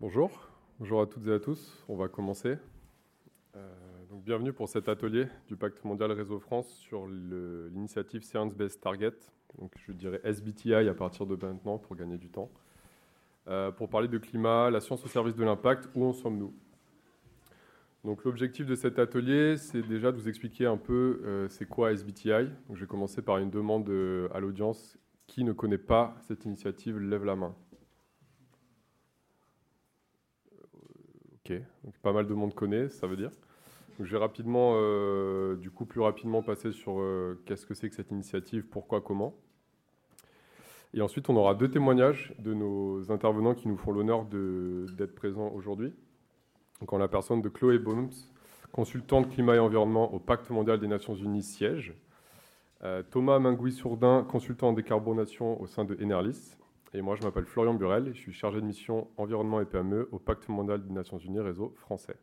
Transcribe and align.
Bonjour, 0.00 0.30
bonjour 0.78 1.00
à 1.00 1.06
toutes 1.06 1.26
et 1.26 1.32
à 1.32 1.40
tous. 1.40 1.76
On 1.88 1.96
va 1.96 2.06
commencer. 2.06 2.56
Euh, 3.56 3.68
donc, 4.08 4.22
bienvenue 4.22 4.52
pour 4.52 4.68
cet 4.68 4.88
atelier 4.88 5.26
du 5.48 5.56
Pacte 5.56 5.82
mondial 5.82 6.12
Réseau 6.12 6.38
France 6.38 6.68
sur 6.68 7.08
l'initiative 7.08 8.22
Science 8.22 8.54
Based 8.54 8.80
Target. 8.80 9.14
Donc, 9.58 9.72
je 9.84 9.90
dirais 9.90 10.20
SBTI 10.22 10.88
à 10.88 10.94
partir 10.94 11.26
de 11.26 11.34
maintenant 11.34 11.78
pour 11.78 11.96
gagner 11.96 12.16
du 12.16 12.28
temps. 12.28 12.48
Euh, 13.48 13.72
pour 13.72 13.88
parler 13.88 14.06
de 14.06 14.18
climat, 14.18 14.70
la 14.70 14.78
science 14.78 15.04
au 15.04 15.08
service 15.08 15.34
de 15.34 15.42
l'impact, 15.42 15.88
où 15.96 16.04
en 16.04 16.12
sommes-nous? 16.12 16.54
Donc, 18.04 18.22
l'objectif 18.22 18.66
de 18.66 18.76
cet 18.76 19.00
atelier, 19.00 19.56
c'est 19.56 19.82
déjà 19.82 20.12
de 20.12 20.16
vous 20.16 20.28
expliquer 20.28 20.66
un 20.66 20.76
peu 20.76 21.20
euh, 21.24 21.48
c'est 21.48 21.66
quoi 21.66 21.90
SBTI. 21.90 22.44
Donc, 22.68 22.76
je 22.76 22.82
vais 22.82 22.86
commencer 22.86 23.20
par 23.20 23.38
une 23.38 23.50
demande 23.50 23.90
à 24.32 24.38
l'audience. 24.38 24.96
Qui 25.26 25.42
ne 25.42 25.50
connaît 25.50 25.76
pas 25.76 26.14
cette 26.20 26.44
initiative? 26.44 27.00
Lève 27.00 27.24
la 27.24 27.34
main. 27.34 27.56
Donc 31.56 31.94
pas 32.02 32.12
mal 32.12 32.26
de 32.26 32.34
monde 32.34 32.54
connaît, 32.54 32.88
ça 32.88 33.06
veut 33.06 33.16
dire. 33.16 33.30
je 34.00 34.10
vais 34.10 34.18
rapidement, 34.18 34.74
euh, 34.76 35.56
du 35.56 35.70
coup, 35.70 35.84
plus 35.84 36.00
rapidement 36.00 36.42
passer 36.42 36.72
sur 36.72 37.00
euh, 37.00 37.40
qu'est-ce 37.46 37.66
que 37.66 37.74
c'est 37.74 37.88
que 37.88 37.96
cette 37.96 38.10
initiative, 38.10 38.64
pourquoi, 38.70 39.00
comment. 39.00 39.34
Et 40.94 41.02
ensuite, 41.02 41.28
on 41.28 41.36
aura 41.36 41.54
deux 41.54 41.70
témoignages 41.70 42.32
de 42.38 42.54
nos 42.54 43.10
intervenants 43.12 43.54
qui 43.54 43.68
nous 43.68 43.76
font 43.76 43.92
l'honneur 43.92 44.24
d'être 44.24 45.14
présents 45.14 45.50
aujourd'hui. 45.54 45.92
Donc, 46.80 46.92
en 46.92 46.98
la 46.98 47.08
personne 47.08 47.42
de 47.42 47.48
Chloé 47.48 47.78
Bohms, 47.78 48.10
consultante 48.72 49.30
climat 49.30 49.56
et 49.56 49.58
environnement 49.58 50.12
au 50.14 50.18
Pacte 50.18 50.48
mondial 50.50 50.80
des 50.80 50.88
Nations 50.88 51.14
Unies 51.14 51.42
siège. 51.42 51.94
Euh, 52.84 53.02
Thomas 53.10 53.38
Mingui-Sourdin, 53.38 54.24
consultant 54.28 54.68
en 54.68 54.72
décarbonation 54.72 55.60
au 55.60 55.66
sein 55.66 55.84
de 55.84 55.96
Enerlis. 56.02 56.56
Et 56.94 57.02
moi, 57.02 57.16
je 57.16 57.22
m'appelle 57.22 57.44
Florian 57.44 57.74
Burel, 57.74 58.12
je 58.14 58.18
suis 58.18 58.32
chargé 58.32 58.60
de 58.60 58.66
mission 58.66 59.08
environnement 59.18 59.60
et 59.60 59.66
PME 59.66 60.08
au 60.10 60.18
Pacte 60.18 60.48
mondial 60.48 60.86
des 60.86 60.92
Nations 60.92 61.18
Unies 61.18 61.40
réseau 61.40 61.74
français. 61.76 62.16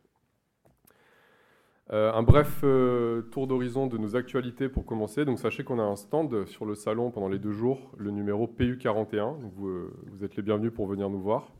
Euh, 1.92 2.12
un 2.12 2.24
bref 2.24 2.62
euh, 2.64 3.22
tour 3.30 3.46
d'horizon 3.46 3.86
de 3.86 3.96
nos 3.96 4.16
actualités 4.16 4.68
pour 4.68 4.84
commencer. 4.84 5.24
Donc, 5.24 5.38
sachez 5.38 5.62
qu'on 5.62 5.78
a 5.78 5.84
un 5.84 5.94
stand 5.94 6.46
sur 6.46 6.66
le 6.66 6.74
salon 6.74 7.12
pendant 7.12 7.28
les 7.28 7.38
deux 7.38 7.52
jours, 7.52 7.92
le 7.96 8.10
numéro 8.10 8.48
PU41. 8.48 9.36
vous, 9.54 9.68
euh, 9.68 9.94
vous, 10.10 10.24
êtes 10.24 10.34
les 10.34 10.42
bienvenus 10.42 10.72
pour 10.72 10.88
venir 10.88 11.08
nous 11.10 11.20
voir. 11.20 11.52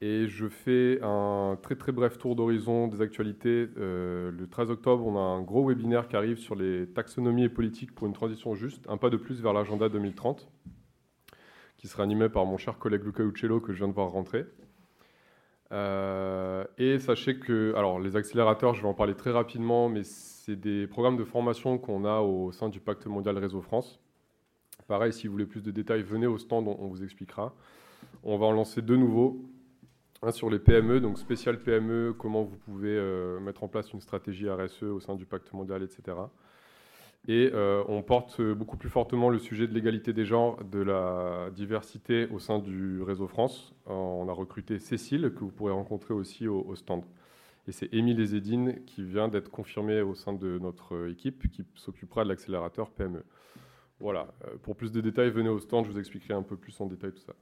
Et 0.00 0.28
je 0.28 0.48
fais 0.48 0.98
un 1.02 1.58
très 1.60 1.76
très 1.76 1.92
bref 1.92 2.16
tour 2.16 2.34
d'horizon 2.34 2.88
des 2.88 3.02
actualités. 3.02 3.68
le 3.76 4.46
13 4.50 4.70
octobre, 4.70 5.06
on 5.06 5.14
a 5.14 5.20
un 5.20 5.42
gros 5.42 5.68
webinaire 5.68 6.08
qui 6.08 6.16
arrive 6.16 6.38
sur 6.38 6.54
les 6.54 6.86
taxonomies 6.86 7.44
et 7.44 7.48
politiques 7.50 7.94
pour 7.94 8.06
une 8.06 8.14
transition 8.14 8.54
juste, 8.54 8.88
un 8.88 8.96
pas 8.96 9.10
de 9.10 9.18
plus 9.18 9.42
vers 9.42 9.52
l'agenda 9.52 9.90
2030 9.90 10.50
qui 11.80 11.88
sera 11.88 12.02
animé 12.02 12.28
par 12.28 12.44
mon 12.44 12.58
cher 12.58 12.78
collègue 12.78 13.04
Luca 13.04 13.22
Uccello 13.22 13.58
que 13.58 13.72
je 13.72 13.78
viens 13.78 13.88
de 13.88 13.94
voir 13.94 14.10
rentrer. 14.10 14.44
Euh, 15.72 16.62
et 16.76 16.98
sachez 16.98 17.38
que, 17.38 17.72
alors 17.74 17.98
les 17.98 18.16
accélérateurs, 18.16 18.74
je 18.74 18.82
vais 18.82 18.88
en 18.88 18.92
parler 18.92 19.14
très 19.14 19.30
rapidement, 19.30 19.88
mais 19.88 20.02
c'est 20.04 20.56
des 20.56 20.86
programmes 20.86 21.16
de 21.16 21.24
formation 21.24 21.78
qu'on 21.78 22.04
a 22.04 22.20
au 22.20 22.52
sein 22.52 22.68
du 22.68 22.80
Pacte 22.80 23.06
mondial 23.06 23.38
Réseau 23.38 23.62
France. 23.62 23.98
Pareil, 24.88 25.14
si 25.14 25.26
vous 25.26 25.32
voulez 25.32 25.46
plus 25.46 25.62
de 25.62 25.70
détails, 25.70 26.02
venez 26.02 26.26
au 26.26 26.36
stand, 26.36 26.68
on, 26.68 26.86
vous 26.86 27.02
expliquera. 27.02 27.54
On 28.24 28.36
va 28.36 28.44
en 28.44 28.52
lancer 28.52 28.82
deux 28.82 28.96
nouveaux. 28.96 29.40
Un 30.20 30.32
sur 30.32 30.50
les 30.50 30.58
PME, 30.58 31.00
donc 31.00 31.16
spécial 31.16 31.62
PME, 31.62 32.14
comment 32.18 32.42
vous 32.42 32.58
pouvez 32.58 32.94
euh, 32.94 33.40
mettre 33.40 33.64
en 33.64 33.68
place 33.68 33.90
une 33.94 34.02
stratégie 34.02 34.50
RSE 34.50 34.82
au 34.82 35.00
sein 35.00 35.14
du 35.14 35.24
Pacte 35.24 35.50
mondial, 35.54 35.82
etc. 35.82 36.14
Et 37.28 37.50
euh, 37.52 37.84
on 37.86 38.02
porte 38.02 38.40
beaucoup 38.40 38.76
plus 38.76 38.88
fortement 38.88 39.28
le 39.28 39.38
sujet 39.38 39.66
de 39.66 39.74
l'égalité 39.74 40.12
des 40.12 40.24
genres, 40.24 40.62
de 40.64 40.80
la 40.80 41.50
diversité 41.54 42.26
au 42.28 42.38
sein 42.38 42.58
du 42.58 43.02
réseau 43.02 43.28
France. 43.28 43.74
On 43.86 44.26
a 44.28 44.32
recruté 44.32 44.78
Cécile, 44.78 45.32
que 45.34 45.40
vous 45.40 45.50
pourrez 45.50 45.72
rencontrer 45.72 46.14
aussi 46.14 46.48
au, 46.48 46.74
stand. 46.76 47.04
Et 47.68 47.72
c'est 47.72 47.92
Émile 47.92 48.20
Ezedine 48.20 48.84
qui 48.86 49.04
vient 49.04 49.28
d'être 49.28 49.50
confirmé 49.50 50.00
au 50.00 50.14
sein 50.14 50.32
de 50.32 50.58
notre 50.58 51.08
équipe, 51.10 51.50
qui 51.50 51.64
s'occupera 51.74 52.24
de 52.24 52.30
l'accélérateur 52.30 52.90
PME. 52.90 53.22
Voilà, 54.00 54.32
euh, 54.46 54.56
pour 54.62 54.76
plus 54.76 54.90
de 54.90 55.00
détails, 55.02 55.30
venez 55.30 55.50
au 55.50 55.60
stand, 55.60 55.84
je 55.84 55.92
vous 55.92 55.98
expliquerai 55.98 56.32
un 56.32 56.42
peu 56.42 56.56
plus 56.56 56.80
en 56.80 56.86
détail 56.86 57.12
tout 57.12 57.20
ça. 57.20 57.34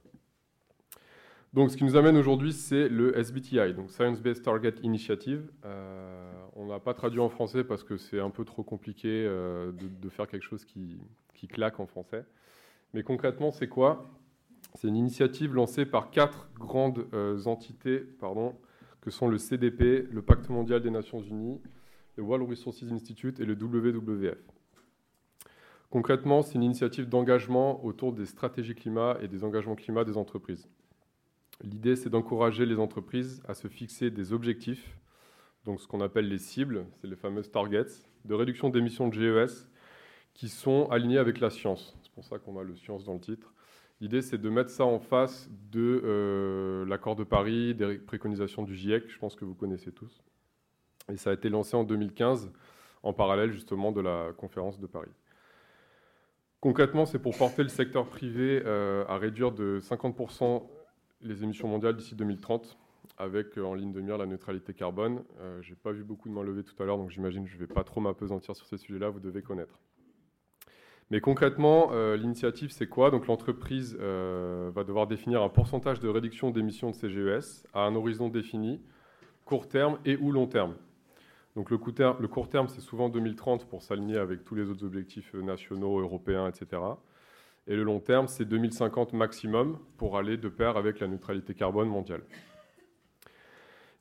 Donc, 1.53 1.71
ce 1.71 1.77
qui 1.77 1.85
nous 1.85 1.95
amène 1.95 2.17
aujourd'hui, 2.17 2.53
c'est 2.53 2.89
le 2.89 3.17
SBTI, 3.17 3.73
donc 3.73 3.89
Science 3.89 4.21
Based 4.21 4.43
Target 4.43 4.75
Initiative. 4.83 5.49
Euh, 5.65 6.38
on 6.59 6.65
n'a 6.65 6.79
pas 6.79 6.93
traduit 6.93 7.21
en 7.21 7.29
français 7.29 7.63
parce 7.63 7.85
que 7.85 7.95
c'est 7.95 8.19
un 8.19 8.29
peu 8.29 8.43
trop 8.43 8.63
compliqué 8.63 9.07
euh, 9.07 9.71
de, 9.71 10.09
faire 10.09 10.27
quelque 10.27 10.43
chose 10.43 10.65
qui, 10.65 10.99
claque 11.47 11.79
en 11.79 11.85
français. 11.85 12.25
Mais 12.93 13.01
concrètement, 13.01 13.51
c'est 13.51 13.69
quoi? 13.69 14.09
C'est 14.75 14.89
une 14.89 14.97
initiative 14.97 15.55
lancée 15.55 15.85
par 15.85 16.11
quatre 16.11 16.49
grandes 16.59 17.07
euh, 17.13 17.41
entités, 17.45 17.99
pardon, 17.99 18.57
que 18.99 19.09
sont 19.09 19.29
le 19.29 19.37
CDP, 19.37 20.05
le 20.11 20.21
Pacte 20.21 20.49
mondial 20.49 20.81
des 20.81 20.91
Nations 20.91 21.21
Unies, 21.21 21.61
le 22.17 22.23
World 22.23 22.49
Resources 22.49 22.83
Institute 22.83 23.39
et 23.39 23.45
le 23.45 23.53
WWF. 23.53 24.37
Concrètement, 25.89 26.41
c'est 26.41 26.55
une 26.55 26.63
initiative 26.63 27.07
d'engagement 27.07 27.83
autour 27.85 28.11
des 28.11 28.25
stratégies 28.25 28.75
climat 28.75 29.17
et 29.21 29.29
des 29.29 29.45
engagements 29.45 29.75
climat 29.75 30.03
des 30.03 30.17
entreprises. 30.17 30.67
L'idée, 31.63 31.95
c'est 31.95 32.09
d'encourager 32.09 32.65
les 32.65 32.79
entreprises 32.79 33.41
à 33.47 33.53
se 33.53 33.69
fixer 33.69 34.11
des 34.11 34.33
objectifs, 34.33 34.99
donc 35.69 35.79
ce 35.81 35.87
qu'on 35.87 36.01
appelle 36.01 36.27
les 36.27 36.39
cibles, 36.39 36.87
c'est 36.99 37.05
les 37.05 37.15
fameuses 37.15 37.51
targets, 37.51 37.85
de 38.25 38.33
réduction 38.33 38.69
d'émissions 38.69 39.07
de 39.07 39.13
GES 39.13 39.69
qui 40.33 40.49
sont 40.49 40.89
alignés 40.89 41.19
avec 41.19 41.39
la 41.39 41.51
science. 41.51 41.95
C'est 42.01 42.11
pour 42.11 42.23
ça 42.23 42.39
qu'on 42.39 42.57
a 42.57 42.63
le 42.63 42.75
science 42.75 43.03
dans 43.03 43.13
le 43.13 43.19
titre. 43.19 43.53
L'idée, 44.01 44.23
c'est 44.23 44.39
de 44.39 44.49
mettre 44.49 44.71
ça 44.71 44.83
en 44.85 44.97
face 44.97 45.47
de 45.71 46.01
euh, 46.03 46.87
l'accord 46.87 47.15
de 47.15 47.23
Paris, 47.23 47.75
des 47.75 47.99
préconisations 47.99 48.63
du 48.63 48.75
GIEC, 48.75 49.09
je 49.09 49.19
pense 49.19 49.35
que 49.35 49.45
vous 49.45 49.53
connaissez 49.53 49.91
tous. 49.91 50.23
Et 51.07 51.17
ça 51.17 51.29
a 51.29 51.33
été 51.33 51.49
lancé 51.49 51.77
en 51.77 51.83
2015, 51.83 52.51
en 53.03 53.13
parallèle 53.13 53.51
justement 53.51 53.91
de 53.91 54.01
la 54.01 54.31
conférence 54.35 54.79
de 54.79 54.87
Paris. 54.87 55.11
Concrètement, 56.61 57.05
c'est 57.05 57.19
pour 57.19 57.37
porter 57.37 57.61
le 57.61 57.69
secteur 57.69 58.07
privé 58.07 58.63
euh, 58.65 59.05
à 59.07 59.17
réduire 59.19 59.51
de 59.51 59.79
50% 59.83 60.63
les 61.21 61.43
émissions 61.43 61.67
mondiales 61.67 61.95
d'ici 61.95 62.15
2030, 62.15 62.75
avec 63.19 63.57
euh, 63.57 63.63
en 63.63 63.73
ligne 63.73 63.91
de 63.91 64.01
mire 64.01 64.17
la 64.17 64.25
neutralité 64.25 64.73
carbone. 64.73 65.21
Euh, 65.41 65.61
je 65.61 65.71
n'ai 65.71 65.75
pas 65.75 65.91
vu 65.91 66.03
beaucoup 66.03 66.29
de 66.29 66.33
mains 66.33 66.43
levées 66.43 66.63
tout 66.63 66.81
à 66.81 66.85
l'heure, 66.85 66.97
donc 66.97 67.11
j'imagine 67.11 67.43
que 67.43 67.49
je 67.49 67.55
ne 67.55 67.59
vais 67.59 67.71
pas 67.71 67.83
trop 67.83 68.01
m'apesantir 68.01 68.55
sur 68.55 68.65
ces 68.65 68.77
sujets-là, 68.77 69.09
vous 69.09 69.19
devez 69.19 69.41
connaître. 69.41 69.79
Mais 71.11 71.21
concrètement, 71.21 71.89
euh, 71.91 72.15
l'initiative, 72.15 72.71
c'est 72.71 72.87
quoi? 72.87 73.11
Donc 73.11 73.27
l'entreprise 73.27 73.95
va 73.95 74.83
devoir 74.83 75.07
définir 75.07 75.43
un 75.43 75.49
pourcentage 75.49 75.99
de 75.99 76.07
réduction 76.07 76.51
d'émissions 76.51 76.91
de 76.91 76.95
CGES 76.95 77.65
à 77.73 77.81
un 77.81 77.95
horizon 77.95 78.29
défini, 78.29 78.81
court 79.43 79.67
terme 79.67 79.99
et 80.05 80.15
ou 80.17 80.31
long 80.31 80.47
terme. 80.47 80.75
Donc 81.55 81.71
le, 81.71 81.77
le 81.77 82.27
court 82.27 82.47
terme, 82.47 82.67
c'est 82.69 82.79
souvent 82.79 83.09
2030 83.09 83.67
pour 83.67 83.81
s'aligner 83.81 84.17
avec 84.17 84.45
tous 84.45 84.55
les 84.55 84.69
autres 84.69 84.85
objectifs 84.85 85.33
nationaux, 85.33 85.99
européens, 85.99 86.47
etc. 86.47 86.79
Et 87.67 87.75
le 87.75 87.83
long 87.83 87.99
terme, 87.99 88.27
c'est 88.27 88.45
2050 88.45 89.13
maximum 89.13 89.79
pour 89.97 90.17
aller 90.17 90.37
de 90.37 90.47
pair 90.47 90.77
avec 90.77 90.99
la 90.99 91.07
neutralité 91.07 91.53
carbone 91.55 91.89
mondiale. 91.89 92.21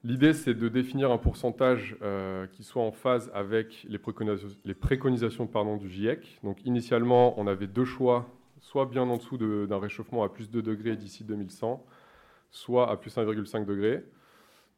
L'idée, 0.09 0.33
c'est 0.33 0.55
de 0.55 0.71
définir 0.71 1.11
un 1.13 1.19
pourcentage 1.19 1.95
euh, 2.01 2.47
qui 2.47 2.65
soit 2.65 2.83
en 2.83 2.93
phase 2.93 3.31
avec 3.35 3.87
les 3.91 3.99
préconisations, 3.99 5.47
du 5.77 5.91
GIEC. 5.91 6.41
Donc 6.43 6.65
initialement, 6.65 7.39
on 7.39 7.47
avait 7.47 7.67
deux 7.67 7.85
choix, 7.85 8.27
soit 8.59 8.87
bien 8.87 9.03
en 9.03 9.19
dessous 9.19 9.37
d'un 9.37 9.79
réchauffement 9.79 10.25
à 10.25 10.31
plus 10.31 10.49
2 10.49 10.63
degrés 10.63 10.97
d'ici 10.97 11.25
2100, 11.25 11.85
soit 12.51 12.91
à 12.91 12.97
plus 12.97 13.15
1,5 13.15 13.67
degrés. 13.67 14.03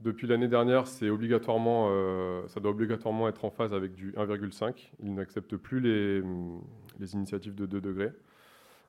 Depuis 0.00 0.26
l'année 0.26 0.48
dernière, 0.48 0.86
euh, 1.00 2.48
ça 2.48 2.58
doit 2.58 2.72
obligatoirement 2.72 3.28
être 3.28 3.44
en 3.44 3.50
phase 3.50 3.72
avec 3.72 3.94
du 3.94 4.12
1,5. 4.16 4.90
Ils 5.00 5.14
n'acceptent 5.14 5.56
plus 5.56 5.78
les 5.78 6.24
initiatives 7.14 7.54
de 7.54 7.66
2 7.66 7.80
degrés. 7.80 8.10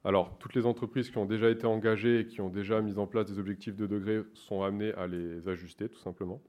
Alors, 0.03 0.35
toutes 0.39 0.55
les 0.55 0.65
entreprises 0.65 1.11
qui 1.11 1.17
ont 1.19 1.25
déjà 1.25 1.49
été 1.49 1.67
engagées 1.67 2.21
et 2.21 2.25
qui 2.25 2.41
ont 2.41 2.49
déjà 2.49 2.81
mis 2.81 2.97
en 2.97 3.05
place 3.05 3.27
des 3.27 3.37
objectifs 3.37 3.75
de 3.75 3.85
degrés 3.85 4.21
sont 4.33 4.63
amenées 4.63 4.93
à 4.93 5.05
les 5.05 5.47
ajuster, 5.47 5.89
tout 5.89 5.99
simplement. 5.99 6.41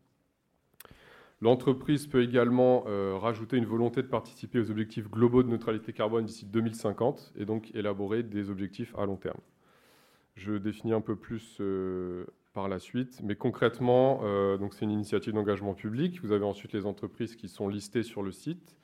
L'entreprise 1.42 2.06
peut 2.06 2.22
également 2.22 2.84
euh, 2.86 3.18
rajouter 3.18 3.56
une 3.56 3.66
volonté 3.66 4.00
de 4.00 4.06
participer 4.06 4.60
aux 4.60 4.70
objectifs 4.70 5.10
globaux 5.10 5.42
de 5.42 5.48
neutralité 5.48 5.92
carbone 5.92 6.24
d'ici 6.24 6.46
2050 6.46 7.34
et 7.36 7.44
donc 7.44 7.74
élaborer 7.74 8.22
des 8.22 8.48
objectifs 8.48 8.94
à 8.96 9.04
long 9.04 9.16
terme. 9.16 9.40
Je 10.36 10.54
définis 10.54 10.94
un 10.94 11.00
peu 11.00 11.16
plus 11.16 11.58
euh, 11.60 12.24
par 12.54 12.68
la 12.68 12.78
suite, 12.78 13.20
mais 13.22 13.34
concrètement, 13.34 14.20
euh, 14.22 14.56
c'est 14.70 14.84
une 14.84 14.92
initiative 14.92 15.34
d'engagement 15.34 15.74
public. 15.74 16.20
Vous 16.22 16.32
avez 16.32 16.44
ensuite 16.44 16.72
les 16.72 16.86
entreprises 16.86 17.36
qui 17.36 17.48
sont 17.48 17.68
listées 17.68 18.04
sur 18.04 18.22
le 18.22 18.30
site 18.30 18.76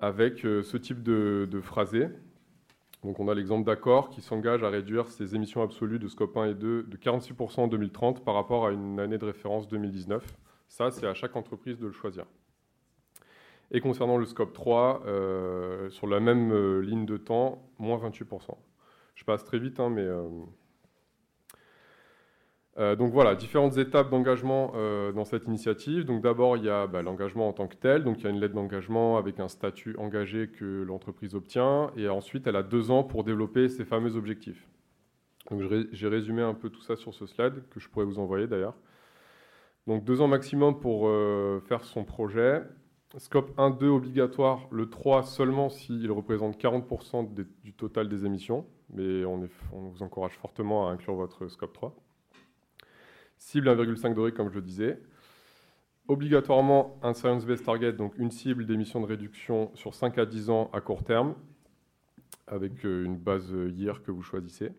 avec 0.00 0.40
ce 0.40 0.76
type 0.76 1.04
de, 1.04 1.46
de 1.48 1.60
phrasé 1.60 2.08
donc 3.04 3.18
on 3.18 3.28
a 3.28 3.34
l'exemple 3.34 3.64
d'accord 3.64 4.10
qui 4.10 4.20
s'engage 4.20 4.62
à 4.62 4.68
réduire 4.68 5.10
ses 5.10 5.34
émissions 5.34 5.62
absolues 5.62 5.98
de 5.98 6.06
scope 6.06 6.36
1 6.36 6.50
et 6.50 6.54
2 6.54 6.84
de 6.84 6.96
46% 6.96 7.60
en 7.60 7.66
2030 7.68 8.24
par 8.24 8.34
rapport 8.34 8.66
à 8.66 8.70
une 8.70 9.00
année 9.00 9.18
de 9.18 9.24
référence 9.24 9.66
2019. 9.68 10.24
Ça, 10.68 10.90
c'est 10.90 11.06
à 11.06 11.14
chaque 11.14 11.34
entreprise 11.36 11.78
de 11.78 11.86
le 11.86 11.92
choisir. 11.92 12.24
Et 13.72 13.80
concernant 13.80 14.18
le 14.18 14.26
scope 14.26 14.52
3, 14.52 15.02
euh, 15.06 15.90
sur 15.90 16.06
la 16.06 16.20
même 16.20 16.52
euh, 16.52 16.80
ligne 16.80 17.06
de 17.06 17.16
temps, 17.16 17.62
moins 17.78 17.98
28%. 17.98 18.56
Je 19.14 19.24
passe 19.24 19.44
très 19.44 19.58
vite, 19.58 19.80
hein, 19.80 19.90
mais... 19.90 20.02
Euh, 20.02 20.28
Euh, 22.78 22.96
donc 22.96 23.12
voilà, 23.12 23.34
différentes 23.34 23.76
étapes 23.76 24.08
d'engagement 24.08 24.72
euh, 24.74 25.12
dans 25.12 25.24
cette 25.24 25.46
initiative. 25.46 26.04
Donc 26.04 26.22
d'abord, 26.22 26.56
il 26.56 26.64
y 26.64 26.70
a 26.70 26.86
bah, 26.86 27.02
l'engagement 27.02 27.48
en 27.48 27.52
tant 27.52 27.68
que 27.68 27.76
tel. 27.76 28.04
Donc 28.04 28.20
il 28.20 28.24
y 28.24 28.26
a 28.26 28.30
une 28.30 28.40
lettre 28.40 28.54
d'engagement 28.54 29.18
avec 29.18 29.40
un 29.40 29.48
statut 29.48 29.94
engagé 29.98 30.48
que 30.48 30.82
l'entreprise 30.82 31.34
obtient. 31.34 31.90
Et 31.96 32.08
ensuite, 32.08 32.46
elle 32.46 32.56
a 32.56 32.62
deux 32.62 32.90
ans 32.90 33.04
pour 33.04 33.24
développer 33.24 33.68
ses 33.68 33.84
fameux 33.84 34.16
objectifs. 34.16 34.66
Donc 35.50 35.62
j'ai 35.92 36.08
résumé 36.08 36.40
un 36.40 36.54
peu 36.54 36.70
tout 36.70 36.80
ça 36.80 36.96
sur 36.96 37.12
ce 37.12 37.26
slide, 37.26 37.64
que 37.70 37.80
je 37.80 37.88
pourrais 37.88 38.06
vous 38.06 38.18
envoyer 38.18 38.46
d'ailleurs. 38.46 38.74
Donc 39.86 40.04
deux 40.04 40.20
ans 40.20 40.28
maximum 40.28 40.78
pour 40.80 41.08
euh, 41.08 41.60
faire 41.68 41.84
son 41.84 42.04
projet. 42.04 42.62
Scope 43.18 43.52
1, 43.58 43.70
2 43.70 43.88
obligatoire, 43.88 44.66
le 44.70 44.88
3 44.88 45.24
seulement 45.24 45.68
s'il 45.68 46.10
représente 46.10 46.56
40% 46.58 47.34
du 47.34 47.72
total 47.74 48.08
des 48.08 48.24
émissions. 48.24 48.64
Mais 48.94 49.24
on 49.26 49.46
vous 49.72 50.02
encourage 50.02 50.38
fortement 50.38 50.88
à 50.88 50.92
inclure 50.92 51.14
votre 51.14 51.48
scope 51.48 51.74
3. 51.74 51.94
Cible 53.44 53.68
1,5 53.68 54.14
degré, 54.14 54.32
comme 54.32 54.48
je 54.48 54.54
le 54.54 54.62
disais. 54.62 54.98
Obligatoirement 56.08 56.98
un 57.02 57.12
science-based 57.12 57.64
target, 57.64 57.92
donc 57.92 58.16
une 58.16 58.30
cible 58.30 58.64
d'émissions 58.64 59.00
de 59.00 59.06
réduction 59.06 59.70
sur 59.74 59.94
5 59.94 60.16
à 60.16 60.26
10 60.26 60.48
ans 60.48 60.70
à 60.72 60.80
court 60.80 61.04
terme, 61.04 61.34
avec 62.46 62.84
euh, 62.84 63.04
une 63.04 63.16
base 63.16 63.52
year 63.76 64.02
que 64.02 64.10
vous 64.10 64.22
choisissez. 64.22 64.70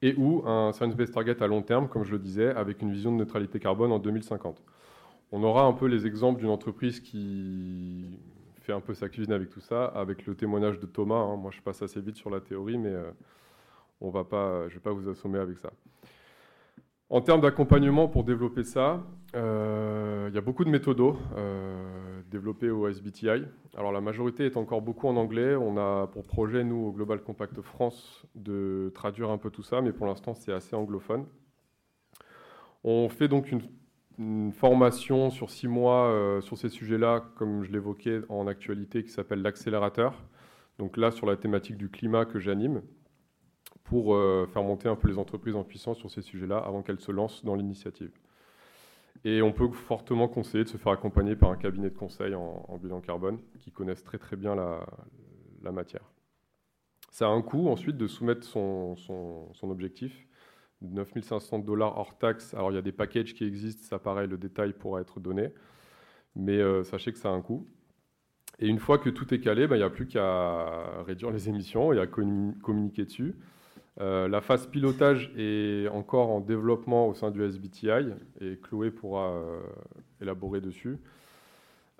Et 0.00 0.14
ou 0.16 0.46
un 0.46 0.72
science-based 0.72 1.12
target 1.12 1.42
à 1.42 1.46
long 1.46 1.62
terme, 1.62 1.88
comme 1.88 2.04
je 2.04 2.12
le 2.12 2.18
disais, 2.18 2.50
avec 2.54 2.82
une 2.82 2.92
vision 2.92 3.10
de 3.10 3.16
neutralité 3.16 3.58
carbone 3.58 3.90
en 3.90 3.98
2050. 3.98 4.62
On 5.32 5.42
aura 5.42 5.64
un 5.64 5.72
peu 5.72 5.86
les 5.86 6.06
exemples 6.06 6.40
d'une 6.40 6.50
entreprise 6.50 7.00
qui 7.00 8.20
fait 8.60 8.74
un 8.74 8.80
peu 8.80 8.94
sa 8.94 9.08
cuisine 9.08 9.32
avec 9.32 9.48
tout 9.50 9.60
ça, 9.60 9.86
avec 9.86 10.26
le 10.26 10.36
témoignage 10.36 10.78
de 10.78 10.86
Thomas. 10.86 11.16
Hein. 11.16 11.36
Moi, 11.36 11.50
je 11.50 11.60
passe 11.62 11.82
assez 11.82 12.00
vite 12.00 12.16
sur 12.16 12.30
la 12.30 12.40
théorie, 12.40 12.78
mais 12.78 12.92
euh, 12.92 13.10
on 14.00 14.10
va 14.10 14.24
pas, 14.24 14.68
je 14.68 14.74
ne 14.74 14.78
vais 14.78 14.80
pas 14.80 14.92
vous 14.92 15.08
assommer 15.08 15.38
avec 15.38 15.58
ça. 15.58 15.72
En 17.10 17.20
termes 17.20 17.42
d'accompagnement 17.42 18.08
pour 18.08 18.24
développer 18.24 18.64
ça, 18.64 19.04
euh, 19.36 20.28
il 20.30 20.34
y 20.34 20.38
a 20.38 20.40
beaucoup 20.40 20.64
de 20.64 20.70
méthodos 20.70 21.18
euh, 21.36 22.22
développées 22.30 22.70
au 22.70 22.88
SBTI. 22.88 23.44
Alors 23.76 23.92
la 23.92 24.00
majorité 24.00 24.46
est 24.46 24.56
encore 24.56 24.80
beaucoup 24.80 25.06
en 25.08 25.16
anglais. 25.16 25.54
On 25.54 25.76
a 25.76 26.06
pour 26.06 26.22
projet, 26.24 26.64
nous, 26.64 26.86
au 26.86 26.92
Global 26.92 27.20
Compact 27.20 27.60
France, 27.60 28.24
de 28.34 28.90
traduire 28.94 29.30
un 29.30 29.38
peu 29.38 29.50
tout 29.50 29.62
ça, 29.62 29.82
mais 29.82 29.92
pour 29.92 30.06
l'instant, 30.06 30.34
c'est 30.34 30.52
assez 30.52 30.74
anglophone. 30.74 31.26
On 32.84 33.08
fait 33.08 33.28
donc 33.28 33.50
une, 33.50 33.62
formation 34.52 35.30
sur 35.30 35.50
six 35.50 35.66
mois 35.66 36.06
euh, 36.06 36.40
sur 36.40 36.56
ces 36.56 36.68
sujets-là, 36.68 37.24
comme 37.34 37.64
je 37.64 37.72
l'évoquais 37.72 38.20
en 38.28 38.46
actualité, 38.46 39.02
qui 39.02 39.10
s'appelle 39.10 39.42
l'accélérateur. 39.42 40.22
Donc 40.78 40.96
là, 40.96 41.10
sur 41.10 41.26
la 41.26 41.36
thématique 41.36 41.76
du 41.76 41.88
climat 41.90 42.24
que 42.24 42.38
j'anime 42.38 42.82
pour 43.84 44.14
euh, 44.14 44.46
faire 44.52 44.62
monter 44.62 44.88
un 44.88 44.96
peu 44.96 45.08
les 45.08 45.18
entreprises 45.18 45.54
en 45.54 45.62
puissance 45.62 45.98
sur 45.98 46.10
ces 46.10 46.22
sujets-là 46.22 46.58
avant 46.58 46.82
qu'elles 46.82 47.00
se 47.00 47.12
lancent 47.12 47.44
dans 47.44 47.54
l'initiative. 47.54 48.10
Et 49.24 49.42
on 49.42 49.52
peut 49.52 49.68
fortement 49.70 50.26
conseiller 50.26 50.64
de 50.64 50.68
se 50.68 50.76
faire 50.76 50.92
accompagner 50.92 51.36
par 51.36 51.50
un 51.50 51.56
cabinet 51.56 51.90
de 51.90 51.96
conseil 51.96 52.34
en, 52.34 52.78
bilan 52.82 53.00
carbone 53.00 53.38
qui 53.60 53.70
connaissent 53.70 54.02
très 54.02 54.18
très 54.18 54.36
bien 54.36 54.54
la, 54.54 55.72
matière. 55.72 56.12
Ça 57.10 57.26
a 57.26 57.30
un 57.30 57.40
coût 57.40 57.68
ensuite 57.68 57.96
de 57.96 58.06
soumettre 58.06 58.44
son, 58.44 58.96
objectif. 59.62 60.26
9500 60.82 61.60
dollars 61.60 61.96
hors 61.96 62.18
taxe. 62.18 62.52
Alors 62.52 62.70
il 62.70 62.74
y 62.74 62.78
a 62.78 62.82
des 62.82 62.92
packages 62.92 63.32
qui 63.32 63.44
existent, 63.44 63.84
ça 63.84 63.98
pareil, 63.98 64.28
le 64.28 64.36
détail 64.36 64.74
pourra 64.74 65.00
être 65.00 65.20
donné. 65.20 65.48
Mais 66.36 66.58
euh, 66.58 66.82
sachez 66.82 67.12
que 67.12 67.18
ça 67.18 67.30
a 67.30 67.32
un 67.32 67.40
coût. 67.40 67.66
Et 68.58 68.66
une 68.66 68.78
fois 68.78 68.98
que 68.98 69.08
tout 69.08 69.32
est 69.32 69.40
calé, 69.40 69.66
ben, 69.66 69.76
il 69.76 69.78
n'y 69.78 69.84
a 69.84 69.90
plus 69.90 70.06
qu'à 70.06 71.02
réduire 71.02 71.30
les 71.30 71.48
émissions 71.48 71.92
et 71.92 72.00
à 72.00 72.06
communiquer 72.06 73.04
dessus. 73.04 73.34
Euh, 74.00 74.26
la 74.26 74.40
phase 74.40 74.66
pilotage 74.66 75.32
est 75.36 75.88
encore 75.88 76.30
en 76.30 76.40
développement 76.40 77.08
au 77.08 77.14
sein 77.14 77.30
du 77.30 77.44
SBTI 77.44 78.12
et 78.40 78.58
Chloé 78.60 78.90
pourra 78.90 79.30
euh, 79.30 79.60
élaborer 80.20 80.60
dessus. 80.60 80.98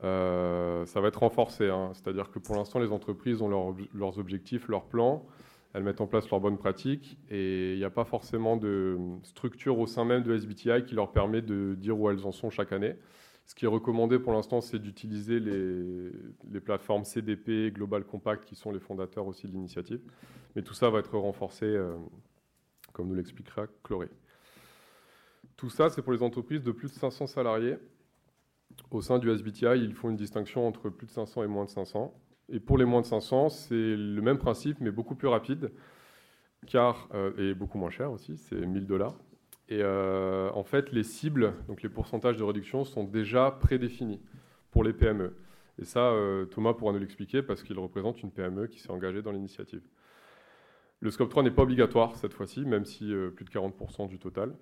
Euh, 0.03 0.85
ça 0.87 1.01
va 1.01 1.09
être 1.09 1.21
renforcé, 1.21 1.69
hein. 1.69 1.93
c'est-à-dire 1.95 2.31
que 2.31 2.41
pour 2.41 2.57
l'instant, 2.57 2.81
les 2.81 2.91
entreprises 2.91 3.43
ont 3.43 3.77
leurs 3.95 4.19
objectifs, 4.19 4.69
leurs 4.69 4.85
plans, 4.85 5.25
elles 5.73 5.85
mettent 5.85 6.01
en 6.01 6.07
place 6.07 6.29
leurs 6.31 6.41
bonnes 6.41 6.59
pratiques 6.59 7.17
et 7.31 7.73
il 7.73 7.79
n'y 7.79 7.85
a 7.85 7.91
pas 7.91 8.05
forcément 8.05 8.57
de 8.57 8.99
structure 9.23 9.79
au 9.79 9.87
sein 9.87 10.05
même 10.05 10.23
de 10.23 10.35
SBTI 10.35 10.85
qui 10.87 10.95
leur 10.95 11.13
permet 11.13 11.43
de 11.43 11.75
dire 11.75 11.99
où 11.99 12.11
elles 12.11 12.27
en 12.27 12.33
sont 12.33 12.51
chaque 12.51 12.73
année. 12.73 12.97
Ce 13.47 13.55
qui 13.55 13.67
est 13.67 13.69
recommandé 13.69 14.19
pour 14.19 14.33
l'instant, 14.33 14.61
c'est 14.61 14.79
d'utiliser 14.79 15.39
les, 15.39 16.61
plateformes 16.61 17.05
CDP, 17.05 17.73
Global 17.73 18.05
Compact, 18.05 18.45
qui 18.45 18.57
sont 18.57 18.73
les 18.73 18.81
fondateurs 18.81 19.27
aussi 19.27 19.47
de 19.47 19.53
l'initiative. 19.53 20.01
Mais 20.57 20.63
tout 20.63 20.75
ça 20.75 20.89
va 20.89 21.01
être 21.01 21.17
renforcé, 21.19 21.67
euh, 21.67 21.95
comme 22.93 23.09
nous 23.09 23.15
l'expliquera 23.15 23.67
Chloé. 23.83 24.09
Tout 25.57 25.69
ça, 25.69 25.91
c'est 25.91 26.01
pour 26.01 26.13
les 26.13 26.23
entreprises 26.23 26.63
de 26.63 26.73
plus 26.73 26.89
de 26.89 26.95
500 26.95 27.27
salariés. 27.27 27.77
Au 28.91 29.03
sein 29.03 29.19
du 29.19 29.31
SBTI, 29.31 29.77
ils 29.77 29.95
font 29.95 30.09
une 30.09 30.17
distinction 30.17 30.67
entre 30.67 30.89
plus 30.89 31.07
de 31.07 31.13
500 31.13 31.45
et 31.45 31.47
moins 31.47 31.65
de 31.65 31.71
500. 31.71 32.15
Et 32.49 32.61
pour 32.61 32.79
les 32.79 32.85
moins 32.85 33.03
de 33.03 33.07
500, 33.07 33.51
c'est 33.51 33.75
le 33.75 34.21
même 34.21 34.39
principe, 34.39 34.81
mais 34.81 34.91
beaucoup 34.91 35.15
plus 35.15 35.29
rapide, 35.29 35.71
car, 36.67 37.09
euh, 37.15 37.33
et 37.37 37.55
beaucoup 37.55 37.79
moins 37.79 37.91
cher 37.91 38.11
aussi, 38.11 38.37
c'est 38.37 38.67
1000 38.67 38.87
dollars. 38.87 39.17
Et 39.69 39.81
euh, 39.81 40.51
en 40.53 40.65
fait, 40.65 40.93
les 40.93 41.05
cibles, 41.05 41.55
donc 41.69 41.83
les 41.83 41.89
pourcentages 41.89 42.37
de 42.37 42.45
réduction, 42.45 42.85
sont 42.85 43.05
déjà 43.05 43.51
prédéfinis 43.51 44.21
pour 44.71 44.85
les 44.85 44.93
PME. 44.93 45.35
Et 45.79 45.85
ça, 45.85 46.15
Thomas 46.53 46.73
pourra 46.73 46.93
nous 46.93 47.01
l'expliquer 47.01 47.43
parce 47.43 47.65
qu'il 47.65 47.77
représente 47.81 48.23
une 48.23 48.31
PME 48.31 48.69
qui 48.69 48.79
s'est 48.79 48.93
engagée 48.93 49.23
dans 49.23 49.33
l'initiative. 49.33 49.83
Le 51.05 51.11
scope 51.11 51.29
3 51.29 51.43
n'est 51.43 51.51
pas 51.51 51.65
obligatoire 51.65 52.17
cette 52.17 52.33
fois-ci, 52.33 52.65
même 52.65 52.87
si 52.87 53.13
euh, 53.13 53.29
plus 53.29 53.45
de 53.45 53.51
40% 53.51 54.09
du 54.09 54.19
total. 54.19 54.55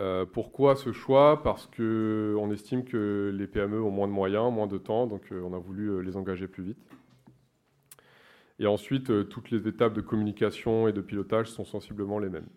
Euh, 0.00 0.24
pourquoi 0.24 0.76
ce 0.76 0.92
choix? 0.92 1.42
Parce 1.42 1.66
qu'on 1.66 2.50
estime 2.50 2.84
que 2.84 3.30
les 3.34 3.46
PME 3.46 3.82
ont 3.82 3.90
moins 3.90 4.08
de 4.08 4.14
moyens, 4.14 4.50
moins 4.50 4.66
de 4.66 4.78
temps, 4.78 5.06
donc 5.06 5.30
euh, 5.32 5.42
on 5.42 5.52
a 5.52 5.58
voulu 5.58 6.02
les 6.02 6.16
engager 6.16 6.48
plus 6.48 6.62
vite. 6.62 6.78
Et 8.58 8.66
ensuite, 8.66 9.28
toutes 9.28 9.50
les 9.50 9.68
étapes 9.68 9.92
de 9.92 10.00
communication 10.00 10.88
et 10.88 10.94
de 10.94 11.02
pilotage 11.02 11.48
sont 11.48 11.66
sensiblement 11.66 12.18
les 12.18 12.30
mêmes. 12.30 12.48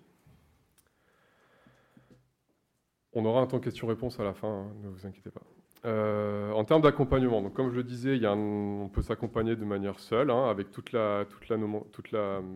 On 3.14 3.26
aura 3.26 3.42
un 3.42 3.48
temps 3.48 3.60
question-réponse 3.60 4.20
à 4.20 4.24
la 4.24 4.34
fin, 4.34 4.48
hein, 4.48 4.74
ne 4.84 4.90
vous 4.90 5.06
inquiétez 5.06 5.32
pas. 5.32 5.42
Euh, 5.86 6.52
en 6.52 6.66
termes 6.66 6.82
d'accompagnement, 6.82 7.42
donc 7.42 7.54
comme 7.54 7.70
je 7.72 7.78
le 7.78 7.84
disais, 7.84 8.20
on 8.28 8.90
peut 8.92 9.02
s'accompagner 9.02 9.56
de 9.56 9.64
manière 9.64 10.00
seule, 10.00 10.30
hein, 10.30 10.50
avec 10.50 10.72
toute 10.72 10.92
la, 10.92 11.26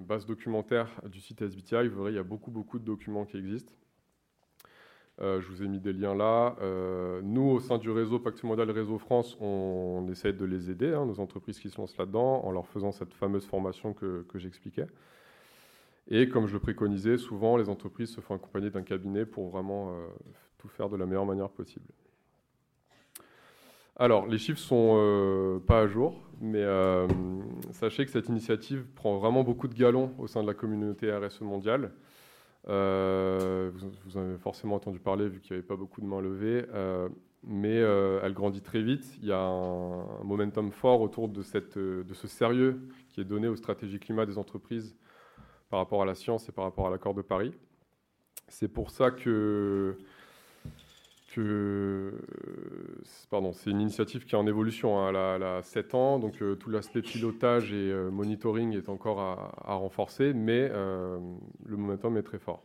base 0.07 0.25
documentaire 0.25 0.89
du 1.09 1.21
site 1.21 1.41
SBTI. 1.41 1.87
Vous 1.87 1.97
verrez, 1.97 2.11
il 2.11 2.15
y 2.15 2.19
a 2.19 2.23
beaucoup, 2.23 2.51
beaucoup 2.51 2.79
de 2.79 2.85
documents 2.85 3.25
qui 3.25 3.37
existent. 3.37 3.73
Euh, 5.21 5.39
je 5.41 5.47
vous 5.47 5.63
ai 5.63 5.67
mis 5.67 5.79
des 5.79 5.93
liens 5.93 6.15
là. 6.15 6.55
Euh, 6.61 7.21
nous, 7.23 7.49
au 7.49 7.59
sein 7.59 7.77
du 7.77 7.89
réseau 7.91 8.19
Pacte 8.19 8.43
Modal 8.43 8.69
Réseau 8.71 8.97
France, 8.97 9.37
on, 9.39 10.07
essaie 10.11 10.33
de 10.33 10.45
les 10.45 10.69
aider, 10.69 10.93
hein, 10.93 11.05
nos 11.05 11.19
entreprises 11.19 11.59
qui 11.59 11.69
se 11.69 11.79
lancent 11.79 11.97
là-dedans, 11.97 12.43
en 12.43 12.51
leur 12.51 12.67
faisant 12.67 12.91
cette 12.91 13.13
fameuse 13.13 13.45
formation 13.45 13.93
que 13.93 14.25
j'expliquais. 14.35 14.87
Et 16.09 16.27
comme 16.29 16.47
je 16.47 16.53
le 16.53 16.59
préconisais, 16.59 17.17
souvent, 17.17 17.57
les 17.57 17.69
entreprises 17.69 18.09
se 18.09 18.21
font 18.21 18.35
accompagner 18.35 18.69
d'un 18.69 18.83
cabinet 18.83 19.25
pour 19.25 19.49
vraiment 19.49 19.95
tout 20.57 20.67
faire 20.67 20.89
de 20.89 20.97
la 20.97 21.05
meilleure 21.05 21.25
manière 21.25 21.49
possible. 21.49 21.85
Alors, 23.95 24.25
les 24.25 24.39
chiffres 24.39 24.59
sont 24.59 24.95
euh, 24.97 25.59
pas 25.59 25.81
à 25.81 25.87
jour, 25.87 26.19
mais 26.41 26.63
euh, 26.63 27.07
sachez 27.71 28.05
que 28.05 28.11
cette 28.11 28.27
initiative 28.27 28.85
prend 28.95 29.17
vraiment 29.17 29.43
beaucoup 29.43 29.67
de 29.67 29.75
galons 29.75 30.13
au 30.17 30.25
sein 30.25 30.41
de 30.41 30.47
la 30.47 30.55
communauté 30.55 31.13
RSE 31.13 31.41
mondiale. 31.41 31.91
Euh, 32.69 33.69
vous, 34.05 34.17
en 34.17 34.21
avez 34.21 34.37
forcément 34.37 34.75
entendu 34.75 34.99
parler 34.99 35.27
vu 35.27 35.41
qu'il 35.41 35.51
n'y 35.51 35.59
avait 35.59 35.67
pas 35.67 35.75
beaucoup 35.75 36.01
de 36.01 36.07
mains 36.07 36.21
levées, 36.21 36.65
mais 37.43 37.75
elle 37.75 38.33
grandit 38.33 38.61
très 38.61 38.81
vite. 38.81 39.05
Il 39.21 39.27
y 39.27 39.31
a 39.31 39.39
un, 39.39 40.23
momentum 40.23 40.71
fort 40.71 41.01
autour 41.01 41.29
de, 41.29 41.43
cette, 41.43 41.77
de 41.77 42.13
ce 42.13 42.27
sérieux 42.27 42.79
qui 43.09 43.21
est 43.21 43.25
donné 43.25 43.47
aux 43.47 43.55
stratégies 43.55 43.99
climat 43.99 44.25
des 44.25 44.39
entreprises 44.39 44.95
par 45.73 45.79
rapport 45.79 46.03
à 46.03 46.05
la 46.05 46.13
science 46.13 46.47
et 46.49 46.51
par 46.51 46.65
rapport 46.65 46.85
à 46.85 46.91
l'accord 46.91 47.15
de 47.15 47.23
Paris. 47.23 47.51
C'est 48.47 48.67
pour 48.67 48.91
ça 48.91 49.09
que 49.09 49.97
pardon, 53.31 53.53
c'est 53.53 53.71
une 53.71 53.81
initiative 53.81 54.23
qui 54.23 54.35
est 54.35 54.37
en 54.37 54.45
évolution. 54.45 54.99
Hein. 54.99 55.09
Elle, 55.09 55.41
a, 55.41 55.63
7 55.63 55.95
ans, 55.95 56.19
donc 56.19 56.43
euh, 56.43 56.53
tout 56.53 56.69
l'aspect 56.69 57.01
pilotage 57.01 57.73
et 57.73 57.91
euh, 57.91 58.11
monitoring 58.11 58.77
est 58.77 58.87
encore 58.87 59.19
à, 59.19 59.73
renforcer, 59.73 60.31
mais 60.35 60.69
euh, 60.71 61.17
le 61.65 61.75
momentum 61.75 62.17
est 62.17 62.21
très 62.21 62.37
fort. 62.37 62.61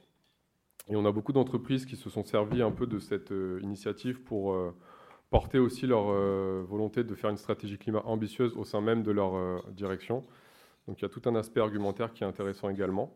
Et 0.90 0.94
on 0.94 1.06
a 1.06 1.10
beaucoup 1.10 1.32
d'entreprises 1.32 1.86
qui 1.86 1.96
se 1.96 2.10
sont 2.10 2.24
servies 2.24 2.60
un 2.60 2.72
peu 2.72 2.86
de 2.86 2.98
cette 2.98 3.32
initiative 3.62 4.20
pour 4.20 4.54
porter 5.30 5.58
aussi 5.58 5.86
leur 5.86 6.12
volonté 6.64 7.04
de 7.04 7.14
faire 7.14 7.30
une 7.30 7.38
stratégie 7.38 7.78
climat 7.78 8.02
ambitieuse 8.04 8.54
au 8.54 8.64
sein 8.64 8.82
même 8.82 9.02
de 9.02 9.12
leur 9.12 9.62
direction. 9.72 10.24
Donc 10.88 11.00
il 11.00 11.02
y 11.02 11.06
a 11.06 11.10
tout 11.10 11.22
un 11.26 11.34
aspect 11.36 11.60
argumentaire 11.60 12.14
qui 12.14 12.24
est 12.24 12.26
intéressant 12.26 12.70
également. 12.70 13.14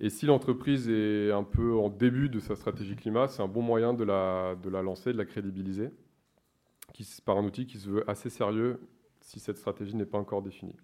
Et 0.00 0.08
si 0.08 0.24
l'entreprise 0.24 0.88
est 0.88 1.30
un 1.30 1.44
peu 1.44 1.74
en 1.74 1.90
début 1.90 2.30
de 2.30 2.40
sa 2.40 2.56
stratégie 2.56 2.96
climat, 2.96 3.28
c'est 3.28 3.42
un 3.42 3.48
bon 3.48 3.60
moyen 3.60 3.92
de 3.92 4.02
la, 4.02 4.56
de 4.56 4.70
la 4.70 4.82
lancer, 4.82 5.12
de 5.12 5.18
la 5.18 5.26
crédibiliser, 5.26 5.90
par 7.24 7.36
un 7.36 7.44
outil 7.44 7.66
qui 7.66 7.78
se 7.78 7.88
veut 7.88 8.10
assez 8.10 8.30
sérieux 8.30 8.80
si 9.20 9.38
cette 9.40 9.58
stratégie 9.58 9.94
n'est 9.94 10.06
pas 10.06 10.18
encore 10.18 10.42
définie. 10.42 10.76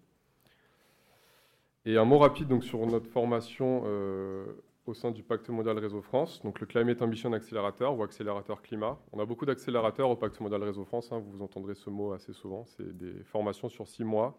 Et 1.87 1.97
un 1.97 2.05
mot 2.05 2.19
rapide 2.19 2.49
donc, 2.49 2.62
sur 2.62 2.87
notre 2.87 3.09
formation 3.09 3.85
euh, 3.87 4.45
au 4.85 4.93
sein 4.93 5.11
du 5.11 5.23
Pacte 5.23 5.49
mondial 5.49 5.78
Réseau 5.78 6.02
France, 6.02 6.43
donc 6.43 6.61
le 6.61 6.67
Climate 6.67 7.00
Ambition 7.00 7.33
Accelerator 7.33 7.99
ou 7.99 8.02
accélérateur 8.02 8.61
climat. 8.61 8.99
On 9.12 9.19
a 9.19 9.25
beaucoup 9.25 9.47
d'accélérateurs 9.47 10.11
au 10.11 10.17
Pacte 10.17 10.38
mondial 10.40 10.62
Réseau 10.62 10.85
France, 10.85 11.11
hein, 11.11 11.23
vous 11.26 11.40
entendrez 11.43 11.75
ce 11.75 11.88
mot 11.88 12.12
assez 12.12 12.35
souvent, 12.35 12.67
c'est 12.67 12.97
des 12.97 13.25
formations 13.25 13.71
sur 13.71 13.88
six 13.88 14.05
mois 14.05 14.38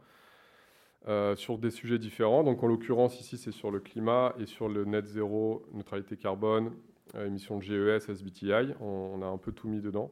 euh, 1.07 1.33
sur 1.37 1.57
des 1.57 1.71
sujets 1.71 1.97
différents. 1.97 2.43
Donc 2.43 2.61
en 2.61 2.67
l'occurrence 2.67 3.21
ici 3.21 3.37
c'est 3.37 3.53
sur 3.53 3.71
le 3.71 3.79
climat 3.79 4.35
et 4.37 4.45
sur 4.45 4.67
le 4.67 4.83
net 4.83 5.07
zéro, 5.07 5.63
neutralité 5.73 6.17
carbone, 6.17 6.73
euh, 7.15 7.25
émissions 7.25 7.57
de 7.57 7.63
GES, 7.63 8.09
SBTI, 8.09 8.73
on, 8.81 9.21
a 9.21 9.25
un 9.25 9.37
peu 9.37 9.53
tout 9.53 9.69
mis 9.69 9.79
dedans. 9.79 10.11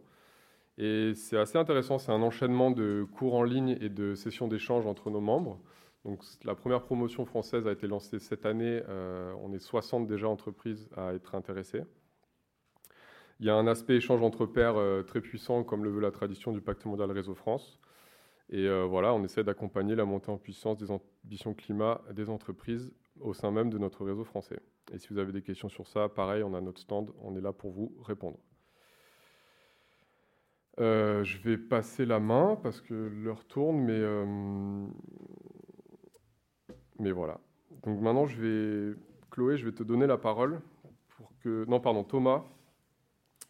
Et 0.78 1.14
c'est 1.14 1.38
assez 1.38 1.58
intéressant, 1.58 1.98
c'est 2.00 2.14
un 2.14 2.22
enchaînement 2.22 2.72
de 2.72 3.06
cours 3.18 3.36
en 3.36 3.44
ligne 3.44 3.78
et 3.82 3.90
de 3.90 4.16
sessions 4.16 4.48
d'échange 4.48 4.88
entre 4.88 5.10
nos 5.10 5.20
membres. 5.20 5.60
Donc 6.06 6.24
la 6.46 6.56
première 6.56 6.82
promotion 6.82 7.26
française 7.26 7.68
a 7.68 7.74
été 7.74 7.86
lancée 7.86 8.20
cette 8.20 8.46
année, 8.46 8.82
euh, 8.88 9.34
on 9.44 9.52
est 9.52 9.60
60 9.60 10.08
déjà 10.08 10.30
entreprises 10.30 10.88
à 10.96 11.14
être 11.14 11.36
intéressées. 11.36 11.84
Il 13.42 13.46
y 13.46 13.50
a 13.50 13.56
un 13.56 13.68
aspect 13.68 13.98
échange 13.98 14.22
entre 14.22 14.46
pairs 14.46 14.78
très 15.06 15.20
puissant, 15.20 15.66
comme 15.66 15.84
le 15.84 15.90
veut 15.90 16.00
la 16.00 16.12
tradition 16.12 16.54
du 16.54 16.62
Pacte 16.62 16.86
mondial 16.86 17.12
Réseau 17.12 17.36
France. 17.36 17.78
Et 18.50 18.66
euh, 18.68 18.86
voilà, 18.86 19.14
on 19.14 19.24
essaie 19.24 19.44
d'accompagner 19.44 19.96
la 19.96 20.06
montée 20.06 20.32
en 20.32 20.38
puissance 20.38 20.78
des 20.78 20.90
ambitions 20.90 21.54
climat 21.54 22.02
des 22.12 22.30
entreprises 22.30 22.94
au 23.20 23.34
sein 23.34 23.52
même 23.52 23.70
de 23.70 23.78
notre 23.78 24.06
réseau 24.06 24.24
français. 24.24 24.60
Et 24.94 25.00
si 25.00 25.10
vous 25.10 25.18
avez 25.18 25.34
des 25.34 25.42
questions 25.42 25.68
sur 25.68 25.88
ça, 25.88 26.08
pareil, 26.08 26.44
on 26.44 26.54
a 26.54 26.62
notre 26.62 26.80
stand, 26.80 27.12
on 27.22 27.36
est 27.36 27.42
là 27.42 27.52
pour 27.52 27.72
vous 27.72 27.94
répondre. 28.02 28.38
Euh, 30.80 31.24
je 31.24 31.40
vais 31.40 31.58
passer 31.58 32.06
la 32.06 32.20
main 32.20 32.58
parce 32.62 32.80
que 32.80 32.94
l'heure 32.94 33.44
tourne, 33.46 33.80
mais, 33.80 34.00
euh, 34.00 34.86
mais 37.00 37.12
voilà. 37.12 37.42
Donc 37.84 38.00
maintenant, 38.00 38.28
je 38.28 38.40
vais, 38.40 38.96
Chloé, 39.32 39.58
je 39.58 39.66
vais 39.66 39.74
te 39.74 39.84
donner 39.84 40.08
la 40.08 40.18
parole 40.18 40.62
pour 41.18 41.34
que, 41.40 41.66
non, 41.66 41.82
pardon, 41.82 42.04
Thomas, 42.04 42.46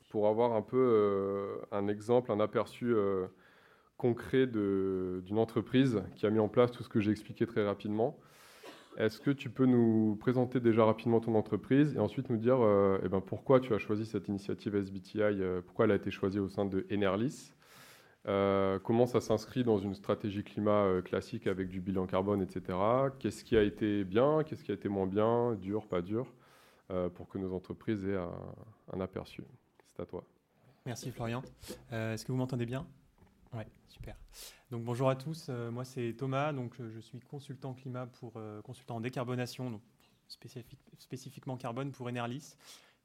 pour 0.09 0.27
avoir 0.27 0.53
un 0.53 0.61
peu 0.61 1.59
un 1.71 1.87
exemple, 1.89 2.31
un 2.31 2.39
aperçu 2.39 2.95
concret 3.97 4.47
d'une 4.47 5.37
entreprise 5.37 6.01
qui 6.15 6.25
a 6.25 6.29
mis 6.29 6.39
en 6.39 6.47
place 6.47 6.71
tout 6.71 6.83
ce 6.83 6.89
que 6.89 6.99
j'ai 6.99 7.11
expliqué 7.11 7.45
très 7.45 7.65
rapidement. 7.65 8.17
Est-ce 8.97 9.19
que 9.19 9.29
tu 9.29 9.51
peux 9.51 9.65
nous 9.65 10.17
présenter 10.19 10.59
déjà 10.59 10.83
rapidement 10.83 11.19
ton 11.19 11.35
entreprise 11.35 11.95
et 11.95 11.99
ensuite 11.99 12.31
nous 12.31 12.37
dire 12.37 12.57
euh, 12.59 12.99
eh 13.03 13.09
ben, 13.09 13.21
pourquoi 13.21 13.59
tu 13.59 13.73
as 13.75 13.77
choisi 13.77 14.07
cette 14.07 14.27
initiative 14.27 14.75
SBTI, 14.75 15.19
euh, 15.21 15.61
pourquoi 15.61 15.85
elle 15.85 15.91
a 15.91 15.95
été 15.95 16.09
choisie 16.09 16.39
au 16.39 16.49
sein 16.49 16.65
de 16.65 16.83
Enerlis, 16.91 17.53
euh, 18.27 18.79
comment 18.79 19.05
ça 19.05 19.21
s'inscrit 19.21 19.63
dans 19.63 19.77
une 19.77 19.93
stratégie 19.93 20.43
climat 20.43 21.01
classique 21.05 21.45
avec 21.45 21.69
du 21.69 21.79
bilan 21.79 22.07
carbone, 22.07 22.41
etc. 22.41 22.75
Qu'est-ce 23.19 23.43
qui 23.43 23.55
a 23.55 23.61
été 23.61 24.03
bien, 24.03 24.43
qu'est-ce 24.43 24.63
qui 24.63 24.71
a 24.71 24.73
été 24.73 24.89
moins 24.89 25.07
bien, 25.07 25.53
dur, 25.53 25.87
pas 25.87 26.01
dur, 26.01 26.33
pour 27.13 27.27
que 27.27 27.37
nos 27.37 27.53
entreprises 27.53 28.03
aient 28.05 28.15
un, 28.15 28.31
un 28.93 28.99
aperçu. 28.99 29.43
C'est 29.85 30.01
à 30.01 30.05
toi. 30.05 30.23
Merci 30.85 31.11
Florian. 31.11 31.43
Est-ce 31.91 32.25
que 32.25 32.31
vous 32.31 32.37
m'entendez 32.37 32.65
bien? 32.65 32.87
Oui, 33.53 33.63
super. 33.87 34.15
Donc 34.71 34.83
bonjour 34.83 35.09
à 35.09 35.15
tous, 35.15 35.47
euh, 35.49 35.71
moi 35.71 35.85
c'est 35.85 36.13
Thomas, 36.17 36.53
donc 36.53 36.75
je, 36.79 36.99
suis 36.99 37.19
consultant 37.19 37.73
climat 37.73 38.07
pour 38.07 38.33
euh, 38.35 38.61
consultant 38.61 38.97
en 38.97 39.01
décarbonation, 39.01 39.71
donc 39.71 39.81
spécifiquement 40.97 41.57
carbone 41.57 41.91
pour 41.91 42.07
Enerlis, 42.07 42.55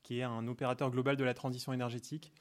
qui 0.03 0.19
est 0.19 0.25
un 0.25 0.47
opérateur 0.49 0.91
global 0.91 1.17
de 1.17 1.25
la 1.25 1.35
transition 1.35 1.73
énergétique. 1.73 2.33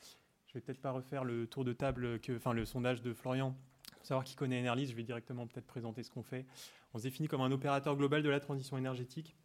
Je 0.48 0.54
vais 0.54 0.62
peut-être 0.62 0.82
pas 0.82 0.92
refaire 0.92 1.24
le 1.24 1.48
tour 1.48 1.64
de 1.64 1.74
table, 1.74 2.20
enfin 2.36 2.54
le 2.54 2.66
sondage 2.66 3.02
de 3.02 3.14
Florian 3.14 3.56
pour 4.02 4.08
savoir 4.08 4.24
qui 4.24 4.36
connaît 4.36 4.60
Enerlis. 4.60 4.88
Je 4.88 4.96
vais 4.96 5.04
directement 5.04 5.46
peut-être 5.46 5.68
présenter 5.68 6.02
ce 6.04 6.10
qu'on 6.10 6.24
fait. 6.24 6.46
On 6.94 6.98
se 6.98 7.04
définit 7.04 7.28
comme 7.28 7.42
un 7.42 7.52
opérateur 7.52 7.96
global 7.96 8.24
de 8.24 8.30
la 8.30 8.40
transition 8.40 8.78
énergétique. 8.78 9.36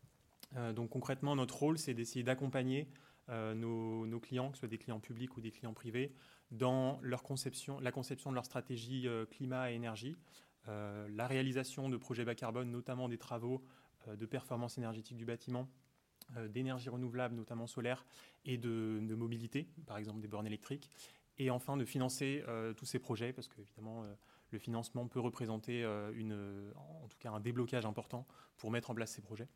Euh, 0.56 0.72
donc 0.72 0.90
concrètement, 0.90 1.36
notre 1.36 1.56
rôle, 1.56 1.78
c'est 1.78 1.94
d'essayer 1.94 2.22
d'accompagner 2.22 2.88
nos, 3.28 4.06
nos, 4.06 4.21
clients, 4.21 4.50
que 4.50 4.56
ce 4.56 4.61
soit 4.61 4.68
des 4.68 4.78
clients 4.78 5.00
publics 5.00 5.37
ou 5.37 5.40
des 5.40 5.50
clients 5.50 5.75
privés, 5.75 6.12
dans 6.50 6.99
leur 7.02 7.23
conception, 7.23 7.80
la 7.80 7.92
conception 7.92 8.30
de 8.30 8.35
leur 8.35 8.45
stratégie 8.45 9.09
euh, 9.09 9.26
climat 9.26 9.71
et 9.71 9.75
énergie, 9.75 10.16
euh, 10.68 11.09
la 11.11 11.26
réalisation 11.26 11.88
de 11.88 11.97
projets 11.97 12.25
bas 12.25 12.35
carbone, 12.35 12.71
notamment 12.71 13.09
des 13.09 13.18
travaux 13.18 13.64
euh, 14.09 14.16
de 14.16 14.26
performance 14.26 14.78
énergétique 14.78 15.16
du 15.16 15.25
bâtiment, 15.25 15.68
d'énergie 16.49 16.88
renouvelable, 16.88 17.37
notamment 17.37 17.68
solaire, 17.68 18.04
et 18.45 18.59
de, 18.59 19.14
mobilité, 19.14 19.68
par 19.87 19.97
exemple 19.97 20.21
des 20.21 20.26
bornes 20.26 20.49
électriques, 20.49 20.90
et 21.38 21.50
enfin 21.50 21.76
de 21.76 21.85
financer 21.85 22.42
tous 22.76 22.85
ces 22.85 22.99
projets, 22.99 23.33
parce 23.33 23.47
que 23.47 23.61
évidemment 23.61 24.04
le 24.50 24.59
financement 24.59 25.06
peut 25.06 25.21
représenter 25.21 25.83
une, 26.14 26.73
en 26.75 27.06
tout 27.06 27.18
cas 27.21 27.30
un 27.30 27.38
déblocage 27.38 27.87
important 27.87 28.26
pour 28.56 28.73
mettre 28.73 28.90
en 28.90 28.95
place 28.97 29.12
ces 29.12 29.23
projets. 29.23 29.47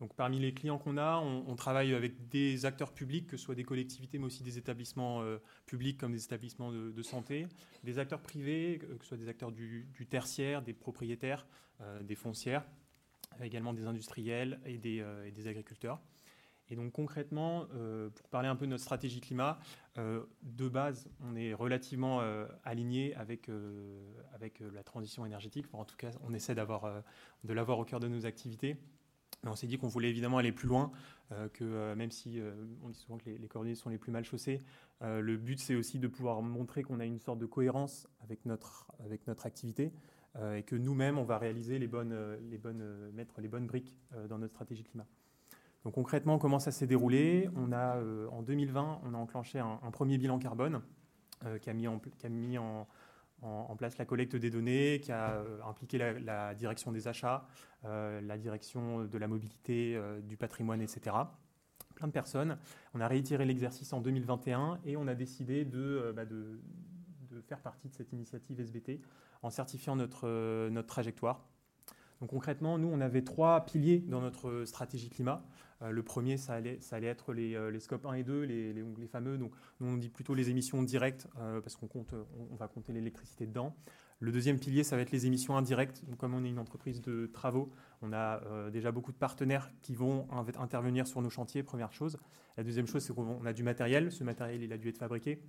Donc 0.00 0.14
parmi 0.14 0.38
les 0.38 0.54
clients 0.54 0.78
qu'on 0.78 0.96
a, 0.96 1.18
on, 1.18 1.56
travaille 1.56 1.92
avec 1.92 2.28
des 2.28 2.66
acteurs 2.66 2.92
publics, 2.92 3.26
que 3.26 3.36
ce 3.36 3.44
soit 3.44 3.56
des 3.56 3.64
collectivités, 3.64 4.18
mais 4.18 4.26
aussi 4.26 4.44
des 4.44 4.56
établissements 4.56 5.22
euh, 5.22 5.38
publics 5.66 5.98
comme 5.98 6.12
des 6.12 6.24
établissements 6.24 6.70
de, 6.70 7.02
santé, 7.02 7.48
des 7.82 7.98
acteurs 7.98 8.20
privés, 8.20 8.78
que 8.78 9.02
ce 9.02 9.08
soit 9.08 9.16
des 9.16 9.28
acteurs 9.28 9.50
du, 9.50 10.06
tertiaire, 10.08 10.62
des 10.62 10.72
propriétaires, 10.72 11.48
euh, 11.80 12.00
des 12.02 12.14
foncières, 12.14 12.64
également 13.42 13.72
des 13.72 13.86
industriels 13.86 14.60
et 14.64 14.78
des, 14.78 15.00
euh, 15.00 15.28
agriculteurs. 15.46 16.00
Et 16.70 16.76
donc 16.76 16.92
concrètement, 16.92 17.66
pour 18.14 18.28
parler 18.28 18.46
un 18.46 18.54
peu 18.54 18.66
de 18.66 18.70
notre 18.72 18.82
stratégie 18.82 19.22
climat, 19.22 19.58
de 19.96 20.68
base, 20.68 21.08
on 21.24 21.34
est 21.34 21.54
relativement 21.54 22.20
aligné 22.62 23.14
avec, 23.14 23.48
avec 24.34 24.60
la 24.60 24.82
transition 24.82 25.24
énergétique. 25.24 25.64
en 25.72 25.86
tout 25.86 25.96
cas, 25.96 26.10
on 26.24 26.34
essaie 26.34 26.54
de 26.54 27.54
l'avoir 27.54 27.78
au 27.78 27.84
cœur 27.86 28.00
de 28.00 28.08
nos 28.08 28.26
activités 28.26 28.76
on 29.46 29.56
s'est 29.56 29.66
dit 29.66 29.78
qu'on 29.78 29.88
voulait 29.88 30.10
évidemment 30.10 30.38
aller 30.38 30.52
plus 30.52 30.68
loin, 30.68 30.90
euh, 31.32 31.48
que 31.48 31.64
euh, 31.64 31.94
même 31.94 32.10
si 32.10 32.40
euh, 32.40 32.52
on 32.82 32.88
dit 32.88 32.98
souvent 32.98 33.18
que 33.18 33.30
les, 33.30 33.48
coordonnées 33.48 33.74
sont 33.74 33.90
les 33.90 33.98
plus 33.98 34.12
mal 34.12 34.24
chaussées, 34.24 34.60
le 35.00 35.36
but 35.36 35.60
c'est 35.60 35.76
aussi 35.76 36.00
de 36.00 36.08
pouvoir 36.08 36.42
montrer 36.42 36.82
qu'on 36.82 36.98
a 36.98 37.04
une 37.04 37.20
sorte 37.20 37.38
de 37.38 37.46
cohérence 37.46 38.08
avec 38.20 38.46
notre, 38.46 38.86
activité 39.44 39.92
et 40.56 40.64
que 40.64 40.74
nous-mêmes 40.74 41.18
on 41.18 41.24
va 41.24 41.38
réaliser 41.38 41.78
les 41.78 41.86
bonnes, 41.86 42.16
les 42.50 42.60
mettre 43.12 43.40
les 43.40 43.46
bonnes 43.46 43.68
briques 43.68 43.96
dans 44.28 44.38
notre 44.38 44.54
stratégie 44.54 44.82
climat. 44.82 45.06
Donc 45.84 45.94
concrètement, 45.94 46.38
comment 46.38 46.58
ça 46.58 46.72
s'est 46.72 46.88
déroulé? 46.88 47.48
On 47.54 47.70
a 47.70 48.02
en 48.32 48.42
2020, 48.42 49.02
on 49.04 49.14
a 49.14 49.16
enclenché 49.16 49.60
un, 49.60 49.90
premier 49.92 50.18
bilan 50.18 50.40
carbone 50.40 50.82
qui 51.60 51.70
a 51.70 51.74
mis 51.74 51.86
en, 51.86 52.00
qui 52.00 52.26
a 52.26 52.28
mis 52.28 52.58
en 52.58 52.88
en, 53.42 53.76
place 53.76 53.98
la 53.98 54.04
collecte 54.04 54.36
des 54.36 54.50
données, 54.50 55.00
qui 55.00 55.12
a 55.12 55.32
euh, 55.32 55.60
impliqué 55.68 55.98
la, 55.98 56.54
direction 56.54 56.92
des 56.92 57.08
achats, 57.08 57.46
euh, 57.84 58.20
la 58.20 58.38
direction 58.38 59.04
de 59.04 59.18
la 59.18 59.28
mobilité, 59.28 59.94
euh, 59.96 60.20
du 60.20 60.36
patrimoine, 60.36 60.80
etc. 60.80 61.16
Plein 61.94 62.08
de 62.08 62.12
personnes. 62.12 62.58
On 62.94 63.00
a 63.00 63.08
réitéré 63.08 63.44
l'exercice 63.44 63.92
en 63.92 64.00
2021 64.00 64.80
et 64.84 64.96
on 64.96 65.06
a 65.06 65.14
décidé 65.14 65.64
bah, 65.64 66.24
de, 66.24 66.60
faire 67.46 67.60
partie 67.60 67.88
de 67.88 67.94
cette 67.94 68.12
initiative 68.12 68.60
SBT 68.60 69.00
en 69.42 69.50
certifiant 69.50 69.96
notre, 69.96 70.68
notre 70.68 70.88
trajectoire. 70.88 71.44
Donc 72.20 72.30
concrètement, 72.30 72.78
nous, 72.78 72.88
on 72.88 73.00
avait 73.00 73.22
trois 73.22 73.64
piliers 73.64 74.00
dans 74.00 74.20
notre 74.20 74.64
stratégie 74.64 75.10
climat. 75.10 75.44
Euh, 75.82 75.90
le 75.90 76.02
premier, 76.02 76.36
ça 76.36 76.54
allait, 76.54 76.78
être 77.02 77.32
les, 77.32 77.54
euh, 77.54 77.78
scopes 77.78 78.06
1 78.06 78.14
et 78.14 78.24
2, 78.24 78.42
les, 78.42 79.06
fameux. 79.06 79.38
Donc, 79.38 79.52
nous, 79.80 79.88
on 79.88 79.96
dit 79.96 80.08
plutôt 80.08 80.34
les 80.34 80.50
émissions 80.50 80.82
directes, 80.82 81.28
euh, 81.38 81.60
parce 81.60 81.76
qu'on 81.76 81.86
compte, 81.86 82.14
on, 82.50 82.56
va 82.56 82.68
compter 82.68 82.92
l'électricité 82.92 83.46
dedans. 83.46 83.74
Le 84.20 84.32
deuxième 84.32 84.58
pilier, 84.58 84.82
ça 84.82 84.96
va 84.96 85.02
être 85.02 85.12
les 85.12 85.26
émissions 85.26 85.56
indirectes. 85.56 86.04
Donc, 86.06 86.18
comme 86.18 86.34
on 86.34 86.44
est 86.44 86.48
une 86.48 86.58
entreprise 86.58 87.00
de 87.00 87.26
travaux, 87.26 87.70
on 88.02 88.12
a 88.12 88.40
déjà 88.70 88.90
beaucoup 88.90 89.12
de 89.12 89.16
partenaires 89.16 89.70
qui 89.80 89.94
vont 89.94 90.26
intervenir 90.58 91.06
sur 91.06 91.22
nos 91.22 91.30
chantiers, 91.30 91.62
première 91.62 91.92
chose. 91.92 92.18
La 92.56 92.64
deuxième 92.64 92.88
chose, 92.88 93.02
c'est 93.04 93.14
qu'on 93.14 93.44
a 93.44 93.52
du 93.52 93.62
matériel. 93.62 94.10
Ce 94.10 94.24
matériel, 94.24 94.62
il 94.62 94.72
a 94.72 94.76
dû 94.76 94.88
être 94.88 94.98
fabriqué. 94.98 95.40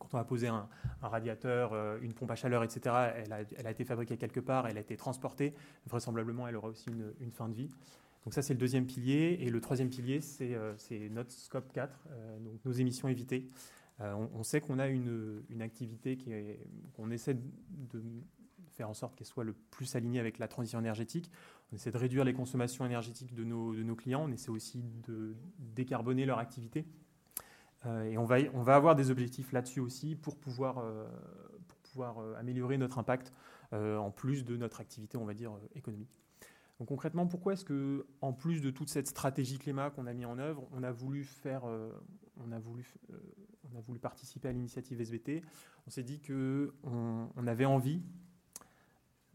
Quand 0.00 0.12
on 0.12 0.18
a 0.18 0.24
posé 0.24 0.48
un, 0.48 0.68
radiateur, 1.00 1.72
une 2.02 2.14
pompe 2.14 2.32
à 2.32 2.34
chaleur, 2.34 2.64
etc., 2.64 2.96
elle 3.14 3.32
a, 3.66 3.70
été 3.70 3.84
fabriquée 3.84 4.16
quelque 4.16 4.40
part, 4.40 4.66
elle 4.66 4.76
a 4.76 4.80
été 4.80 4.96
transportée. 4.96 5.54
Vraisemblablement, 5.86 6.48
elle 6.48 6.56
aura 6.56 6.68
aussi 6.68 6.90
une 7.20 7.30
fin 7.30 7.48
de 7.48 7.54
vie. 7.54 7.70
Donc 8.26 8.34
ça, 8.34 8.42
c'est 8.42 8.54
le 8.54 8.58
deuxième 8.58 8.86
pilier. 8.86 9.38
Et 9.40 9.50
le 9.50 9.60
troisième 9.60 9.88
pilier, 9.88 10.20
c'est 10.20 10.52
euh, 10.54 10.74
notre 11.10 11.30
scope 11.30 11.72
4, 11.72 12.06
euh, 12.10 12.38
donc 12.40 12.64
nos 12.64 12.72
émissions 12.72 13.06
évitées. 13.06 13.48
Euh, 14.00 14.14
on, 14.34 14.42
sait 14.42 14.60
qu'on 14.60 14.80
a 14.80 14.88
une, 14.88 15.44
activité 15.60 16.18
qu'on 16.96 17.10
essaie 17.12 17.34
de 17.34 18.02
faire 18.72 18.90
en 18.90 18.94
sorte 18.94 19.14
qu'elle 19.14 19.28
soit 19.28 19.44
le 19.44 19.54
plus 19.70 19.94
alignée 19.94 20.18
avec 20.18 20.40
la 20.40 20.48
transition 20.48 20.80
énergétique. 20.80 21.30
On 21.70 21.76
essaie 21.76 21.92
de 21.92 21.96
réduire 21.96 22.24
les 22.24 22.34
consommations 22.34 22.84
énergétiques 22.84 23.32
de 23.32 23.44
nos, 23.44 23.94
clients. 23.94 24.24
On 24.26 24.32
essaie 24.32 24.50
aussi 24.50 24.82
de 25.06 25.36
décarboner 25.58 26.26
leur 26.26 26.40
activité. 26.40 26.84
et 27.86 28.18
on 28.18 28.24
va, 28.24 28.74
avoir 28.74 28.96
des 28.96 29.10
objectifs 29.10 29.52
là-dessus 29.52 29.80
aussi 29.80 30.14
pour 30.16 30.36
pouvoir, 30.36 30.84
pour 31.68 31.78
pouvoir 31.78 32.18
améliorer 32.36 32.76
notre 32.76 32.98
impact 32.98 33.32
en 33.72 34.10
plus 34.10 34.44
de 34.44 34.56
notre 34.58 34.80
activité, 34.80 35.16
on 35.16 35.24
va 35.24 35.32
dire, 35.32 35.52
économique. 35.74 36.25
Donc 36.78 36.88
concrètement, 36.88 37.26
pourquoi 37.26 37.54
est-ce 37.54 37.64
que, 37.64 38.06
en 38.20 38.32
plus 38.32 38.60
de 38.60 38.70
toute 38.70 38.90
cette 38.90 39.06
stratégie 39.06 39.58
climat 39.58 39.90
qu'on 39.90 40.06
a 40.06 40.12
mis 40.12 40.26
en 40.26 40.38
œuvre, 40.38 40.68
on 40.72 40.82
a 40.82 40.92
voulu 40.92 41.24
faire, 41.24 41.64
euh, 41.64 41.90
on 42.36 42.52
a 42.52 42.58
voulu, 42.58 42.86
euh, 43.10 43.18
on 43.72 43.78
a 43.78 43.80
voulu 43.80 43.98
participer 43.98 44.48
à 44.48 44.52
l'initiative 44.52 45.00
SBT 45.00 45.42
On 45.86 45.90
s'est 45.90 46.02
dit 46.02 46.20
que 46.20 46.74
on, 46.84 47.46
avait 47.46 47.64
envie 47.64 48.02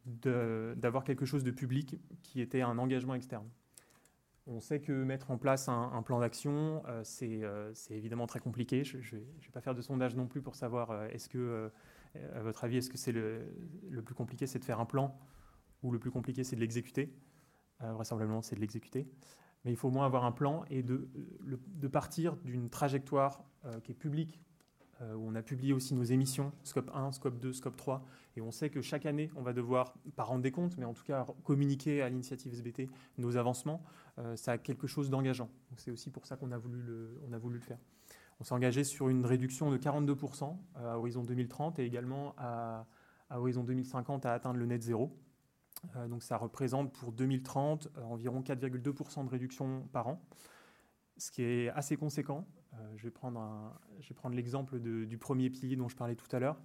d'avoir 0.06 1.04
quelque 1.04 1.26
chose 1.26 1.44
de 1.44 1.52
public 1.52 1.96
qui 2.22 2.42
était 2.42 2.62
un 2.62 2.78
engagement 2.78 3.16
externe. 3.16 3.48
On 4.48 4.60
sait 4.60 4.82
que 4.82 4.92
mettre 4.92 5.32
en 5.32 5.38
place 5.38 5.70
un, 5.70 6.02
plan 6.04 6.20
d'action, 6.20 6.84
c'est 7.04 7.42
évidemment 7.92 8.26
très 8.26 8.40
compliqué. 8.40 8.84
Je 8.84 8.98
ne 8.98 9.22
vais, 9.22 9.52
pas 9.54 9.62
faire 9.62 9.76
de 9.76 9.82
sondage 9.82 10.16
non 10.16 10.28
plus 10.28 10.42
pour 10.42 10.56
savoir 10.56 11.06
est-ce 11.06 11.30
que, 11.30 11.72
à 12.34 12.42
votre 12.42 12.64
avis, 12.64 12.78
est-ce 12.78 12.90
que 12.90 12.98
c'est 12.98 13.12
le, 13.12 13.46
le, 13.90 14.02
plus 14.02 14.16
compliqué, 14.16 14.48
c'est 14.48 14.60
de 14.60 14.66
faire 14.66 14.80
un 14.80 14.86
plan 14.86 15.16
ou 15.84 15.92
le 15.92 16.00
plus 16.00 16.12
compliqué, 16.12 16.44
c'est 16.44 16.56
de 16.56 16.62
l'exécuter? 16.62 17.14
Vraisemblablement, 17.82 18.42
c'est 18.42 18.56
de 18.56 18.62
l'exécuter 18.62 19.08
mais 19.64 19.72
il 19.72 19.76
faut 19.76 19.90
au 19.90 19.92
moins 19.92 20.06
avoir 20.06 20.26
un 20.26 20.32
plan 20.32 20.66
et 20.70 20.84
de, 20.84 21.08
partir 21.92 22.36
d'une 22.38 22.70
trajectoire 22.70 23.44
euh, 23.66 23.80
qui 23.82 23.92
est 23.92 23.96
publique, 23.96 24.40
euh, 25.02 25.16
où 25.16 25.28
on 25.28 25.36
a 25.36 25.42
publié 25.42 25.74
aussi 25.74 25.94
nos 25.94 26.04
émissions, 26.04 26.52
scope 26.64 26.92
1, 26.94 27.12
scope 27.12 27.40
2, 27.40 27.54
scope 27.54 27.76
3, 27.76 28.04
et 28.38 28.42
on 28.42 28.52
sait 28.52 28.70
que 28.70 28.82
chaque 28.82 29.06
année, 29.06 29.30
on 29.36 29.42
va 29.42 29.54
devoir, 29.54 29.94
pas 30.16 30.24
rendre 30.24 30.42
des 30.42 30.52
comptes, 30.52 30.78
mais 30.78 30.86
en 30.86 30.94
tout 30.94 31.04
cas 31.04 31.26
communiquer 31.44 32.02
à 32.02 32.10
l'initiative 32.10 32.54
SBT 32.54 32.90
nos 33.18 33.38
avancements, 33.38 33.84
euh, 34.20 34.36
ça 34.36 34.54
a 34.54 34.58
quelque 34.58 34.88
chose 34.88 35.10
d'engageant. 35.10 35.50
C'est 35.78 35.92
aussi 35.92 36.10
pour 36.10 36.26
ça 36.26 36.38
qu'on 36.38 36.52
a, 36.52 36.58
voulu 36.58 36.82
le, 36.82 37.20
on 37.28 37.34
a 37.34 37.38
voulu 37.38 37.56
le 37.56 37.64
faire. 37.64 37.80
On 38.40 38.44
s'est 38.44 38.54
engagé 38.54 38.84
sur 38.84 39.10
une 39.10 39.26
réduction 39.26 39.70
de 39.70 39.78
42% 39.78 40.56
à 40.76 40.98
horizon 40.98 41.24
2030 41.24 41.78
et 41.78 41.86
également 41.86 42.34
à, 42.40 42.88
à 43.30 43.40
horizon 43.40 43.64
2050 43.64 44.26
à 44.26 44.34
atteindre 44.34 44.58
le 44.58 44.66
net 44.66 44.82
zéro. 44.82 45.16
Euh, 45.96 46.08
donc 46.08 46.24
ça 46.24 46.38
représente 46.38 46.94
pour 46.94 47.12
2030 47.12 47.90
euh, 47.98 48.04
environ 48.04 48.42
4,2% 48.42 49.26
de 49.26 49.30
réduction 49.30 49.88
par 49.92 50.08
an, 50.08 50.22
ce 51.18 51.32
qui 51.32 51.44
est 51.44 51.70
assez 51.70 51.98
conséquent. 51.98 52.48
Euh, 52.74 52.78
je 52.96 53.04
vais 53.04 53.12
prendre, 53.12 53.74
l'exemple 54.32 54.80
du 54.80 55.18
premier 55.18 55.50
pilier 55.50 55.76
dont 55.76 55.90
je 55.90 55.96
parlais 55.96 56.16
tout 56.16 56.34
à 56.36 56.40
l'heure. 56.40 56.62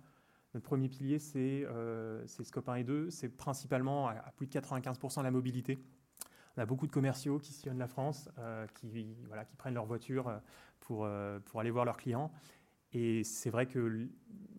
Notre 0.54 0.64
premier 0.64 0.88
pilier, 0.88 1.18
c'est 1.18 1.66
Scope 2.26 2.68
1 2.68 2.76
et 2.76 2.84
2. 2.84 3.10
C'est 3.10 3.28
principalement 3.28 4.08
à, 4.08 4.32
plus 4.36 4.46
de 4.46 4.52
95% 4.52 5.22
la 5.22 5.30
mobilité. 5.30 5.78
On 6.56 6.62
a 6.62 6.66
beaucoup 6.66 6.86
de 6.86 6.92
commerciaux 6.92 7.38
qui 7.38 7.52
sillonnent 7.52 7.78
la 7.78 7.88
France, 7.88 8.30
qui, 8.74 9.14
prennent 9.58 9.74
leur 9.74 9.84
voiture 9.84 10.40
pour 10.80 11.04
aller 11.06 11.70
voir 11.70 11.84
leurs 11.84 11.98
clients. 11.98 12.32
Et 12.92 13.22
c'est 13.22 13.50
vrai 13.50 13.66
qu'il 13.66 14.08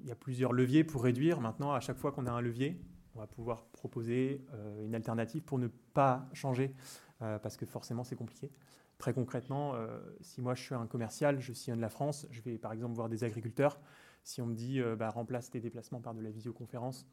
y 0.03 0.11
a 0.11 0.15
plusieurs 0.15 0.53
leviers 0.53 0.83
pour 0.83 1.03
réduire. 1.03 1.41
Maintenant, 1.41 1.73
à 1.73 1.79
chaque 1.79 1.97
fois 1.97 2.11
qu'on 2.11 2.27
a 2.27 2.31
un 2.31 2.41
levier, 2.41 2.79
on 3.17 3.21
va 3.21 3.27
pouvoir 3.27 3.65
proposer 3.65 4.45
euh, 4.53 4.85
une 4.85 4.93
alternative 4.93 5.41
pour 5.41 5.57
ne 5.57 5.67
pas 5.67 6.29
changer, 6.33 6.73
euh, 7.21 7.39
parce 7.39 7.57
que 7.57 7.65
forcément 7.65 8.03
c'est 8.03 8.15
compliqué. 8.15 8.51
Très 8.99 9.13
concrètement, 9.13 9.73
euh, 9.75 9.99
si 10.21 10.41
moi 10.41 10.55
je 10.55 10.63
suis 10.63 10.75
un 10.75 10.87
commercial, 10.87 11.39
je 11.39 11.51
sillonne 11.53 11.79
la 11.79 11.89
France, 11.89 12.27
je 12.29 12.41
vais 12.41 12.57
par 12.57 12.71
exemple 12.73 12.93
voir 12.93 13.09
des 13.09 13.23
agriculteurs. 13.23 13.79
Si 14.23 14.41
on 14.41 14.47
me 14.47 14.55
dit 14.55 14.81
bah, 14.97 15.09
remplace 15.09 15.49
tes 15.49 15.61
déplacements 15.61 16.01
par 16.01 16.13
de 16.13 16.21
la 16.21 16.29
visioconférence, 16.29 17.07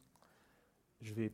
je 1.01 1.13
vais 1.13 1.31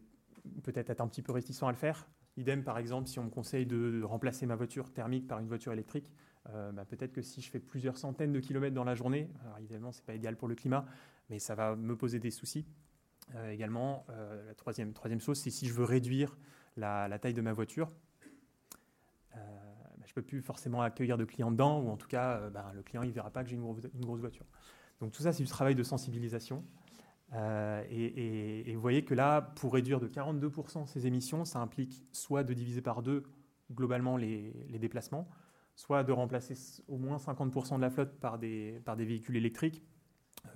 peut-être 0.63 0.91
être 0.91 1.01
un 1.01 1.07
petit 1.07 1.23
peu 1.23 1.31
réticent 1.31 1.63
à 1.63 1.71
le 1.71 1.77
faire. 1.77 2.07
Idem, 2.37 2.63
par 2.63 2.77
exemple, 2.77 3.07
si 3.07 3.17
on 3.17 3.23
me 3.23 3.29
conseille 3.29 3.65
de 3.65 4.03
remplacer 4.03 4.45
ma 4.45 4.55
voiture 4.55 4.93
thermique 4.93 5.27
par 5.27 5.39
une 5.39 5.47
voiture 5.47 5.73
électrique, 5.73 6.11
bah, 6.45 6.85
peut-être 6.87 7.13
que 7.13 7.23
si 7.23 7.41
je 7.41 7.49
fais 7.49 7.59
plusieurs 7.59 7.97
centaines 7.97 8.31
de 8.31 8.39
kilomètres 8.39 8.75
dans 8.75 8.83
la 8.83 8.93
journée, 8.93 9.31
alors 9.43 9.57
évidemment, 9.57 9.91
ce 9.91 10.01
n'est 10.01 10.05
pas 10.05 10.13
idéal 10.13 10.37
pour 10.37 10.47
le 10.47 10.53
climat, 10.53 10.85
mais 11.31 11.39
ça 11.39 11.55
va 11.55 11.75
me 11.75 11.95
poser 11.95 12.19
des 12.19 12.29
soucis. 12.29 12.67
Euh, 13.35 13.51
également, 13.51 14.05
euh, 14.09 14.47
la 14.47 14.53
troisième, 14.53 14.93
troisième 14.93 15.21
chose, 15.21 15.39
c'est 15.39 15.49
si 15.49 15.67
je 15.67 15.73
veux 15.73 15.85
réduire 15.85 16.37
la, 16.77 17.07
taille 17.19 17.33
de 17.33 17.41
ma 17.41 17.53
voiture, 17.53 17.89
euh, 19.35 19.39
bah, 19.97 20.05
je 20.05 20.11
ne 20.11 20.15
peux 20.15 20.21
plus 20.21 20.41
forcément 20.41 20.81
accueillir 20.81 21.17
de 21.17 21.25
clients 21.25 21.51
dedans, 21.51 21.79
ou 21.79 21.89
en 21.89 21.97
tout 21.97 22.07
cas, 22.07 22.49
bah, 22.49 22.71
le 22.73 22.83
client 22.83 23.03
ne 23.03 23.11
verra 23.11 23.29
pas 23.29 23.43
que 23.43 23.49
j'ai 23.49 23.55
une, 23.55 23.61
grosse 23.61 24.19
voiture. 24.19 24.45
Donc 24.99 25.11
tout 25.11 25.23
ça, 25.23 25.33
c'est 25.33 25.43
du 25.43 25.49
travail 25.49 25.75
de 25.75 25.83
sensibilisation. 25.83 26.63
et, 27.33 28.71
vous 28.73 28.81
voyez 28.81 29.03
que 29.03 29.13
là, 29.13 29.41
pour 29.41 29.73
réduire 29.73 29.99
de 29.99 30.07
42% 30.07 30.87
ces 30.87 31.07
émissions, 31.07 31.45
ça 31.45 31.59
implique 31.59 32.03
soit 32.11 32.43
de 32.43 32.53
diviser 32.53 32.81
par 32.81 33.01
deux 33.01 33.23
globalement 33.71 34.17
les, 34.17 34.79
déplacements, 34.79 35.29
soit 35.75 36.03
de 36.03 36.11
remplacer 36.11 36.55
au 36.87 36.97
moins 36.97 37.17
50% 37.17 37.77
de 37.77 37.81
la 37.81 37.89
flotte 37.89 38.19
par 38.19 38.37
des 38.37 38.81
véhicules 38.97 39.37
électriques. 39.37 39.81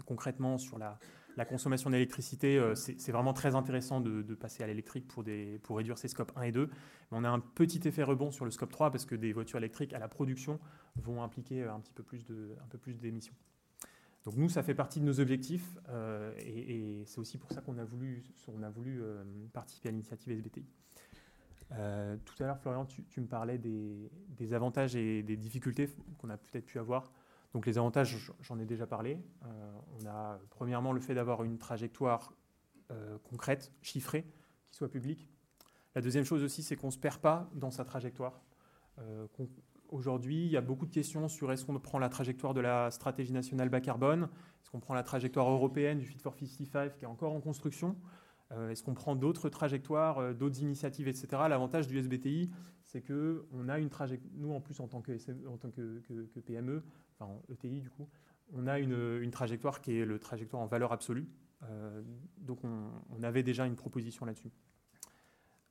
concrètement, 0.06 0.58
sur 0.58 0.78
la, 0.78 1.00
la 1.38 1.46
consommation 1.46 1.90
d'électricité, 1.90 2.58
euh, 2.58 2.76
c'est 2.76 3.12
vraiment 3.12 3.34
très 3.34 3.56
intéressant 3.56 4.00
de, 4.02 4.22
passer 4.36 4.64
à 4.64 4.68
l'électrique 4.68 5.08
pour, 5.08 5.26
réduire 5.76 5.98
ces 5.98 6.08
scopes 6.08 6.32
1 6.36 6.44
et 6.44 6.52
2. 6.52 6.68
Mais 6.68 7.18
on 7.18 7.24
a 7.24 7.30
un 7.30 7.40
petit 7.40 7.86
effet 7.88 8.04
rebond 8.04 8.32
sur 8.32 8.46
le 8.46 8.52
scope 8.52 8.72
3 8.72 8.92
parce 8.92 9.06
que 9.06 9.16
des 9.16 9.34
voitures 9.34 9.58
électriques 9.58 9.94
à 9.94 10.00
la 10.00 10.08
production 10.08 10.60
vont 10.96 11.22
impliquer 11.24 11.64
un 11.64 11.80
petit 11.80 11.94
peu 11.94 12.04
plus 12.04 13.00
d'émissions. 13.00 13.36
Donc 14.24 14.38
nous, 14.38 14.50
ça 14.50 14.64
fait 14.64 14.74
partie 14.74 15.00
de 15.00 15.06
nos 15.06 15.20
objectifs 15.20 15.78
euh, 15.90 16.34
et, 16.40 17.04
c'est 17.06 17.20
aussi 17.20 17.38
pour 17.38 17.52
ça 17.52 17.62
qu'on 17.62 17.78
a 17.78 17.84
voulu, 17.84 18.24
euh, 18.48 19.24
participer 19.54 19.90
à 19.90 19.92
l'initiative 19.92 20.34
SBTI. 20.34 20.66
tout 21.70 22.44
à 22.44 22.48
l'heure, 22.48 22.58
Florian, 22.58 22.86
tu, 22.86 23.22
me 23.22 23.28
parlais 23.28 23.60
des, 23.60 24.54
avantages 24.54 24.96
et 24.96 25.22
des 25.22 25.38
difficultés 25.38 25.90
qu'on 26.18 26.30
a 26.30 26.38
peut-être 26.38 26.66
pu 26.66 26.80
avoir 26.80 27.12
donc 27.56 27.68
les 27.68 27.78
avantages, 27.78 28.34
j'en 28.42 28.60
ai 28.60 28.66
déjà 28.66 28.86
parlé. 28.86 29.18
Euh, 29.46 29.72
on 29.98 30.06
a 30.08 30.42
premièrement 30.50 30.92
le 30.92 31.00
fait 31.00 31.16
d'avoir 31.16 31.42
une 31.46 31.58
trajectoire 31.58 32.34
euh, 32.92 33.18
concrète, 33.24 33.72
chiffrée, 33.82 34.24
qui 34.70 34.76
soit 34.76 34.90
publique. 34.90 35.30
La 35.96 36.02
deuxième 36.02 36.26
chose 36.26 36.44
aussi, 36.44 36.64
c'est 36.64 36.76
qu'on 36.76 36.88
ne 36.88 36.92
se 36.92 36.98
perd 36.98 37.20
pas 37.20 37.50
dans 37.54 37.72
sa 37.72 37.86
trajectoire. 37.86 38.42
Euh, 39.00 39.26
aujourd'hui, 39.88 40.44
il 40.48 40.52
y 40.52 40.58
a 40.58 40.62
beaucoup 40.62 40.86
de 40.86 40.92
questions 40.92 41.30
sur 41.30 41.50
est-ce 41.50 41.64
qu'on 41.64 41.80
prend 41.80 41.98
la 41.98 42.10
trajectoire 42.10 42.54
de 42.54 42.60
la 42.60 42.92
stratégie 42.92 43.32
nationale 43.32 43.70
bas 43.70 43.80
carbone, 43.80 44.24
est-ce 44.62 44.70
qu'on 44.70 44.82
prend 44.82 44.94
la 44.94 45.04
trajectoire 45.04 45.50
européenne 45.50 46.00
du 46.00 46.06
Fit 46.06 46.20
for 46.20 46.36
55 46.36 46.98
qui 46.98 47.06
est 47.06 47.08
encore 47.08 47.32
en 47.32 47.40
construction, 47.40 47.96
est-ce 48.70 48.84
qu'on 48.84 48.94
prend 48.94 49.16
d'autres 49.16 49.50
trajectoires, 49.50 50.34
d'autres 50.36 50.62
initiatives, 50.62 51.08
etc. 51.08 51.28
L'avantage 51.50 51.88
du 51.88 51.98
SBTI, 51.98 52.52
c'est 52.84 53.02
que 53.02 53.46
on 53.52 53.70
a 53.70 53.80
une 53.80 53.90
trajectoire, 53.90 54.32
nous 54.38 54.54
en 54.54 54.62
plus 54.62 54.80
en 54.80 54.88
tant 54.88 55.02
que, 55.02 55.14
en 55.48 55.58
tant 55.58 55.72
que 55.72 56.40
PME, 56.46 56.84
enfin 57.14 57.32
en 57.32 57.42
ETI 57.52 57.82
du 57.82 57.90
coup, 57.90 58.08
on 58.54 58.68
a 58.68 58.80
une, 58.80 59.32
trajectoire 59.32 59.82
qui 59.82 59.98
est 59.98 60.06
le 60.06 60.20
trajectoire 60.20 60.62
en 60.62 60.68
valeur 60.68 60.92
absolue. 60.92 61.28
Euh, 61.64 62.02
donc 62.38 62.60
on, 62.64 63.24
avait 63.24 63.44
déjà 63.44 63.66
une 63.66 63.76
proposition 63.76 64.26
là-dessus. 64.26 64.52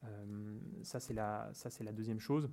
Euh, 0.05 0.59
ça 0.83 1.01
c'est 1.01 1.15
la, 1.15 1.53
la 1.81 1.93
deuxième 1.93 2.21
chose. 2.21 2.51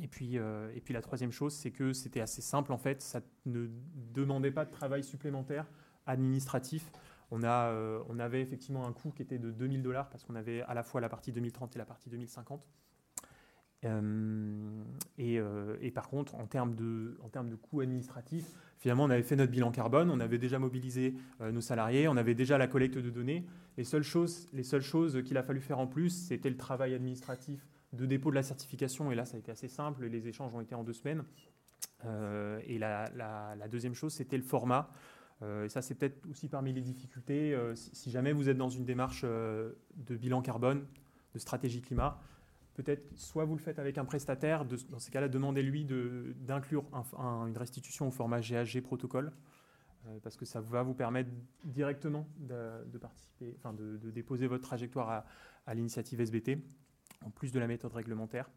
Et 0.00 0.08
puis, 0.08 0.38
euh, 0.38 0.72
et 0.74 0.80
puis 0.80 0.94
la 0.94 1.02
troisième 1.02 1.32
chose, 1.32 1.54
c'est 1.54 1.70
que 1.70 1.92
c'était 1.92 2.20
assez 2.20 2.40
simple 2.40 2.72
en 2.72 2.78
fait, 2.78 3.02
ça 3.02 3.20
ne 3.44 3.68
demandait 4.14 4.50
pas 4.50 4.64
de 4.64 4.70
travail 4.70 5.04
supplémentaire 5.04 5.66
administratif. 6.06 6.90
On, 7.34 7.42
a, 7.44 7.74
on 8.08 8.18
avait 8.18 8.42
effectivement 8.42 8.86
un 8.86 8.92
coût 8.92 9.10
qui 9.10 9.22
était 9.22 9.38
de 9.38 9.50
2000 9.50 9.82
dollars 9.82 10.10
parce 10.10 10.22
qu'on 10.22 10.34
avait 10.34 10.60
à 10.62 10.74
la 10.74 10.82
fois 10.82 11.00
la 11.00 11.08
partie 11.08 11.32
2030 11.32 11.74
et 11.74 11.78
la 11.78 11.86
partie 11.86 12.10
2050. 12.10 12.62
Euh, 13.84 14.84
euh, 15.18 15.76
et, 15.80 15.90
par 15.90 16.08
contre, 16.08 16.34
en 16.36 16.46
termes, 16.46 16.74
de, 16.74 17.18
en 17.22 17.28
termes 17.28 17.48
de 17.48 17.56
coûts 17.56 17.80
administratifs, 17.80 18.52
finalement, 18.78 19.04
on 19.04 19.10
avait 19.10 19.22
fait 19.22 19.36
notre 19.36 19.50
bilan 19.50 19.70
carbone, 19.70 20.10
on 20.10 20.20
avait 20.20 20.38
déjà 20.38 20.58
mobilisé 20.58 21.14
euh, 21.40 21.50
nos 21.50 21.60
salariés, 21.60 22.08
on 22.08 22.16
avait 22.16 22.34
déjà 22.34 22.58
la 22.58 22.66
collecte 22.66 22.98
de 22.98 23.10
données. 23.10 23.44
Les 23.76 23.84
seules 23.84 24.02
choses, 24.02 24.48
les 24.52 24.62
seules 24.62 24.82
choses 24.82 25.22
qu'il 25.24 25.36
a 25.36 25.42
fallu 25.42 25.60
faire 25.60 25.78
en 25.78 25.86
plus, 25.86 26.10
c'était 26.10 26.50
le 26.50 26.56
travail 26.56 26.94
administratif 26.94 27.66
de 27.92 28.06
dépôt 28.06 28.30
de 28.30 28.36
la 28.36 28.42
certification. 28.42 29.10
Et 29.10 29.14
là, 29.14 29.24
ça 29.24 29.36
a 29.36 29.40
été 29.40 29.50
assez 29.50 29.68
simple, 29.68 30.06
les 30.06 30.28
échanges 30.28 30.54
ont 30.54 30.60
été 30.60 30.74
en 30.74 30.84
deux 30.84 30.92
semaines. 30.94 31.24
et 32.04 32.78
la, 32.78 33.68
deuxième 33.70 33.94
chose, 33.94 34.12
c'était 34.12 34.36
le 34.36 34.42
format. 34.42 34.90
Et 35.40 35.68
ça, 35.68 35.82
c'est 35.82 35.96
peut-être 35.96 36.24
aussi 36.30 36.48
parmi 36.48 36.72
les 36.72 36.82
difficultés. 36.82 37.56
si, 37.74 38.10
jamais 38.10 38.32
vous 38.32 38.48
êtes 38.48 38.56
dans 38.56 38.68
une 38.68 38.84
démarche 38.84 39.24
de 39.24 40.16
bilan 40.16 40.40
carbone, 40.40 40.86
de 41.34 41.38
stratégie 41.38 41.80
climat, 41.80 42.20
peut-être 42.74 43.16
soit 43.16 43.44
vous 43.44 43.54
le 43.54 43.60
faites 43.60 43.78
avec 43.78 43.98
un 43.98 44.04
prestataire, 44.04 44.64
dans 44.64 44.98
ces 44.98 45.10
cas-là, 45.10 45.28
demandez-lui 45.28 45.84
d'inclure 46.36 46.84
une 47.46 47.56
restitution 47.56 48.08
au 48.08 48.10
format 48.10 48.40
GHG 48.40 48.80
protocole, 48.82 49.32
euh, 50.06 50.18
parce 50.22 50.36
que 50.36 50.44
ça 50.44 50.60
va 50.60 50.82
vous 50.82 50.94
permettre 50.94 51.30
directement 51.64 52.26
de, 52.38 52.98
participer, 52.98 53.54
enfin 53.58 53.72
de, 53.72 54.10
déposer 54.10 54.46
votre 54.46 54.64
trajectoire 54.64 55.24
à, 55.66 55.74
l'initiative 55.74 56.20
SBT, 56.20 56.58
en 57.24 57.30
plus 57.30 57.52
de 57.52 57.60
la 57.60 57.66
méthode 57.66 57.92
réglementaire. 57.92 58.50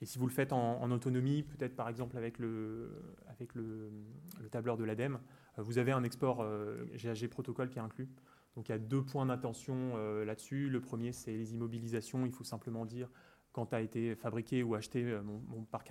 Et 0.00 0.06
si 0.06 0.18
vous 0.18 0.26
le 0.26 0.32
faites 0.32 0.52
en, 0.52 0.90
autonomie, 0.90 1.42
peut-être 1.42 1.74
par 1.74 1.88
exemple 1.88 2.16
avec 2.16 2.38
le, 2.38 2.90
avec 3.28 3.54
le, 3.54 3.90
tableur 4.50 4.76
de 4.76 4.84
l'ADEME, 4.84 5.18
euh, 5.58 5.62
vous 5.62 5.78
avez 5.78 5.92
un 5.92 6.04
export 6.04 6.40
euh, 6.40 6.84
GHG 6.94 7.28
protocole 7.28 7.68
qui 7.68 7.78
est 7.78 7.82
inclus. 7.82 8.08
Donc 8.54 8.68
il 8.68 8.72
y 8.72 8.74
a 8.74 8.78
deux 8.78 9.02
points 9.02 9.26
d'attention 9.26 9.96
là-dessus. 10.24 10.68
Le 10.68 10.80
premier, 10.80 11.12
c'est 11.12 11.30
les 11.30 11.54
immobilisations. 11.54 12.26
Il 12.26 12.32
faut 12.32 12.42
simplement 12.42 12.84
dire 12.86 13.08
quand 13.58 13.74
a 13.74 13.80
été 13.80 14.14
fabriqué 14.14 14.62
ou 14.62 14.74
acheté 14.74 15.02
euh, 15.04 15.22
mon, 15.22 15.64
parc, 15.64 15.90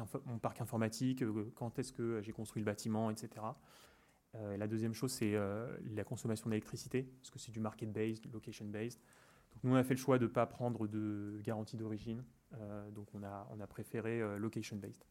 informatique, 0.62 1.22
euh, 1.22 1.52
quand 1.56 1.80
est-ce 1.80 1.92
que 1.92 2.22
j'ai 2.22 2.32
construit 2.32 2.62
le 2.62 2.66
bâtiment, 2.66 3.10
etc. 3.10 3.46
Euh, 4.36 4.58
la 4.58 4.68
deuxième 4.68 4.94
chose, 4.94 5.12
c'est 5.12 5.36
la 5.94 6.04
consommation 6.04 6.50
d'électricité, 6.50 7.04
parce 7.04 7.30
que 7.30 7.40
c'est 7.40 7.52
du 7.52 7.60
market-based, 7.60 8.32
location-based. 8.32 9.00
Donc 9.54 9.64
nous, 9.64 9.74
on 9.74 9.76
a 9.76 9.84
fait 9.84 9.96
le 9.96 10.00
choix 10.00 10.18
de 10.18 10.26
ne 10.26 10.32
pas 10.32 10.46
prendre 10.46 10.88
de 10.88 11.42
garantie 11.44 11.78
d'origine, 11.78 12.24
donc 12.92 13.08
on 13.14 13.24
a, 13.24 13.68
préféré 13.68 14.22
location-based. 14.38 15.04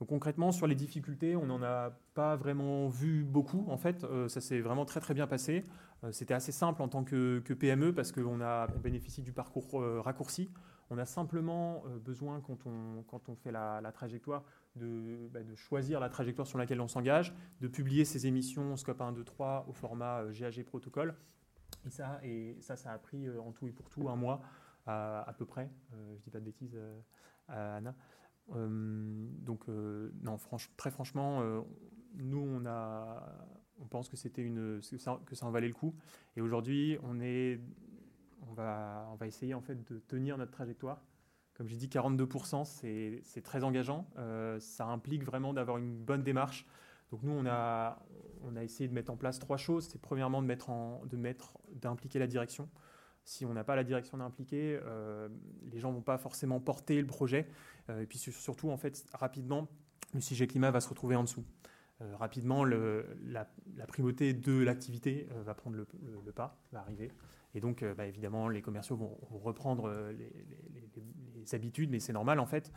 Donc 0.00 0.08
concrètement, 0.08 0.52
sur 0.52 0.66
les 0.66 0.74
difficultés, 0.74 1.36
on 1.36 1.46
n'en 1.46 1.62
a 1.62 1.90
pas 2.14 2.36
vraiment 2.36 2.88
vu 2.88 3.24
beaucoup. 3.24 3.64
En 3.68 3.78
fait, 3.78 4.04
ça 4.28 4.40
s'est 4.40 4.60
vraiment 4.60 4.84
très 4.84 5.00
très 5.00 5.14
bien 5.14 5.26
passé. 5.26 5.64
C'était 6.10 6.34
assez 6.34 6.52
simple 6.52 6.82
en 6.82 6.88
tant 6.88 7.02
que, 7.02 7.40
PME 7.40 7.94
parce 7.94 8.12
qu'on 8.12 8.40
on 8.40 8.66
bénéficie 8.78 9.22
du 9.22 9.32
parcours 9.32 9.82
raccourci. 10.04 10.50
On 10.90 10.98
a 10.98 11.04
simplement 11.04 11.82
besoin, 12.04 12.40
quand 12.40 12.66
on, 12.66 13.34
fait 13.36 13.50
la, 13.50 13.90
trajectoire, 13.92 14.44
de, 14.76 15.28
bah, 15.32 15.42
de, 15.42 15.54
choisir 15.54 15.98
la 15.98 16.08
trajectoire 16.08 16.46
sur 16.46 16.58
laquelle 16.58 16.80
on 16.80 16.88
s'engage, 16.88 17.34
de 17.60 17.68
publier 17.68 18.04
ces 18.04 18.26
émissions 18.26 18.76
Scope 18.76 19.00
1, 19.00 19.12
2, 19.12 19.24
3 19.24 19.66
au 19.68 19.72
format 19.72 20.24
GAG 20.30 20.62
protocole. 20.64 21.14
Et 21.86 21.90
ça, 21.90 22.20
et 22.22 22.56
ça, 22.60 22.76
ça 22.76 22.92
a 22.92 22.98
pris 22.98 23.28
en 23.38 23.52
tout 23.52 23.66
et 23.66 23.72
pour 23.72 23.88
tout 23.88 24.08
un 24.08 24.16
mois 24.16 24.42
à, 24.86 25.34
peu 25.36 25.44
près. 25.44 25.70
je 25.92 25.96
ne 25.96 26.18
dis 26.18 26.30
pas 26.30 26.40
de 26.40 26.44
bêtises, 26.44 26.78
Anna. 27.48 27.94
donc, 28.48 29.68
non, 29.68 30.38
très 30.76 30.90
franchement, 30.90 31.42
nous, 32.16 32.38
on, 32.38 32.66
a, 32.66 33.22
on 33.80 33.86
pense 33.86 34.08
que, 34.08 34.16
c'était 34.16 34.42
une, 34.42 34.80
que, 34.80 35.34
ça, 35.34 35.46
en 35.46 35.50
valait 35.50 35.68
le 35.68 35.74
coup. 35.74 35.94
Et 36.36 36.40
aujourd'hui, 36.40 36.98
on, 37.02 37.20
est, 37.20 37.60
on, 38.48 38.52
va, 38.52 39.08
on 39.12 39.16
va 39.16 39.26
essayer 39.26 39.54
en 39.54 39.60
fait 39.60 39.82
de 39.90 39.98
tenir 40.00 40.38
notre 40.38 40.52
trajectoire. 40.52 41.02
Comme 41.54 41.68
j'ai 41.68 41.76
dit, 41.76 41.88
42%, 41.88 42.64
c'est, 42.64 43.40
très 43.42 43.64
engageant. 43.64 44.06
Euh, 44.18 44.58
ça 44.60 44.86
implique 44.86 45.24
vraiment 45.24 45.54
d'avoir 45.54 45.78
une 45.78 45.96
bonne 45.96 46.22
démarche. 46.22 46.66
Donc 47.10 47.22
nous, 47.22 47.32
on 47.32 47.46
a, 47.46 48.04
on 48.42 48.56
a 48.56 48.64
essayé 48.64 48.88
de 48.88 48.94
mettre 48.94 49.10
en 49.10 49.16
place 49.16 49.38
trois 49.38 49.56
choses. 49.56 49.88
C'est 49.88 50.00
premièrement 50.00 50.42
de 50.42 50.46
mettre, 50.46 50.70
en, 50.70 51.02
de 51.06 51.16
mettre 51.16 51.58
d'impliquer 51.70 52.18
la 52.18 52.26
direction. 52.26 52.68
Si 53.26 53.44
on 53.44 53.52
n'a 53.52 53.64
pas 53.64 53.74
la 53.74 53.82
direction 53.82 54.18
d'impliquer, 54.18 54.78
euh, 54.84 55.28
les 55.72 55.80
gens 55.80 55.90
vont 55.90 56.00
pas 56.00 56.16
forcément 56.16 56.60
porter 56.60 57.00
le 57.00 57.08
projet. 57.08 57.48
Euh, 57.90 58.02
et 58.02 58.06
puis 58.06 58.18
surtout, 58.18 58.70
en 58.70 58.76
fait, 58.76 59.04
rapidement, 59.12 59.66
le 60.14 60.20
sujet 60.20 60.46
climat 60.46 60.70
va 60.70 60.80
se 60.80 60.88
retrouver 60.88 61.16
en 61.16 61.24
dessous. 61.24 61.44
Euh, 62.02 62.16
rapidement, 62.16 62.64
la, 62.64 63.48
primauté 63.88 64.32
de 64.32 64.62
l'activité 64.62 65.28
va 65.44 65.54
prendre 65.54 65.74
le, 65.74 66.32
pas, 66.32 66.56
va 66.70 66.78
arriver. 66.78 67.10
Et 67.56 67.60
donc, 67.60 67.84
bah, 67.96 68.06
évidemment, 68.06 68.48
les 68.48 68.62
commerciaux 68.62 68.94
vont, 68.94 69.18
reprendre 69.32 69.92
les, 70.12 71.52
habitudes, 71.52 71.90
mais 71.90 71.98
c'est 71.98 72.12
normal 72.12 72.38
en 72.38 72.46
fait. 72.46 72.72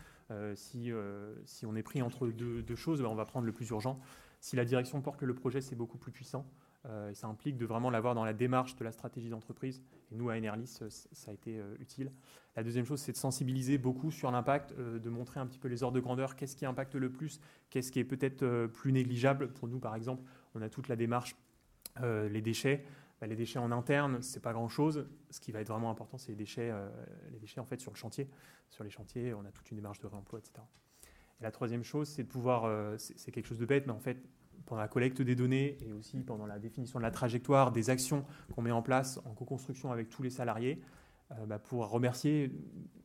si, 0.56 0.92
on 0.92 1.76
est 1.76 1.84
pris 1.84 2.02
entre 2.02 2.28
deux, 2.28 2.76
choses, 2.76 3.04
bah, 3.04 3.10
on 3.10 3.16
va 3.16 3.26
prendre 3.26 3.46
le 3.46 3.52
plus 3.52 3.70
urgent. 3.70 4.00
Si 4.40 4.56
la 4.56 4.66
direction 4.66 5.00
porte 5.02 5.22
le 5.22 5.36
projet, 5.36 5.62
c'est 5.62 5.76
beaucoup 5.76 6.00
plus 6.00 6.12
puissant. 6.12 6.50
Et 6.86 7.14
ça 7.14 7.28
implique 7.28 7.58
de 7.58 7.66
vraiment 7.66 7.90
l'avoir 7.90 8.16
dans 8.16 8.24
la 8.24 8.34
démarche 8.34 8.76
de 8.76 8.84
la 8.84 8.92
stratégie 8.92 9.30
d'entreprise. 9.30 9.82
Et 10.12 10.16
nous, 10.16 10.30
à 10.30 10.38
Enerlis, 10.38 10.80
ça 10.90 11.32
a 11.32 11.34
été 11.34 11.62
utile. 11.80 12.12
La 12.60 12.64
deuxième 12.64 12.84
chose, 12.84 13.00
c'est 13.00 13.14
de 13.14 13.18
sensibiliser 13.18 13.78
beaucoup 13.78 14.12
sur 14.12 14.32
l'impact, 14.32 14.74
euh, 14.78 15.00
de 15.00 15.10
montrer 15.10 15.40
un 15.40 15.48
petit 15.48 15.60
peu 15.60 15.70
les 15.70 15.82
ordres 15.82 15.96
de 15.96 16.02
grandeur, 16.02 16.36
qu'est-ce 16.36 16.58
qui 16.58 16.66
impacte 16.66 16.94
le 16.96 17.10
plus, 17.10 17.40
qu'est-ce 17.70 17.90
qui 17.90 18.00
est 18.00 18.04
peut-être 18.04 18.44
euh, 18.44 18.68
plus 18.68 18.92
négligeable? 18.92 19.54
Pour 19.54 19.70
nous, 19.70 19.80
par 19.80 19.96
exemple, 19.96 20.24
on 20.56 20.62
a 20.62 20.68
toute 20.68 20.90
la 20.90 20.98
démarche, 20.98 21.38
euh, 22.02 22.28
les 22.28 22.42
déchets. 22.42 22.86
Bah, 23.22 23.28
les 23.28 23.38
déchets 23.38 23.60
en 23.60 23.72
interne, 23.72 24.22
c'est 24.22 24.42
pas 24.42 24.52
grand-chose. 24.52 25.08
Ce 25.30 25.40
qui 25.40 25.54
va 25.54 25.62
être 25.62 25.70
vraiment 25.70 25.90
important, 25.90 26.18
c'est 26.18 26.34
les 26.34 26.38
déchets, 26.38 26.74
les 27.32 27.40
déchets 27.40 27.62
en 27.62 27.66
fait 27.66 27.80
sur 27.80 27.92
le 27.92 27.98
chantier. 27.98 28.30
Sur 28.70 28.84
les 28.84 28.90
chantiers, 28.90 29.34
on 29.34 29.46
a 29.46 29.52
toute 29.52 29.72
une 29.72 29.78
démarche 29.78 30.00
de 30.00 30.08
réemploi, 30.08 30.40
etc. 30.40 30.62
Et 31.40 31.44
la 31.44 31.52
troisième 31.52 31.84
chose, 31.84 32.10
c'est 32.10 32.24
de 32.24 32.30
pouvoir, 32.30 32.98
c'est 32.98 33.32
quelque 33.32 33.48
chose 33.48 33.58
de 33.58 33.66
bête, 33.66 33.88
mais 33.88 33.94
en 33.94 34.00
fait, 34.00 34.18
pendant 34.66 34.82
la 34.82 34.88
collecte 34.88 35.22
des 35.22 35.36
données 35.36 35.78
et 35.86 35.94
aussi 35.94 36.20
pendant 36.22 36.46
la 36.46 36.60
définition 36.60 37.00
de 37.00 37.04
la 37.04 37.12
trajectoire, 37.12 37.72
des 37.72 37.90
actions 37.90 38.26
qu'on 38.54 38.62
met 38.62 38.72
en 38.72 38.82
place 38.82 39.20
en 39.26 39.34
co-construction 39.34 39.92
avec 39.92 40.10
tous 40.10 40.24
les 40.24 40.30
salariés, 40.30 40.82
euh, 41.32 41.46
bah, 41.46 41.60
pour 41.60 41.88
remercier 41.90 42.52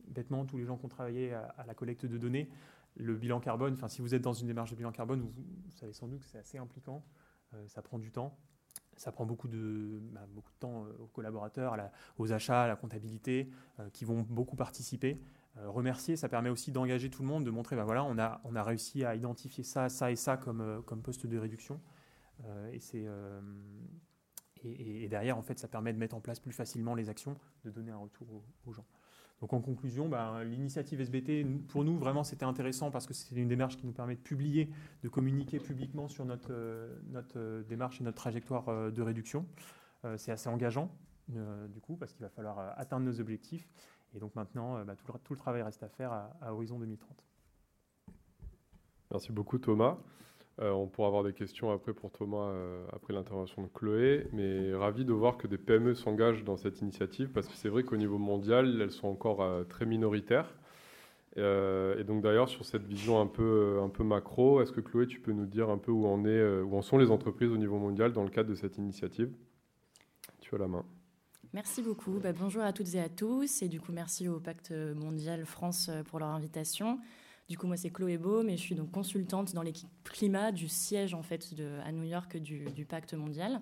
bêtement 0.07 0.45
tous 0.45 0.57
les 0.57 0.65
gens 0.65 0.77
qui 0.77 0.85
ont 0.85 0.89
travaillé 0.89 1.33
à, 1.33 1.65
la 1.65 1.73
collecte 1.73 2.05
de 2.05 2.17
données. 2.17 2.49
Le 2.97 3.15
bilan 3.15 3.39
carbone, 3.39 3.73
enfin, 3.73 3.89
si 3.89 4.01
vous 4.01 4.15
êtes 4.15 4.21
dans 4.21 4.33
une 4.33 4.47
démarche 4.47 4.71
de 4.71 4.75
bilan 4.75 4.91
carbone, 4.91 5.21
vous, 5.21 5.31
savez 5.71 5.93
sans 5.93 6.07
doute 6.07 6.21
que 6.21 6.27
c'est 6.27 6.37
assez 6.37 6.57
impliquant, 6.57 7.03
euh, 7.53 7.67
ça 7.67 7.81
prend 7.81 7.99
du 7.99 8.11
temps. 8.11 8.37
Ça 8.97 9.11
prend 9.11 9.25
beaucoup 9.25 9.49
de, 9.49 9.99
bah, 10.13 10.25
beaucoup 10.29 10.51
de 10.51 10.59
temps 10.59 10.85
euh, 10.85 11.03
aux 11.03 11.07
collaborateurs, 11.07 11.75
aux 12.17 12.31
achats, 12.31 12.63
à 12.63 12.67
la 12.67 12.77
comptabilité, 12.77 13.49
qui 13.91 14.05
vont 14.05 14.21
beaucoup 14.21 14.55
participer. 14.55 15.19
Remercier, 15.57 16.15
ça 16.15 16.29
permet 16.29 16.49
aussi 16.49 16.71
d'engager 16.71 17.09
tout 17.09 17.21
le 17.21 17.27
monde, 17.27 17.45
de 17.45 17.51
montrer, 17.51 17.75
bah, 17.75 17.83
voilà, 17.85 18.03
on 18.03 18.17
a, 18.17 18.41
on 18.43 18.55
a 18.55 18.63
réussi 18.63 19.05
à 19.05 19.15
identifier 19.15 19.63
ça, 19.63 19.89
ça 19.89 20.11
et 20.11 20.15
ça 20.15 20.37
comme, 20.37 20.83
comme 20.85 21.01
poste 21.01 21.25
de 21.27 21.37
réduction. 21.37 21.79
et 22.73 22.79
c'est 22.79 23.05
et, 24.65 25.07
derrière, 25.07 25.37
en 25.37 25.41
fait, 25.41 25.59
ça 25.59 25.67
permet 25.67 25.93
de 25.93 25.97
mettre 25.97 26.15
en 26.15 26.21
place 26.21 26.39
plus 26.39 26.51
facilement 26.51 26.95
les 26.95 27.09
actions, 27.09 27.35
de 27.63 27.71
donner 27.71 27.91
un 27.91 27.97
retour 27.97 28.27
aux, 28.65 28.73
gens. 28.73 28.85
Donc 29.41 29.53
en 29.53 29.61
conclusion, 29.61 30.07
ben, 30.07 30.43
l'initiative 30.43 31.01
SBT, 31.01 31.45
pour 31.67 31.83
nous, 31.83 31.97
vraiment, 31.97 32.23
c'était 32.23 32.45
intéressant 32.45 32.89
parce 32.89 33.05
que 33.05 33.13
c'est 33.13 33.35
une 33.35 33.47
démarche 33.47 33.77
qui 33.77 33.85
nous 33.85 33.91
permet 33.91 34.15
de 34.15 34.21
publier, 34.21 34.69
de 35.03 35.09
communiquer 35.09 35.59
publiquement 35.59 36.07
sur 36.07 36.25
notre, 36.25 36.51
euh, 36.51 36.97
notre 37.09 37.37
euh, 37.37 37.63
démarche 37.63 37.99
et 37.99 38.03
notre 38.03 38.17
trajectoire 38.17 38.69
euh, 38.69 38.91
de 38.91 39.01
réduction. 39.01 39.45
c'est 40.17 40.31
assez 40.31 40.49
engageant, 40.49 40.91
du 41.27 41.81
coup, 41.81 41.95
parce 41.95 42.13
qu'il 42.13 42.21
va 42.21 42.29
falloir 42.29 42.77
atteindre 42.77 43.07
nos 43.07 43.19
objectifs. 43.19 43.67
Et 44.15 44.19
donc 44.19 44.35
maintenant, 44.35 44.77
tout, 44.85 45.11
le, 45.13 45.19
tout, 45.19 45.33
le, 45.33 45.39
travail 45.39 45.61
reste 45.61 45.83
à 45.83 45.89
faire 45.89 46.11
à, 46.11 46.53
horizon 46.53 46.79
2030. 46.79 47.17
Merci 49.11 49.31
beaucoup 49.31 49.57
Thomas. 49.57 49.97
Euh, 50.61 50.71
on 50.71 50.87
pourra 50.87 51.09
avoir 51.09 51.23
des 51.23 51.33
questions 51.33 51.71
après 51.71 51.93
pour 51.93 52.11
Thomas, 52.11 52.47
euh, 52.47 52.85
après 52.93 53.13
l'intervention 53.13 53.61
de 53.61 53.67
Chloé, 53.67 54.27
mais 54.31 54.73
ravi 54.73 55.03
de 55.03 55.11
voir 55.11 55.35
que 55.35 55.47
des 55.47 55.57
PME 55.57 55.95
s'engagent 55.95 56.45
dans 56.45 56.55
cette 56.55 56.79
initiative, 56.79 57.29
parce 57.29 57.47
que 57.47 57.55
c'est 57.55 57.67
vrai 57.67 57.83
qu'au 57.83 57.97
niveau 57.97 58.17
mondial, 58.17 58.79
elles 58.81 58.91
sont 58.91 59.09
encore 59.09 59.41
euh, 59.41 59.65
très 59.65 59.85
minoritaires. 59.85 60.55
et 61.35 62.03
donc 62.05 62.23
d'ailleurs, 62.23 62.47
sur 62.47 62.63
cette 62.63 62.85
vision 62.85 63.19
un 63.19 63.27
peu, 63.27 63.79
un 63.83 63.89
peu 63.89 64.05
macro, 64.05 64.61
est-ce 64.61 64.71
que 64.71 64.79
Chloé, 64.79 65.07
tu 65.07 65.19
peux 65.19 65.33
nous 65.33 65.45
dire 65.45 65.69
un 65.69 65.77
peu 65.77 65.91
où, 65.91 66.05
en 66.07 66.23
est, 66.25 66.61
où 66.61 66.77
en 66.77 66.81
sont 66.81 66.97
les 66.97 67.11
entreprises 67.11 67.51
au 67.51 67.57
niveau 67.57 67.77
mondial 67.77 68.13
dans 68.13 68.23
le 68.23 68.29
cadre 68.29 68.49
de 68.49 68.55
cette 68.55 68.77
initiative? 68.77 69.33
Tu 70.39 70.55
as 70.55 70.57
la 70.57 70.67
main. 70.67 70.85
Merci 71.53 71.81
beaucoup. 71.81 72.19
Bah, 72.19 72.33
bonjour 72.33 72.63
à 72.63 72.73
toutes 72.73 72.93
et 72.95 72.99
à 72.99 73.09
tous, 73.09 73.61
et 73.61 73.67
du 73.67 73.79
coup 73.79 73.91
merci 73.91 74.27
au 74.27 74.39
Pacte 74.39 74.71
mondial 74.71 75.45
France 75.45 75.89
pour 76.09 76.19
leur 76.19 76.29
invitation. 76.29 76.99
Du 77.47 77.59
coup, 77.59 77.67
moi, 77.67 77.77
c'est 77.77 77.91
Chloé 77.91 78.17
Beau, 78.17 78.41
mais 78.41 78.57
je 78.57 78.61
suis 78.61 78.73
donc 78.73 78.91
consultante 78.91 79.53
dans 79.53 79.61
l'équipe 79.61 79.89
climat 80.03 80.51
du 80.51 80.67
siège 80.67 81.13
en 81.13 81.21
fait 81.21 81.53
à 81.83 81.91
New 81.91 82.03
York 82.03 82.37
du, 82.37 82.85
Pacte 82.89 83.13
mondial. 83.13 83.61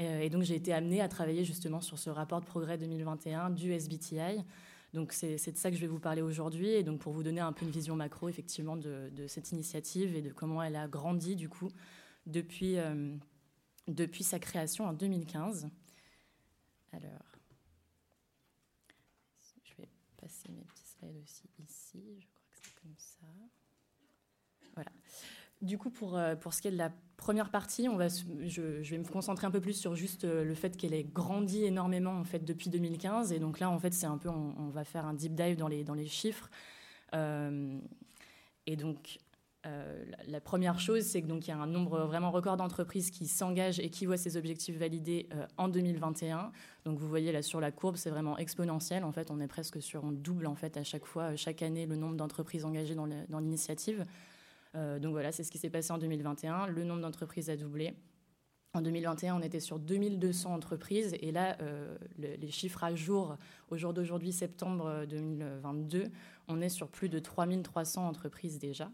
Euh, 0.00 0.20
et 0.20 0.28
donc, 0.28 0.42
j'ai 0.42 0.54
été 0.54 0.74
amenée 0.74 1.00
à 1.00 1.08
travailler 1.08 1.44
justement 1.44 1.80
sur 1.80 1.98
ce 1.98 2.10
rapport 2.10 2.40
de 2.40 2.46
progrès 2.46 2.76
2021 2.76 3.50
du 3.50 3.72
SBTI. 3.72 4.44
Donc, 4.92 5.12
c'est 5.12 5.36
de 5.36 5.56
ça 5.56 5.70
que 5.70 5.76
je 5.76 5.80
vais 5.80 5.86
vous 5.86 5.98
parler 5.98 6.20
aujourd'hui. 6.20 6.68
Et 6.68 6.82
donc, 6.82 7.00
pour 7.00 7.12
vous 7.12 7.22
donner 7.22 7.40
un 7.40 7.52
peu 7.52 7.64
une 7.64 7.70
vision 7.70 7.96
macro, 7.96 8.28
effectivement, 8.28 8.76
de, 8.76 9.10
cette 9.26 9.52
initiative 9.52 10.14
et 10.14 10.22
de 10.22 10.30
comment 10.30 10.62
elle 10.62 10.76
a 10.76 10.86
grandi, 10.86 11.34
du 11.34 11.48
coup, 11.48 11.70
depuis, 12.26 12.78
euh, 12.78 13.16
depuis 13.86 14.22
sa 14.22 14.38
création 14.38 14.84
en 14.84 14.92
2015. 14.92 15.70
Alors, 16.92 17.38
je 19.64 19.74
vais 19.76 19.88
passer 20.16 20.50
mes 20.50 20.64
petits 20.64 20.86
slides 20.86 21.16
aussi 21.22 21.48
ici 21.58 22.26
comme 22.82 22.94
ça. 22.96 23.26
Voilà. 24.74 24.90
Du 25.60 25.76
coup, 25.76 25.90
pour, 25.90 26.16
euh, 26.16 26.36
ce 26.50 26.62
qui 26.62 26.68
est 26.68 26.72
de 26.72 26.76
la 26.76 26.92
première 27.16 27.50
partie, 27.50 27.88
on 27.88 27.96
va, 27.96 28.06
je, 28.08 28.62
vais 28.62 28.98
me 28.98 29.04
concentrer 29.04 29.46
un 29.46 29.50
peu 29.50 29.60
plus 29.60 29.74
sur 29.74 29.96
juste 29.96 30.24
euh, 30.24 30.44
le 30.44 30.54
fait 30.54 30.76
qu'elle 30.76 30.94
ait 30.94 31.02
grandi 31.02 31.64
énormément 31.64 32.22
depuis 32.42 32.70
2015. 32.70 33.32
Et 33.32 33.40
donc 33.40 33.58
là, 33.58 33.68
en 33.68 33.78
fait, 33.78 33.92
c'est 33.92 34.06
un 34.06 34.18
peu, 34.18 34.28
on, 34.28 34.68
va 34.68 34.84
faire 34.84 35.04
un 35.04 35.14
deep 35.14 35.34
dive 35.34 35.56
dans 35.56 35.66
les, 35.66 35.82
dans 35.82 35.94
les 35.94 36.06
chiffres. 36.06 36.48
Euh, 37.14 37.76
et 38.66 38.76
donc, 38.76 39.18
euh, 39.68 40.04
la 40.26 40.40
première 40.40 40.80
chose, 40.80 41.02
c'est 41.02 41.22
qu'il 41.22 41.48
y 41.48 41.50
a 41.50 41.58
un 41.58 41.66
nombre 41.66 42.00
vraiment 42.00 42.30
record 42.30 42.56
d'entreprises 42.56 43.10
qui 43.10 43.26
s'engagent 43.26 43.80
et 43.80 43.90
qui 43.90 44.06
voient 44.06 44.16
ces 44.16 44.36
objectifs 44.36 44.76
validés 44.76 45.28
euh, 45.34 45.46
en 45.56 45.68
2021. 45.68 46.52
Donc 46.84 46.98
vous 46.98 47.08
voyez 47.08 47.32
là 47.32 47.42
sur 47.42 47.60
la 47.60 47.70
courbe, 47.70 47.96
c'est 47.96 48.10
vraiment 48.10 48.38
exponentiel. 48.38 49.04
En 49.04 49.12
fait, 49.12 49.30
on 49.30 49.40
est 49.40 49.46
presque 49.46 49.82
sur, 49.82 50.04
on 50.04 50.12
double 50.12 50.46
en 50.46 50.54
fait 50.54 50.76
à 50.76 50.84
chaque 50.84 51.04
fois, 51.04 51.24
euh, 51.24 51.36
chaque 51.36 51.62
année, 51.62 51.86
le 51.86 51.96
nombre 51.96 52.16
d'entreprises 52.16 52.64
engagées 52.64 52.94
dans 52.94 53.38
l'initiative. 53.38 54.04
donc 54.74 55.12
voilà, 55.12 55.32
c'est 55.32 55.42
ce 55.44 55.50
qui 55.50 55.58
s'est 55.58 55.70
passé 55.70 55.92
en 55.92 55.98
2021. 55.98 56.68
Le 56.68 56.84
nombre 56.84 57.02
d'entreprises 57.02 57.50
a 57.50 57.56
doublé. 57.56 57.94
En 58.74 58.82
2021, 58.82 59.36
on 59.36 59.42
était 59.42 59.60
sur 59.60 59.78
2200 59.78 60.54
entreprises 60.54 61.16
et 61.20 61.32
là, 61.32 61.56
les 62.18 62.50
chiffres 62.50 62.84
à 62.84 62.94
jour, 62.94 63.36
au 63.70 63.76
jour 63.76 63.92
d'aujourd'hui, 63.92 64.30
septembre 64.30 65.06
2022, 65.08 66.04
on 66.48 66.60
est 66.60 66.68
sur 66.68 66.88
plus 66.88 67.08
de 67.08 67.18
3300 67.18 68.06
entreprises 68.06 68.58
déjà. 68.58 68.90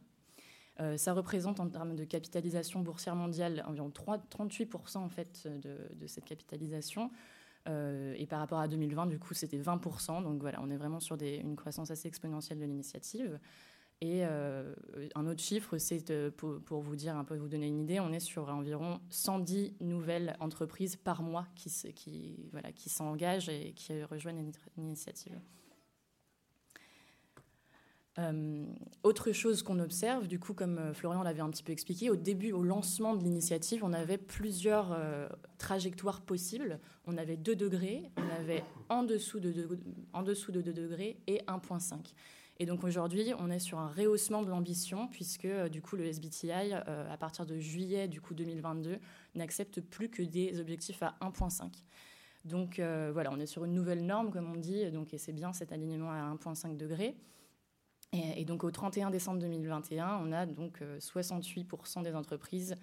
Euh, 0.80 0.96
ça 0.96 1.12
représente 1.12 1.60
en 1.60 1.68
termes 1.68 1.94
de 1.94 2.04
capitalisation 2.04 2.80
boursière 2.80 3.14
mondiale 3.14 3.62
environ 3.66 3.90
3, 3.90 4.18
38% 4.18 4.98
en 4.98 5.08
fait 5.08 5.46
de, 5.46 6.06
cette 6.06 6.24
capitalisation. 6.24 7.10
Euh, 7.66 8.14
et 8.18 8.26
par 8.26 8.40
rapport 8.40 8.58
à 8.58 8.68
2020, 8.68 9.06
du 9.06 9.18
coup, 9.18 9.34
c'était 9.34 9.58
20%. 9.58 10.22
Donc 10.22 10.40
voilà, 10.40 10.60
on 10.62 10.70
est 10.70 10.76
vraiment 10.76 11.00
sur 11.00 11.16
une 11.20 11.56
croissance 11.56 11.90
assez 11.90 12.08
exponentielle 12.08 12.58
de 12.58 12.64
l'initiative. 12.64 13.38
Et 14.00 14.26
euh, 14.26 14.74
un 15.14 15.26
autre 15.26 15.40
chiffre, 15.40 15.78
c'est 15.78 16.12
pour, 16.32 16.82
vous 16.82 16.96
dire 16.96 17.16
un 17.16 17.24
peu, 17.24 17.36
vous 17.36 17.48
donner 17.48 17.68
une 17.68 17.78
idée, 17.78 18.00
on 18.00 18.12
est 18.12 18.20
sur 18.20 18.48
environ 18.48 19.00
110 19.08 19.76
nouvelles 19.80 20.36
entreprises 20.40 20.96
par 20.96 21.22
mois 21.22 21.46
qui 21.54 21.70
s'engagent 22.90 23.48
et 23.48 23.72
qui 23.74 24.02
rejoignent 24.02 24.50
l'initiative. 24.76 25.40
Euh, 28.18 28.64
autre 29.02 29.32
chose 29.32 29.62
qu'on 29.62 29.80
observe, 29.80 30.28
du 30.28 30.38
coup, 30.38 30.54
comme 30.54 30.78
euh, 30.78 30.94
Florian 30.94 31.22
l'avait 31.22 31.40
un 31.40 31.50
petit 31.50 31.64
peu 31.64 31.72
expliqué, 31.72 32.10
au 32.10 32.16
début, 32.16 32.52
au 32.52 32.62
lancement 32.62 33.14
de 33.14 33.24
l'initiative, 33.24 33.82
on 33.84 33.92
avait 33.92 34.18
plusieurs 34.18 34.92
euh, 34.92 35.28
trajectoires 35.58 36.20
possibles. 36.20 36.78
On 37.06 37.16
avait 37.16 37.36
2 37.36 37.56
degrés, 37.56 38.10
on 38.16 38.40
avait 38.40 38.62
en 38.88 39.02
dessous 39.02 39.40
de 39.40 39.50
2, 39.50 39.80
en 40.12 40.22
de 40.22 40.60
2 40.60 40.72
degrés 40.72 41.18
et 41.26 41.38
1,5. 41.48 42.12
Et 42.60 42.66
donc 42.66 42.84
aujourd'hui, 42.84 43.32
on 43.40 43.50
est 43.50 43.58
sur 43.58 43.80
un 43.80 43.88
rehaussement 43.88 44.42
de 44.42 44.48
l'ambition, 44.48 45.08
puisque 45.08 45.48
du 45.72 45.82
coup, 45.82 45.96
le 45.96 46.04
SBTI, 46.04 46.72
à 46.72 47.16
partir 47.18 47.46
de 47.46 47.58
juillet 47.58 48.06
du 48.06 48.20
coup 48.20 48.32
2022, 48.32 49.00
n'accepte 49.34 49.80
plus 49.80 50.08
que 50.08 50.22
des 50.22 50.60
objectifs 50.60 51.02
à 51.02 51.16
1,5. 51.20 51.64
Donc 52.44 52.76
voilà, 52.76 53.32
on 53.32 53.40
est 53.40 53.46
sur 53.46 53.64
une 53.64 53.74
nouvelle 53.74 54.06
norme, 54.06 54.30
comme 54.30 54.48
on 54.48 54.56
dit, 54.56 54.88
donc, 54.92 55.12
et 55.12 55.18
c'est 55.18 55.32
bien 55.32 55.52
cet 55.52 55.72
alignement 55.72 56.12
à 56.12 56.32
1,5 56.32 56.76
degrés. 56.76 57.16
Et, 58.14 58.44
donc 58.44 58.62
au 58.62 58.70
31 58.70 59.10
décembre 59.10 59.40
2021, 59.40 60.20
on 60.22 60.32
a 60.32 60.46
donc 60.46 60.80
68% 60.80 61.98
euh, 61.98 62.02
des 62.02 62.14
entreprises 62.14 62.76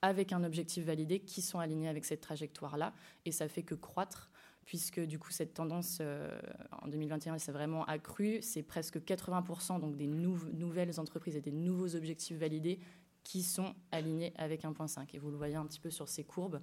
avec 0.00 0.32
un 0.32 0.44
objectif 0.44 0.84
validé 0.84 1.20
qui 1.20 1.42
sont 1.42 1.58
alignées 1.58 1.88
avec 1.88 2.04
cette 2.04 2.20
trajectoire-là. 2.20 2.94
Et 3.24 3.32
ça 3.32 3.48
fait 3.48 3.62
que 3.62 3.74
croître, 3.74 4.30
puisque 4.64 5.00
du 5.00 5.18
coup 5.18 5.30
cette 5.30 5.54
tendance 5.54 5.98
euh, 6.00 6.40
en 6.82 6.88
2021 6.88 7.38
s'est 7.38 7.52
vraiment 7.52 7.84
accrue. 7.84 8.40
C'est 8.40 8.62
presque 8.62 8.98
80% 8.98 9.80
donc 9.80 9.96
des 9.96 10.06
nouvelles 10.06 10.98
entreprises 10.98 11.36
et 11.36 11.40
des 11.40 11.52
nouveaux 11.52 11.94
objectifs 11.94 12.38
validés 12.38 12.78
qui 13.24 13.42
sont 13.42 13.74
alignés 13.90 14.32
avec 14.36 14.62
1.5. 14.62 15.08
Et 15.12 15.18
vous 15.18 15.30
le 15.30 15.36
voyez 15.36 15.56
un 15.56 15.66
petit 15.66 15.80
peu 15.80 15.90
sur 15.90 16.08
ces 16.08 16.24
courbes. 16.24 16.62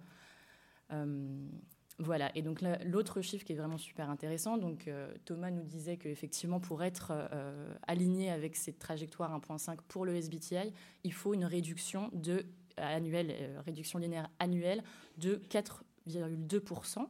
Euh, 0.91 1.47
voilà, 1.97 2.29
et 2.35 2.41
donc 2.41 2.61
l'autre 2.83 3.21
chiffre 3.21 3.45
qui 3.45 3.53
est 3.53 3.55
vraiment 3.55 3.77
super 3.77 4.09
intéressant, 4.09 4.57
donc 4.57 4.89
euh, 4.89 5.13
Thomas 5.23 5.49
nous 5.49 5.63
disait 5.63 5.95
qu'effectivement 5.95 6.59
pour 6.59 6.83
être 6.83 7.13
euh, 7.13 7.73
aligné 7.87 8.29
avec 8.31 8.57
cette 8.57 8.79
trajectoire 8.79 9.31
1.5 9.39 9.77
pour 9.87 10.05
le 10.05 10.13
SBTI, 10.15 10.73
il 11.05 11.13
faut 11.13 11.33
une 11.33 11.45
réduction 11.45 12.09
de 12.11 12.45
annuelle, 12.75 13.31
euh, 13.31 13.61
réduction 13.65 13.97
linéaire 13.97 14.29
annuelle 14.39 14.83
de 15.17 15.41
4,2%. 15.49 17.07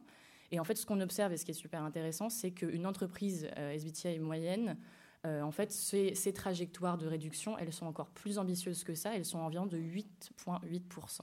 Et 0.52 0.60
en 0.60 0.64
fait, 0.64 0.76
ce 0.76 0.86
qu'on 0.86 1.00
observe 1.00 1.32
et 1.32 1.36
ce 1.36 1.44
qui 1.44 1.50
est 1.50 1.54
super 1.54 1.82
intéressant, 1.82 2.30
c'est 2.30 2.52
qu'une 2.52 2.86
entreprise 2.86 3.48
SBTI 3.56 4.20
moyenne, 4.20 4.76
en 5.24 5.50
fait, 5.50 5.72
ces, 5.72 6.14
ces, 6.14 6.32
trajectoires 6.32 6.96
de 6.96 7.08
réduction, 7.08 7.58
elles 7.58 7.72
sont 7.72 7.86
encore 7.86 8.10
plus 8.10 8.38
ambitieuses 8.38 8.84
que 8.84 8.94
ça, 8.94 9.16
elles 9.16 9.24
sont 9.24 9.40
environ 9.40 9.66
de 9.66 9.76
8,8%. 9.76 11.22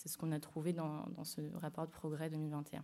C'est 0.00 0.08
ce 0.08 0.16
qu'on 0.16 0.32
a 0.32 0.40
trouvé 0.40 0.72
dans, 0.72 1.04
ce 1.24 1.42
rapport 1.56 1.86
de 1.86 1.90
progrès 1.92 2.30
2021. 2.30 2.82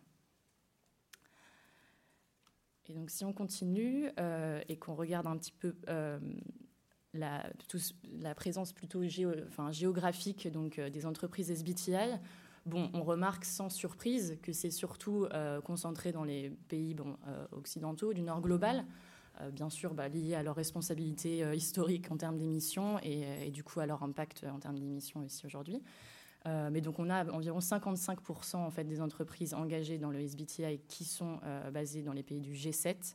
Et 2.89 2.93
donc, 2.93 3.09
si 3.09 3.25
on 3.25 3.33
continue 3.33 4.11
euh, 4.21 4.61
et 4.69 4.77
qu'on 4.77 4.95
regarde 4.95 5.27
un 5.27 5.39
petit 5.39 5.53
peu 5.53 5.75
euh, 5.89 6.21
la, 7.15 7.43
présence 8.35 8.75
plutôt 8.75 9.03
géographique 9.71 10.53
donc, 10.53 10.79
euh, 10.79 10.91
des 10.91 11.07
entreprises 11.07 11.51
SBTI, 11.51 12.19
on 12.71 13.03
remarque 13.03 13.47
sans 13.47 13.71
surprise 13.71 14.37
que 14.43 14.53
c'est 14.53 14.71
surtout 14.71 15.27
concentré 15.65 16.13
dans 16.13 16.25
les 16.25 16.51
pays 16.69 16.95
bon, 16.95 17.17
occidentaux 17.53 18.13
du 18.13 18.23
Nord 18.23 18.41
global. 18.41 18.85
bien 19.53 19.71
sûr, 19.71 19.95
bah, 19.95 20.09
lié 20.09 20.35
à 20.35 20.43
leur 20.43 20.57
responsabilité 20.57 21.49
historique 21.55 22.11
en 22.11 22.17
termes 22.17 22.37
d'émissions 22.37 22.99
et, 23.05 23.47
et, 23.47 23.51
du 23.53 23.63
coup 23.63 23.79
à 23.79 23.87
leur 23.87 24.03
impact 24.03 24.45
en 24.53 24.59
termes 24.59 24.81
d'émissions 24.81 25.23
ici 25.23 25.47
aujourd'hui. 25.47 25.81
Euh, 26.47 26.69
mais 26.71 26.81
donc 26.81 26.99
on 26.99 27.11
a 27.11 27.25
environ 27.33 27.59
55% 27.59 28.57
en 28.57 28.71
fait 28.71 28.85
des 28.85 29.01
entreprises 29.01 29.53
engagées 29.53 29.99
dans 29.99 30.11
le 30.11 30.21
SBTI 30.21 30.81
qui 30.87 31.05
sont 31.05 31.41
euh, 31.45 31.71
basées 31.71 32.03
dans 32.03 32.13
les 32.13 32.23
pays 32.23 32.41
du 32.41 32.53
G7. 32.53 33.15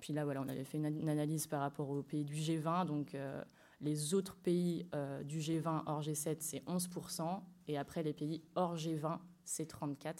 Puis 0.00 0.12
là 0.12 0.24
voilà, 0.24 0.40
on 0.40 0.48
avait 0.48 0.64
fait 0.64 0.78
une, 0.78 1.08
analyse 1.08 1.46
par 1.46 1.60
rapport 1.60 1.90
aux 1.90 2.02
pays 2.02 2.24
du 2.24 2.34
G20. 2.34 2.86
Donc 2.86 3.14
euh, 3.14 3.42
les 3.80 4.14
autres 4.14 4.36
pays 4.36 4.86
du 5.24 5.38
G20 5.38 5.82
hors 5.86 6.02
G7 6.02 6.36
c'est 6.40 6.64
11% 6.66 7.40
et 7.68 7.76
après 7.76 8.02
les 8.02 8.12
pays 8.12 8.42
hors 8.54 8.76
G20 8.76 9.18
c'est 9.44 9.70
34%. 9.70 10.16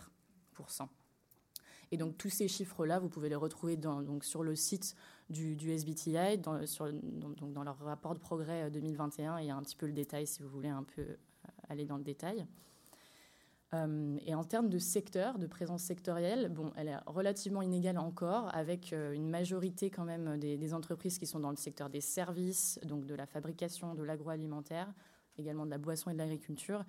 Et 1.90 1.96
donc 1.96 2.16
tous 2.16 2.30
ces 2.30 2.48
chiffres-là, 2.48 2.98
vous 2.98 3.08
pouvez 3.08 3.28
les 3.28 3.34
retrouver 3.34 3.76
donc, 3.76 4.24
sur 4.24 4.42
le 4.42 4.56
site 4.56 4.96
du, 5.28 5.56
SBTI, 5.70 6.38
dans 6.38 7.62
leur 7.62 7.78
rapport 7.78 8.14
de 8.14 8.18
progrès 8.18 8.70
2021. 8.70 9.38
il 9.40 9.46
y 9.46 9.50
a 9.50 9.56
un 9.56 9.62
petit 9.62 9.76
peu 9.76 9.86
le 9.86 9.92
détail 9.92 10.26
si 10.26 10.42
vous 10.42 10.48
voulez 10.48 10.70
un 10.70 10.82
peu 10.82 11.16
aller 11.68 11.84
dans 11.84 11.96
le 11.96 12.04
détail. 12.04 12.46
Euh, 13.74 14.18
et 14.26 14.34
en 14.34 14.44
termes 14.44 14.68
de 14.68 14.78
secteur, 14.78 15.38
de 15.38 15.46
présence 15.46 15.82
sectorielle, 15.82 16.50
bon, 16.50 16.72
elle 16.76 16.88
est 16.88 16.98
relativement 17.06 17.62
inégale 17.62 17.98
encore, 17.98 18.54
avec 18.54 18.92
euh, 18.92 19.12
une 19.12 19.30
majorité 19.30 19.88
quand 19.88 20.04
même 20.04 20.38
des, 20.38 20.74
entreprises 20.74 21.18
qui 21.18 21.26
sont 21.26 21.40
dans 21.40 21.50
le 21.50 21.56
secteur 21.56 21.88
des 21.88 22.02
services, 22.02 22.78
donc 22.84 23.06
de 23.06 23.14
la 23.14 23.26
fabrication, 23.26 23.94
de 23.94 24.02
l'agroalimentaire, 24.02 24.92
également 25.38 25.64
de 25.64 25.70
la 25.70 25.78
boisson 25.78 26.10
et 26.10 26.12
de 26.12 26.18
l'agriculture. 26.18 26.84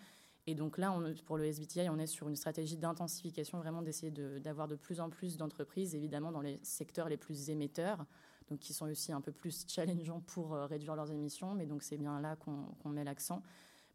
Et 0.46 0.56
donc 0.56 0.78
là, 0.78 0.94
pour 1.26 1.38
le 1.38 1.46
SBTI, 1.46 1.90
on 1.90 1.98
est 2.00 2.08
sur 2.08 2.28
une 2.28 2.36
stratégie 2.36 2.76
d'intensification, 2.76 3.60
vraiment 3.60 3.82
d'essayer 3.82 4.12
d'avoir 4.12 4.68
de, 4.68 4.76
plus 4.76 5.00
en 5.00 5.10
plus 5.10 5.38
d'entreprises, 5.38 5.96
évidemment 5.96 6.34
dans 6.34 6.42
les 6.42 6.60
secteurs 6.64 7.08
les 7.08 7.16
plus 7.16 7.50
émetteurs, 7.50 8.06
donc 8.50 8.60
qui 8.60 8.74
sont 8.74 8.90
aussi 8.90 9.14
un 9.14 9.22
peu 9.22 9.32
plus 9.32 9.66
challengeants 9.70 10.20
pour 10.20 10.54
euh, 10.54 10.66
réduire 10.66 10.98
leurs 10.98 11.12
émissions, 11.12 11.54
mais 11.54 11.66
donc 11.66 11.82
c'est 11.82 11.98
bien 11.98 12.20
là 12.20 12.36
qu'on 12.36 12.90
met 12.90 13.06
l'accent. 13.06 13.42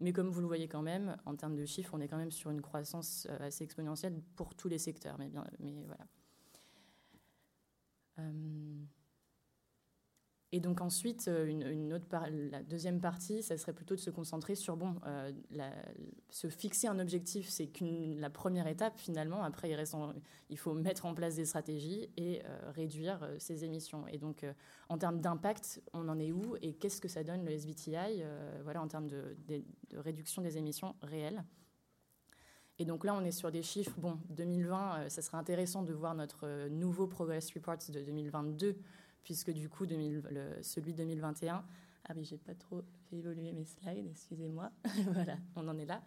Mais 0.00 0.12
comme 0.12 0.30
vous 0.30 0.40
le 0.40 0.46
voyez 0.46 0.68
quand 0.68 0.82
même, 0.82 1.16
en 1.24 1.34
termes 1.34 1.56
de 1.56 1.64
chiffres, 1.64 1.92
on 1.92 2.00
est 2.00 2.08
quand 2.08 2.16
même 2.16 2.30
sur 2.30 2.50
une 2.50 2.60
croissance 2.60 3.26
euh, 3.30 3.46
assez 3.46 3.64
exponentielle 3.64 4.20
pour 4.36 4.54
tous 4.54 4.68
les 4.68 4.78
secteurs. 4.78 5.16
Mais, 5.18 5.28
bien, 5.28 5.44
mais 5.58 5.84
voilà. 5.86 6.06
Euh, 8.20 8.84
et 10.50 10.60
donc 10.60 10.80
ensuite, 10.80 11.28
euh, 11.28 11.46
une, 11.46 11.92
autre 11.92 12.06
la 12.10 12.62
deuxième 12.62 13.00
partie, 13.00 13.42
ça 13.42 13.58
serait 13.58 13.74
plutôt 13.74 13.94
de 13.94 14.00
se 14.00 14.08
concentrer 14.08 14.54
sur 14.54 14.78
bon, 14.78 14.94
euh, 15.06 15.30
se 16.30 16.48
fixer 16.48 16.86
un 16.86 16.98
objectif, 16.98 17.50
c'est 17.50 17.66
qu'une 17.66 18.18
la 18.18 18.30
première 18.30 18.66
étape 18.66 18.98
finalement. 18.98 19.42
Après, 19.42 19.68
il, 19.68 19.74
reste 19.74 19.94
il 20.48 20.56
faut 20.56 20.72
mettre 20.72 21.04
en 21.04 21.14
place 21.14 21.34
des 21.34 21.44
stratégies 21.44 22.08
et 22.16 22.40
euh, 22.46 22.70
réduire 22.70 23.28
ses 23.38 23.64
émissions. 23.64 24.06
Et 24.08 24.16
donc, 24.16 24.46
en 24.88 24.96
termes 24.96 25.20
d'impact, 25.20 25.82
on 25.92 26.08
en 26.08 26.18
est 26.18 26.32
où 26.32 26.56
et 26.62 26.72
qu'est-ce 26.72 27.02
que 27.02 27.08
ça 27.08 27.24
donne 27.24 27.44
le 27.44 27.50
SBTI, 27.50 28.22
voilà, 28.64 28.80
en 28.80 28.88
termes 28.88 29.08
de, 29.08 29.36
réduction 29.94 30.40
des 30.40 30.56
émissions 30.56 30.94
réelles. 31.02 31.44
Et 32.78 32.86
donc 32.86 33.04
là, 33.04 33.14
on 33.14 33.24
est 33.24 33.32
sur 33.32 33.50
des 33.50 33.62
chiffres. 33.62 33.94
Bon, 33.98 34.18
2020, 34.30 35.10
ça 35.10 35.20
serait 35.20 35.36
intéressant 35.36 35.82
de 35.82 35.92
voir 35.92 36.14
notre 36.14 36.68
nouveau 36.68 37.06
Progress 37.06 37.52
Report 37.52 37.78
de 37.90 38.00
2022 38.00 38.78
puisque 39.28 39.50
du 39.50 39.68
coup, 39.68 39.84
celui 40.62 40.92
de 40.94 40.96
2021, 40.96 41.62
ah 42.08 42.14
mais 42.16 42.24
j'ai 42.24 42.38
pas 42.38 42.54
trop 42.54 42.80
fait 43.10 43.16
évoluer 43.16 43.52
mes 43.52 43.66
slides, 43.66 44.06
excusez-moi. 44.10 44.70
voilà, 45.12 45.36
on 45.54 45.68
en 45.68 45.76
est 45.76 45.84
là. 45.84 46.00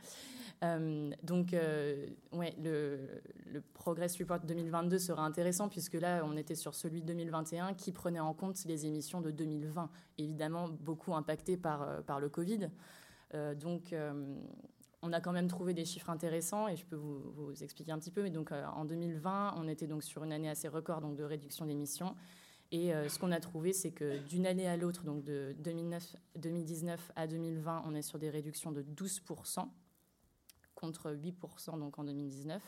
Euh, 0.63 1.11
donc, 1.21 1.53
euh, 1.53 2.07
ouais, 2.31 2.55
le, 2.59 3.21
le, 3.45 3.61
Progress 3.75 4.17
Report 4.17 4.39
2022 4.39 4.97
sera 4.97 5.23
intéressant 5.23 5.69
puisque 5.69 5.93
là, 5.93 6.23
on 6.25 6.35
était 6.35 6.55
sur 6.55 6.73
celui 6.73 7.01
de 7.01 7.05
2021 7.05 7.75
qui 7.75 7.91
prenait 7.91 8.19
en 8.19 8.33
compte 8.33 8.65
les 8.65 8.87
émissions 8.87 9.21
de 9.21 9.29
2020, 9.29 9.91
évidemment 10.17 10.67
beaucoup 10.67 11.13
impactées 11.13 11.57
par, 11.57 11.83
euh, 11.83 12.01
par 12.01 12.19
le 12.19 12.27
Covid. 12.27 12.69
donc, 13.59 13.95
on 15.03 15.13
a 15.13 15.21
quand 15.21 15.31
même 15.31 15.47
trouvé 15.47 15.75
des 15.75 15.85
chiffres 15.85 16.09
intéressants 16.09 16.67
et 16.67 16.75
je 16.75 16.85
peux 16.85 16.95
vous, 16.95 17.21
vous 17.35 17.63
expliquer 17.63 17.91
un 17.91 17.99
petit 17.99 18.11
peu. 18.11 18.23
Mais 18.23 18.31
donc, 18.31 18.51
en 18.51 18.83
2020, 18.83 19.53
on 19.57 19.67
était 19.67 19.85
donc 19.85 20.01
sur 20.01 20.23
une 20.23 20.33
année 20.33 20.49
assez 20.49 20.67
record 20.67 21.01
donc 21.01 21.15
de 21.15 21.23
réduction 21.23 21.67
d'émissions. 21.67 22.15
Et 22.71 22.93
euh, 22.93 23.09
ce 23.09 23.19
qu'on 23.19 23.31
a 23.31 23.39
trouvé, 23.39 23.73
c'est 23.73 23.91
que 23.91 24.17
d'une 24.19 24.45
année 24.45 24.67
à 24.67 24.77
l'autre, 24.77 25.03
donc 25.03 25.23
de 25.23 25.53
2009, 25.59 26.15
2019 26.37 27.11
à 27.15 27.27
2020, 27.27 27.83
on 27.85 27.93
est 27.95 28.01
sur 28.01 28.17
des 28.17 28.29
réductions 28.29 28.71
de 28.71 28.81
12% 28.81 29.67
contre 30.73 31.11
8% 31.11 31.77
donc 31.79 31.99
en 31.99 32.05
2019. 32.05 32.61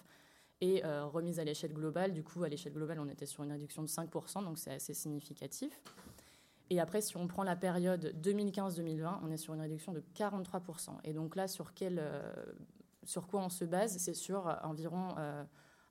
Et 0.62 0.86
euh, 0.86 1.06
remise 1.06 1.40
à 1.40 1.44
l'échelle 1.44 1.74
globale, 1.74 2.14
du 2.14 2.24
coup, 2.24 2.44
à 2.44 2.50
l'échelle 2.50 2.74
globale, 2.74 3.00
on 3.00 3.08
était 3.08 3.26
sur 3.26 3.44
une 3.44 3.52
réduction 3.52 3.82
de 3.82 3.88
5%, 3.88 4.44
donc 4.44 4.58
c'est 4.58 4.74
assez 4.74 4.94
significatif. 4.94 5.82
Et 6.70 6.80
après, 6.80 7.02
si 7.02 7.16
on 7.18 7.28
prend 7.28 7.44
la 7.44 7.56
période 7.56 8.14
2015-2020, 8.22 9.20
on 9.24 9.32
est 9.32 9.38
sur 9.38 9.54
une 9.54 9.62
réduction 9.62 9.94
de 9.94 10.04
43%. 10.16 11.00
Et 11.04 11.14
donc 11.14 11.36
là, 11.36 11.48
sur, 11.48 11.74
quel, 11.74 12.00
euh, 12.00 12.32
sur 13.04 13.28
quoi 13.28 13.42
on 13.42 13.50
se 13.50 13.66
base? 13.66 13.98
C'est 13.98 14.14
sur 14.14 14.58
environ 14.64 15.16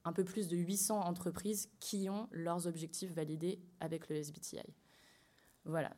un 0.05 0.13
peu 0.13 0.25
plus 0.25 0.49
de 0.49 0.57
800 0.57 1.01
entreprises 1.01 1.69
qui 1.81 2.09
ont 2.11 2.29
leurs 2.33 2.67
objectifs 2.67 3.13
validés 3.13 3.61
avec 3.81 4.09
le 4.09 4.17
SBTI. 4.17 4.75
Voilà. 5.65 5.93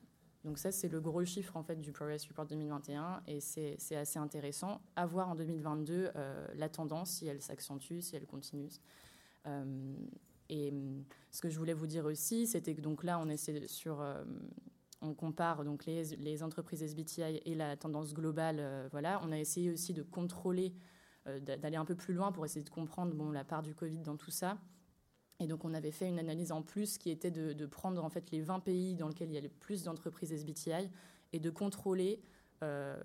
Donc 0.45 0.59
ça, 0.59 0.71
c'est 0.71 0.89
le 0.89 1.01
gros 1.01 1.25
chiffre 1.25 1.57
en 1.57 1.63
fait 1.63 1.81
du 1.81 1.91
Progress 1.91 2.27
Report 2.27 2.47
2021 2.47 3.23
et 3.27 3.41
c'est 3.41 3.97
assez 3.97 4.19
intéressant. 4.19 4.83
À 4.95 5.07
voir 5.07 5.31
en 5.31 5.35
2022 5.35 6.11
euh, 6.15 6.47
la 6.55 6.69
tendance, 6.69 7.13
si 7.13 7.27
elle 7.27 7.41
s'accentue, 7.41 8.01
si 8.01 8.15
elle 8.15 8.27
continue. 8.27 8.69
Euh, 9.47 9.95
et 10.51 10.73
ce 11.31 11.41
que 11.41 11.49
je 11.49 11.59
voulais 11.59 11.73
vous 11.73 11.87
dire 11.87 12.05
aussi, 12.05 12.47
c'était 12.47 12.75
que 12.75 12.83
donc 12.83 13.05
là, 13.05 13.19
on 13.19 13.31
essaie 13.31 13.67
sur, 13.67 14.03
euh, 14.03 14.23
on 15.01 15.15
compare 15.15 15.65
donc 15.65 15.87
les, 15.87 16.05
les, 16.17 16.43
entreprises 16.43 16.83
SBTI 16.83 17.41
et 17.47 17.55
la 17.55 17.79
tendance 17.79 18.13
globale. 18.13 18.89
voilà, 18.91 19.23
on 19.25 19.33
a 19.33 19.39
essayé 19.39 19.71
aussi 19.71 19.95
de 19.95 20.03
contrôler 20.03 20.75
d'aller 21.27 21.77
un 21.77 21.85
peu 21.85 21.95
plus 21.95 22.15
loin 22.15 22.33
pour 22.33 22.45
essayer 22.45 22.65
de 22.65 22.71
comprendre 22.71 23.33
la 23.33 23.45
part 23.45 23.63
du 23.63 23.75
Covid 23.75 23.99
dans 23.99 24.17
tout 24.17 24.31
ça. 24.31 24.59
Et 25.41 25.47
donc, 25.47 25.65
on 25.65 25.75
avait 25.75 25.91
fait 25.91 26.09
une 26.09 26.19
analyse 26.19 26.53
en 26.53 26.63
plus 26.63 26.97
qui 26.97 27.11
était 27.11 27.31
de, 27.31 27.67
prendre 27.67 28.05
en 28.05 28.09
fait 28.09 28.31
les 28.31 28.41
20 28.41 28.61
pays 28.61 28.95
dans 28.95 29.09
lesquels 29.09 29.29
il 29.31 29.35
y 29.35 29.39
a 29.39 29.41
le 29.41 29.49
plus 29.49 29.83
d'entreprises 29.83 30.33
SBTI 30.33 30.89
et 31.33 31.41
de 31.41 31.51
contrôler, 31.51 32.23
euh, 32.63 33.01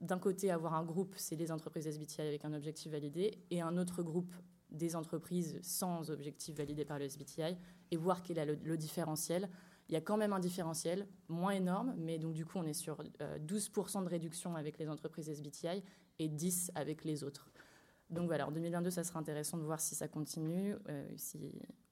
d'un 0.00 0.18
côté, 0.18 0.50
avoir 0.50 0.74
un 0.74 0.84
groupe, 0.84 1.14
c'est 1.16 1.36
les 1.36 1.50
entreprises 1.50 1.86
SBTI 1.86 2.22
avec 2.22 2.44
un 2.44 2.52
objectif 2.52 2.92
validé, 2.92 3.38
et 3.50 3.60
un 3.60 3.76
autre 3.76 4.02
groupe 4.02 4.32
des 4.70 4.96
entreprises 4.96 5.58
sans 5.62 6.10
objectif 6.10 6.56
validé 6.56 6.84
par 6.84 6.98
le 6.98 7.06
SBTI, 7.06 7.56
et 7.90 7.96
voir 7.96 8.22
quel 8.22 8.38
est 8.38 8.46
le, 8.62 8.76
différentiel. 8.76 9.48
Il 9.88 9.94
y 9.94 9.96
a 9.96 10.00
quand 10.00 10.16
même 10.16 10.32
un 10.32 10.40
différentiel, 10.40 11.06
moins 11.28 11.52
énorme, 11.52 11.94
mais 11.98 12.18
donc 12.18 12.34
du 12.34 12.44
coup, 12.44 12.58
on 12.58 12.64
est 12.64 12.72
sur 12.72 13.02
12% 13.02 13.98
euh, 13.98 14.04
de 14.04 14.08
réduction 14.08 14.54
avec 14.54 14.78
les 14.78 14.88
entreprises 14.88 15.28
SBTI 15.28 15.82
et 16.20 16.28
10% 16.28 16.70
avec 16.74 17.04
les 17.04 17.24
autres. 17.24 17.50
Donc 18.10 18.26
voilà, 18.26 18.46
en 18.46 18.50
2022, 18.50 18.90
ça 18.90 19.04
sera 19.04 19.18
intéressant 19.18 19.58
de 19.58 19.64
voir 19.64 19.80
si 19.80 19.94
ça 19.94 20.08
continue 20.08 20.76
euh, 20.88 21.08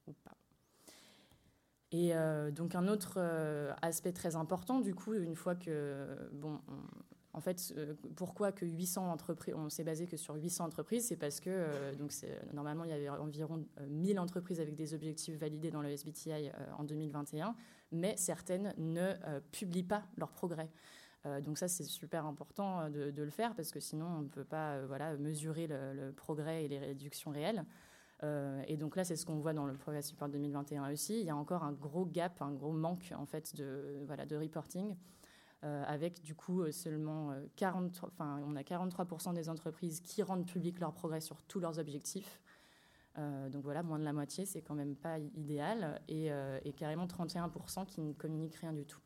ou 0.07 0.13
pas. 0.13 0.37
Et 1.91 2.15
euh, 2.15 2.51
donc 2.51 2.75
un 2.75 2.89
autre 2.89 3.15
euh, 3.19 3.73
aspect 3.83 4.13
très 4.13 4.37
important, 4.37 4.81
du 4.81 4.95
coup, 4.95 5.15
une 5.15 5.37
fois 5.37 5.55
que, 5.55 6.07
bon, 6.33 6.61
en 7.35 7.41
fait, 7.41 7.75
pourquoi 8.15 8.53
que 8.53 8.65
800 8.65 9.11
entreprises, 9.11 9.55
on 9.57 9.69
s'est 9.69 9.85
basé 9.85 10.07
que 10.07 10.17
sur 10.17 10.35
800 10.35 10.67
entreprises, 10.67 11.07
c'est 11.07 11.17
parce 11.17 11.41
que 11.41 11.95
donc 11.97 12.13
normalement 12.53 12.85
il 12.85 12.91
y 12.91 12.93
avait 12.93 13.09
environ 13.09 13.65
1000 13.89 14.21
entreprises 14.21 14.61
avec 14.61 14.75
des 14.75 14.93
objectifs 14.93 15.39
validés 15.39 15.71
dans 15.71 15.81
le 15.81 15.89
SBTI 15.89 16.51
en 16.77 16.85
2021, 16.85 17.57
mais 17.91 18.15
certaines 18.19 18.75
ne 18.77 19.15
publient 19.51 19.83
pas 19.83 20.03
leurs 20.19 20.33
progrès. 20.33 20.71
Euh, 21.27 21.41
donc 21.41 21.59
ça, 21.59 21.69
c'est 21.69 21.85
super 21.85 22.27
important 22.27 22.81
euh, 22.81 23.11
de, 23.13 23.23
le 23.23 23.31
faire 23.31 23.55
parce 23.55 23.71
que 23.71 23.81
sinon, 23.81 24.07
on 24.07 24.23
ne 24.23 24.29
peut 24.29 24.45
pas 24.45 24.73
euh, 24.75 24.87
voilà, 24.87 25.17
mesurer 25.17 25.67
le, 25.67 26.13
progrès 26.13 26.65
et 26.65 26.69
les 26.69 26.79
réductions 26.79 27.31
réelles. 27.31 27.65
et 28.69 28.77
donc 28.77 28.97
là, 28.97 29.05
c'est 29.05 29.17
ce 29.17 29.27
qu'on 29.27 29.39
voit 29.39 29.53
dans 29.53 29.67
le 29.67 29.75
Progress 29.75 30.09
Support 30.09 30.29
2021 30.29 30.93
aussi. 30.93 31.21
Il 31.21 31.27
y 31.27 31.31
a 31.31 31.37
encore 31.37 31.65
un 31.65 31.73
gros 31.73 32.07
gap, 32.07 32.41
un 32.41 32.53
gros 32.53 32.73
manque 32.73 33.13
en 33.17 33.27
fait 33.27 33.57
de, 33.57 34.03
voilà, 34.07 34.27
de 34.27 34.37
reporting. 34.37 34.97
avec 35.63 36.23
du 36.23 36.35
coup 36.35 36.71
seulement 36.73 37.35
40, 37.57 38.01
enfin, 38.05 38.41
on 38.47 38.57
a 38.57 38.63
43% 38.63 39.33
des 39.33 39.49
entreprises 39.49 40.01
qui 40.01 40.23
rendent 40.23 40.47
public 40.47 40.81
leur 40.81 40.93
progrès 40.93 41.21
sur 41.21 41.43
tous 41.43 41.61
leurs 41.61 41.79
objectifs. 41.79 42.41
donc 43.17 43.65
voilà, 43.65 43.83
moins 43.83 43.99
de 43.99 44.05
la 44.05 44.13
moitié, 44.13 44.47
c'est 44.47 44.63
quand 44.63 44.77
même 44.77 44.97
pas 44.97 45.19
idéal, 45.19 46.01
et, 46.09 46.31
et 46.65 46.73
carrément 46.75 47.07
31% 47.07 47.87
qui 47.87 48.01
ne 48.03 48.13
communiquent 48.13 48.57
rien 48.57 48.73
du 48.73 48.85
tout. 48.87 49.03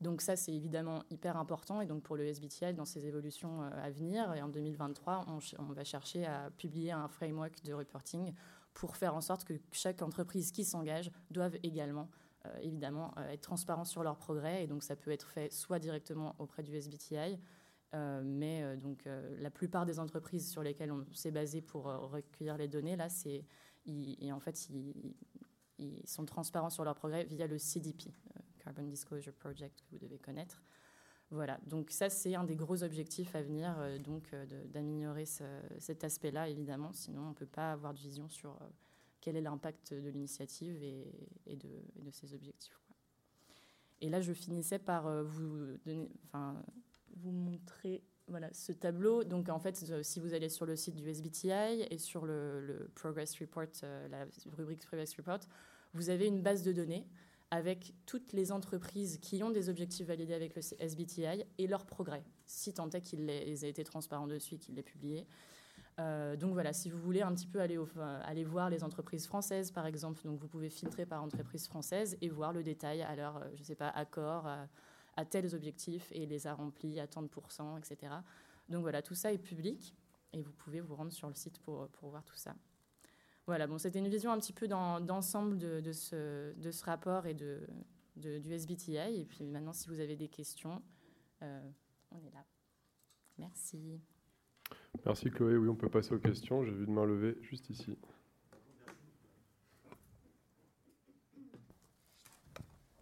Donc 0.00 0.22
ça, 0.22 0.34
c'est 0.34 0.52
évidemment 0.52 1.02
hyper 1.10 1.36
important. 1.36 1.80
Et 1.80 1.86
donc 1.86 2.02
pour 2.02 2.16
le 2.16 2.24
SBTI, 2.26 2.72
dans 2.74 2.86
ses 2.86 3.06
évolutions 3.06 3.62
euh, 3.62 3.70
à 3.82 3.90
venir, 3.90 4.32
et 4.34 4.42
en 4.42 4.48
2023, 4.48 5.26
on, 5.58 5.64
va 5.64 5.84
chercher 5.84 6.24
à 6.24 6.50
publier 6.56 6.92
un 6.92 7.08
framework 7.08 7.62
de 7.64 7.74
reporting 7.74 8.32
pour 8.72 8.96
faire 8.96 9.14
en 9.14 9.20
sorte 9.20 9.44
que 9.44 9.54
chaque 9.72 10.00
entreprise 10.00 10.52
qui 10.52 10.64
s'engage 10.64 11.10
doive 11.30 11.56
également 11.62 12.08
euh, 12.46 12.56
évidemment 12.62 13.12
euh, 13.18 13.28
être 13.28 13.42
transparent 13.42 13.84
sur 13.84 14.02
leurs 14.02 14.16
progrès. 14.16 14.64
Et 14.64 14.66
donc 14.66 14.82
ça 14.82 14.96
peut 14.96 15.10
être 15.10 15.28
fait 15.28 15.52
soit 15.52 15.78
directement 15.78 16.34
auprès 16.38 16.62
du 16.62 16.74
SBTI, 16.74 17.38
mais 18.22 18.76
donc 18.76 19.08
la 19.40 19.50
plupart 19.50 19.84
des 19.84 19.98
entreprises 19.98 20.48
sur 20.48 20.62
lesquelles 20.62 20.92
on 20.92 21.04
s'est 21.12 21.32
basé 21.32 21.60
pour 21.60 21.86
recueillir 21.86 22.56
les 22.56 22.68
données, 22.68 22.94
là, 22.94 23.08
c'est 23.08 23.44
en 23.88 24.38
fait 24.38 24.68
ils, 24.68 25.16
ils, 25.78 26.06
sont 26.06 26.24
transparents 26.24 26.70
sur 26.70 26.84
leurs 26.84 26.94
progrès 26.94 27.24
via 27.24 27.48
le 27.48 27.58
CDP, 27.58 28.14
Carbon 28.70 28.88
Disclosure 28.88 29.32
Project 29.32 29.80
que 29.80 29.86
vous 29.90 29.98
devez 29.98 30.18
connaître. 30.18 30.62
Voilà, 31.32 31.58
donc 31.66 31.90
ça 31.90 32.08
c'est 32.08 32.36
un 32.36 32.44
des 32.44 32.54
gros 32.54 32.84
objectifs 32.84 33.34
à 33.34 33.42
venir, 33.42 33.74
euh, 33.78 33.98
donc 33.98 34.32
euh, 34.32 34.46
d'améliorer 34.66 35.24
cet 35.78 36.04
aspect-là 36.04 36.48
évidemment, 36.48 36.92
sinon 36.92 37.22
on 37.22 37.28
ne 37.30 37.34
peut 37.34 37.46
pas 37.46 37.72
avoir 37.72 37.94
de 37.94 37.98
vision 37.98 38.28
sur 38.28 38.50
euh, 38.50 38.66
quel 39.20 39.36
est 39.36 39.40
l'impact 39.40 39.92
de 39.94 40.08
l'initiative 40.08 40.82
et, 40.82 41.56
de, 41.56 42.10
ces 42.12 42.32
objectifs. 42.34 42.80
Et 44.00 44.08
là 44.08 44.20
je 44.20 44.32
finissais 44.32 44.78
par 44.78 45.24
vous, 45.24 45.78
montrer 47.24 48.02
voilà, 48.28 48.52
ce 48.52 48.72
tableau. 48.72 49.24
Donc 49.24 49.48
en 49.48 49.58
fait, 49.58 50.02
si 50.02 50.20
vous 50.20 50.32
allez 50.32 50.48
sur 50.48 50.64
le 50.64 50.76
site 50.76 50.94
du 50.94 51.08
SBTI 51.08 51.86
et 51.90 51.98
sur 51.98 52.24
le 52.24 52.90
Progress 52.94 53.38
Report, 53.40 53.66
la 53.82 54.26
rubrique 54.56 54.86
Progress 54.86 55.14
Report, 55.16 55.40
vous 55.92 56.08
avez 56.08 56.26
une 56.26 56.40
base 56.40 56.62
de 56.62 56.72
données 56.72 57.06
avec 57.50 57.94
toutes 58.06 58.32
les 58.32 58.52
entreprises 58.52 59.18
qui 59.18 59.42
ont 59.42 59.50
des 59.50 59.68
objectifs 59.68 60.06
validés 60.06 60.34
avec 60.34 60.54
le 60.54 60.62
SBTI 60.62 61.44
et 61.58 61.66
leurs 61.66 61.84
progrès, 61.84 62.24
si 62.46 62.72
tant 62.72 62.88
est 62.90 63.00
qu'ils 63.00 63.28
aient 63.28 63.68
été 63.68 63.82
transparents 63.82 64.28
dessus 64.28 64.58
qu'ils 64.58 64.76
l'aient 64.76 64.82
publié. 64.82 65.26
Euh, 65.98 66.36
donc 66.36 66.52
voilà, 66.52 66.72
si 66.72 66.88
vous 66.88 66.98
voulez 66.98 67.22
un 67.22 67.34
petit 67.34 67.48
peu 67.48 67.60
aller, 67.60 67.78
aller, 68.24 68.44
voir 68.44 68.70
les 68.70 68.84
entreprises 68.84 69.26
françaises, 69.26 69.70
par 69.70 69.86
exemple, 69.86 70.22
donc 70.24 70.38
vous 70.38 70.48
pouvez 70.48 70.70
filtrer 70.70 71.04
par 71.06 71.22
entreprise 71.22 71.66
française 71.66 72.16
et 72.20 72.28
voir 72.28 72.52
le 72.52 72.62
détail 72.62 73.02
à 73.02 73.14
leur, 73.16 73.42
je 73.56 73.62
sais 73.64 73.74
pas, 73.74 73.88
accord 73.88 74.46
à, 74.46 75.24
tels 75.28 75.54
objectifs 75.54 76.10
et 76.12 76.24
les 76.24 76.46
a 76.46 76.54
remplis 76.54 76.98
à 76.98 77.06
tant 77.06 77.20
de 77.20 77.28
pourcents, 77.28 77.76
etc. 77.76 78.10
Donc 78.70 78.80
voilà, 78.80 79.02
tout 79.02 79.14
ça 79.14 79.34
est 79.34 79.38
public 79.38 79.94
et 80.32 80.40
vous 80.40 80.52
pouvez 80.52 80.80
vous 80.80 80.94
rendre 80.94 81.12
sur 81.12 81.28
le 81.28 81.34
site 81.34 81.58
pour, 81.58 81.88
pour 81.88 82.08
voir 82.08 82.24
tout 82.24 82.36
ça. 82.36 82.54
Voilà, 83.46 83.66
bon, 83.66 83.78
c'était 83.78 83.98
une 83.98 84.08
vision 84.08 84.30
un 84.30 84.38
petit 84.38 84.52
peu 84.52 84.68
d'ensemble 84.68 85.58
de, 85.58 85.92
ce, 85.92 86.52
de, 86.54 86.70
ce, 86.70 86.84
rapport 86.84 87.26
et 87.26 87.34
de, 87.34 87.60
du 88.16 88.52
SBTI. 88.52 89.20
Et 89.20 89.24
puis 89.24 89.44
maintenant, 89.44 89.72
si 89.72 89.88
vous 89.88 90.00
avez 90.00 90.16
des 90.16 90.28
questions, 90.28 90.82
euh, 91.42 91.60
on 92.12 92.18
est 92.18 92.32
là. 92.32 92.44
Merci. 93.38 94.00
Merci 95.04 95.30
Chloé. 95.30 95.56
Oui, 95.56 95.68
on 95.68 95.74
peut 95.74 95.88
passer 95.88 96.14
aux 96.14 96.18
questions. 96.18 96.64
J'ai 96.64 96.72
vu 96.72 96.86
de 96.86 96.90
main 96.90 97.04
levée 97.04 97.36
juste 97.42 97.70
ici. 97.70 97.96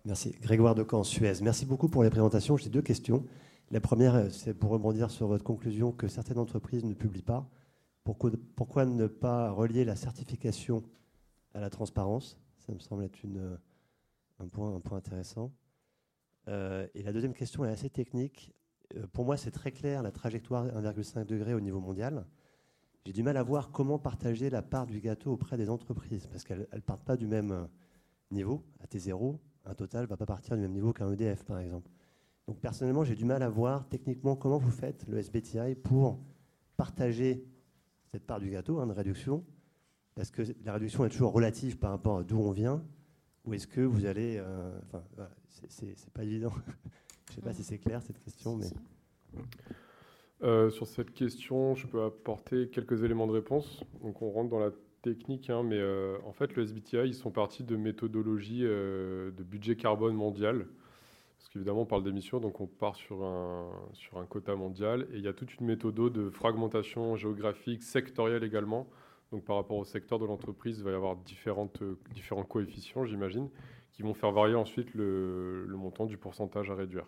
Merci. 0.05 0.35
Grégoire 0.41 0.75
Decamp, 0.75 1.05
Suez. 1.05 1.43
Merci 1.43 1.67
beaucoup 1.67 1.89
pour 1.89 2.03
les 2.03 2.11
présentations. 2.11 2.57
J'ai 2.57 2.71
deux 2.71 2.81
questions. 2.81 3.27
La 3.71 3.81
première, 3.81 4.33
c'est 4.33 4.55
pour 4.55 4.71
rebondir 4.71 5.11
sur 5.11 5.27
votre 5.27 5.45
conclusion 5.45 5.93
que 5.93 6.09
certaines 6.09 6.39
entreprises 6.39 6.85
ne 6.85 6.95
publient 6.95 7.21
pas. 7.21 7.47
Pourquoi, 8.15 8.87
ne 8.87 9.07
pas 9.07 9.51
relier 9.51 9.85
la 9.85 9.95
certification 9.95 10.83
à 11.53 11.61
la 11.61 11.69
transparence? 11.69 12.41
Ça 12.57 12.73
me 12.73 12.79
semble 12.79 13.05
être 13.05 13.19
un, 14.39 14.49
point, 14.49 14.81
intéressant. 14.93 15.53
Euh, 16.49 16.87
et 16.95 17.03
la 17.03 17.13
deuxième 17.13 17.35
question 17.35 17.67
est 17.67 17.71
assez 17.71 17.91
technique. 17.91 18.55
Euh, 18.97 19.07
pour 19.13 19.27
moi, 19.27 19.37
c'est 19.37 19.51
très 19.51 19.73
clair 19.73 20.03
la 20.03 20.11
trajectoire 20.11 20.65
1,5 20.69 21.27
degré 21.27 21.53
au 21.53 21.61
niveau 21.61 21.81
mondial. 21.81 22.25
J'ai 23.05 23.13
du 23.13 23.23
mal 23.23 23.37
à 23.37 23.43
voir 23.43 23.73
comment 23.73 23.99
partager 23.99 24.49
la 24.49 24.63
part 24.63 24.87
du 24.87 25.01
gâteau 25.01 25.33
auprès 25.33 25.59
des 25.59 25.69
entreprises, 25.69 26.27
parce 26.29 26.45
qu'elles 26.45 26.67
ne 26.73 26.81
partent 26.81 27.05
pas 27.05 27.19
du 27.19 27.27
même 27.27 27.69
niveau. 28.31 28.65
À 28.81 28.87
T0, 28.87 29.39
un 29.67 29.75
total 29.75 30.05
ne 30.05 30.07
va 30.07 30.17
pas 30.17 30.25
partir 30.25 30.57
du 30.57 30.63
même 30.63 30.73
niveau 30.73 30.95
qu'un 30.95 31.13
EDF, 31.13 31.45
par 31.45 31.59
exemple. 31.59 31.91
Donc 32.47 32.59
personnellement, 32.59 33.05
j'ai 33.05 33.17
du 33.17 33.27
mal 33.27 33.43
à 33.43 33.51
voir 33.51 33.87
techniquement 33.87 34.35
comment 34.35 34.57
vous 34.57 34.71
faites 34.71 35.07
le 35.09 35.19
SBTI 35.19 35.75
pour 35.75 36.19
partager 36.79 37.47
cette 38.11 38.25
part 38.25 38.41
du 38.41 38.51
gâteau, 38.51 38.81
hein, 38.81 38.87
de 38.87 38.93
réduction 38.93 39.45
Est-ce 40.19 40.33
que 40.33 40.43
la 40.65 40.73
réduction 40.75 41.05
est 41.05 41.11
toujours 41.11 41.33
relative 41.33 41.79
par 41.79 41.91
rapport 41.91 42.19
à 42.19 42.25
d'où 42.25 42.39
on 42.39 42.51
vient 42.51 42.83
Ou 43.45 43.55
est-ce 43.55 43.67
que 43.67 43.81
vous 43.81 44.07
allez... 44.07 44.37
Euh, 44.39 44.79
enfin, 44.87 45.03
c'est 45.69 46.11
pas 46.13 46.25
évident. 46.25 46.53
Je 47.27 47.33
ne 47.33 47.35
sais 47.37 47.43
pas 47.43 47.53
si 47.53 47.63
c'est 47.63 47.79
clair 47.79 48.03
cette 48.03 48.19
question, 48.21 48.57
mais... 48.57 48.67
Euh, 50.43 50.71
sur 50.71 50.87
cette 50.87 51.13
question, 51.13 51.75
je 51.75 51.89
peux 51.89 52.05
apporter 52.05 52.69
quelques 52.69 53.03
éléments 53.03 53.27
de 53.27 53.33
réponse. 53.33 53.83
Donc 54.03 54.23
on 54.23 54.31
rentre 54.31 54.49
dans 54.49 54.61
la 54.61 54.71
technique, 55.03 55.51
hein, 55.51 55.65
mais 55.65 55.79
euh, 55.79 56.17
en 56.25 56.33
fait, 56.33 56.55
le 56.55 56.63
SBTI, 56.63 57.09
ils 57.09 57.15
sont 57.15 57.33
partis 57.33 57.65
de 57.65 57.77
méthodologie 57.77 58.63
de 58.63 59.43
budget 59.43 59.77
carbone 59.77 60.15
mondial. 60.15 60.67
Parce 61.39 61.49
qu'évidemment, 61.51 61.83
on 61.83 61.87
parle 61.87 62.03
d'émissions, 62.03 62.41
donc 62.41 62.61
on 62.61 62.67
part 62.67 62.97
sur 62.97 63.25
un, 63.25 63.71
sur 63.93 64.19
un 64.19 64.27
quota 64.27 64.55
mondial. 64.57 65.07
Et 65.13 65.19
il 65.19 65.25
y 65.25 65.29
a 65.29 65.33
toute 65.33 65.55
une 65.57 65.67
méthode 65.67 65.95
de 65.95 66.31
fragmentation 66.31 67.17
géographique, 67.17 67.83
sectorielle 67.83 68.45
également. 68.45 68.89
Donc 69.33 69.45
par 69.45 69.57
rapport 69.57 69.77
au 69.77 69.85
secteur 69.85 70.19
de 70.19 70.27
l'entreprise, 70.27 70.79
il 70.79 70.85
va 70.85 70.91
y 70.91 70.95
avoir 70.95 71.17
différentes, 71.17 71.83
différents 72.13 72.45
coefficients, 72.45 73.05
j'imagine, 73.05 73.49
qui 73.93 74.03
vont 74.03 74.15
faire 74.15 74.33
varier 74.33 74.55
ensuite 74.55 74.95
le, 74.95 75.65
le, 75.67 75.77
montant 75.77 76.07
du 76.07 76.17
pourcentage 76.17 76.71
à 76.71 76.75
réduire. 76.75 77.07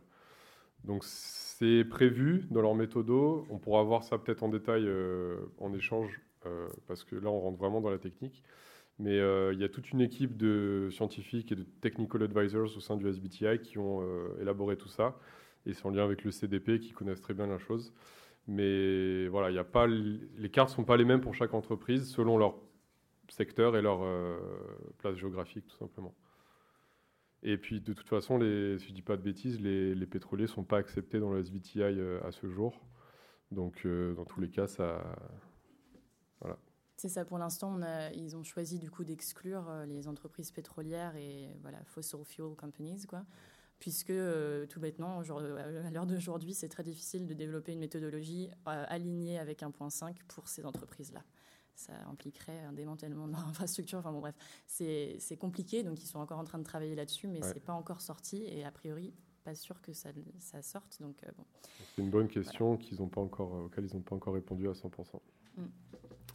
Donc 0.85 1.05
c'est 1.05 1.85
prévu 1.85 2.47
dans 2.51 2.63
leur 2.63 2.75
méthode. 2.75 3.11
On 3.11 3.59
pourra 3.59 3.83
voir 3.83 4.05
ça 4.05 4.19
peut-être 4.19 4.43
en 4.43 4.49
détail 4.49 4.85
euh, 4.87 5.37
en 5.59 5.73
échange, 5.73 6.21
euh, 6.47 6.69
parce 6.87 7.05
que 7.05 7.17
là, 7.17 7.31
on 7.31 7.41
rentre 7.41 7.59
vraiment 7.59 7.81
dans 7.81 7.91
la 7.91 7.99
technique. 7.99 8.43
Mais 9.01 9.19
euh, 9.19 9.55
il 9.55 9.59
y 9.59 9.65
a 9.65 9.69
toute 9.71 9.93
une 9.93 10.03
équipe 10.03 10.37
de 10.37 10.91
scientifiques 10.93 11.51
et 11.53 11.55
de 11.55 11.63
technical 11.63 12.23
advisors 12.23 12.77
au 12.77 12.81
sein 12.81 12.99
du 12.99 13.09
SBTI 13.09 13.61
qui 13.63 13.79
ont 13.79 14.03
euh, 14.03 14.39
élaboré 14.43 14.77
tout 14.77 14.89
ça. 14.89 15.19
Et 15.65 15.73
c'est 15.73 15.87
en 15.87 15.91
lien 15.91 16.05
avec 16.05 16.23
le 16.23 16.31
CDP 16.31 16.79
qui 16.81 16.93
connaissent 16.93 17.23
très 17.23 17.33
bien 17.33 17.47
la 17.47 17.57
chose. 17.57 17.95
Mais 18.47 19.27
voilà, 19.29 19.51
il 19.51 19.55
y 19.55 19.59
a 19.59 19.65
pas, 19.65 19.87
les 19.87 20.51
cartes 20.51 20.69
ne 20.71 20.75
sont 20.75 20.85
pas 20.85 20.99
les 20.99 21.07
mêmes 21.07 21.23
pour 21.23 21.35
chaque 21.35 21.55
entreprise 21.55 22.11
selon 22.11 22.37
leur 22.37 22.57
secteur 23.29 23.75
et 23.75 23.81
leur 23.81 24.03
euh, 24.03 24.37
place 24.99 25.17
géographique, 25.17 25.67
tout 25.67 25.77
simplement. 25.77 26.15
Et 27.43 27.57
puis, 27.57 27.81
de 27.81 27.95
toute 27.95 28.09
façon, 28.09 28.39
si 28.39 28.45
je 28.45 28.91
ne 28.91 28.95
dis 28.95 29.03
pas 29.03 29.17
de 29.17 29.23
bêtises, 29.23 29.63
les 29.63 30.07
pétroliers 30.07 30.43
ne 30.43 30.49
sont 30.49 30.65
pas 30.65 30.77
acceptés 30.77 31.21
dans 31.21 31.33
le 31.33 31.41
SBTI 31.41 31.83
à 31.83 32.33
ce 32.33 32.51
jour. 32.51 32.79
Donc, 33.51 33.87
dans 33.87 34.27
tous 34.27 34.43
les 34.43 34.51
cas, 34.51 34.67
ça. 34.67 35.17
Voilà. 37.01 37.09
C'est 37.09 37.09
ça, 37.09 37.25
pour 37.25 37.39
l'instant, 37.39 37.79
ils 38.15 38.37
ont 38.37 38.43
choisi 38.43 38.79
du 38.79 38.91
coup 38.91 39.05
d'exclure 39.05 39.71
les 39.87 40.09
entreprises 40.09 40.51
pétrolières 40.51 41.17
et 41.17 41.57
voilà, 41.63 41.79
fossil 41.85 42.25
fuel 42.25 42.55
companies, 42.57 43.07
quoi 43.07 43.25
puisque 43.79 44.13
tout 44.69 44.79
bêtement, 44.79 45.21
à 45.21 45.91
l'heure 45.91 46.05
d'aujourd'hui, 46.05 46.53
c'est 46.53 46.69
très 46.69 46.83
difficile 46.83 47.27
de 47.27 47.33
développer 47.33 47.73
une 47.73 47.79
méthodologie 47.79 48.51
alignée 48.67 49.39
avec 49.39 49.63
1.5 49.63 50.17
pour 50.29 50.49
ces 50.49 50.67
entreprises-là 50.67 51.25
ça 51.81 51.93
impliquerait 52.09 52.61
un 52.61 52.73
démantèlement 52.73 53.27
de 53.27 53.33
leur 53.33 53.47
infrastructure. 53.49 53.99
Enfin 53.99 54.13
bon, 54.13 54.21
bref, 54.21 54.35
c'est 54.67 55.37
compliqué, 55.39 55.83
donc 55.83 56.03
ils 56.03 56.07
sont 56.07 56.19
encore 56.19 56.39
en 56.39 56.45
train 56.45 56.59
de 56.59 56.65
travailler 56.65 56.95
là-dessus, 56.95 57.27
mais 57.27 57.41
c'est 57.43 57.65
pas 57.65 57.73
encore 57.73 58.01
sorti 58.01 58.45
et 58.45 58.65
a 58.65 58.71
priori, 58.71 59.15
pas 59.45 59.55
sûr 59.55 59.81
que 59.81 59.93
ça, 59.93 60.11
ça 60.39 60.63
sorte. 60.63 61.01
Donc 61.01 61.25
euh, 61.25 61.31
bon. 61.37 61.45
C'est 61.95 62.03
une 62.03 62.11
bonne 62.11 62.29
question 62.29 62.77
qu'ils 62.77 63.01
ont 63.03 63.09
pas 63.09 63.21
encore, 63.21 63.55
euh, 63.55 63.65
auquel 63.65 63.87
ils 63.87 63.95
n'ont 63.95 64.03
pas 64.03 64.15
encore 64.15 64.35
répondu 64.35 64.69
à 64.69 64.73
100%. 64.73 65.21
Mm. 65.57 65.63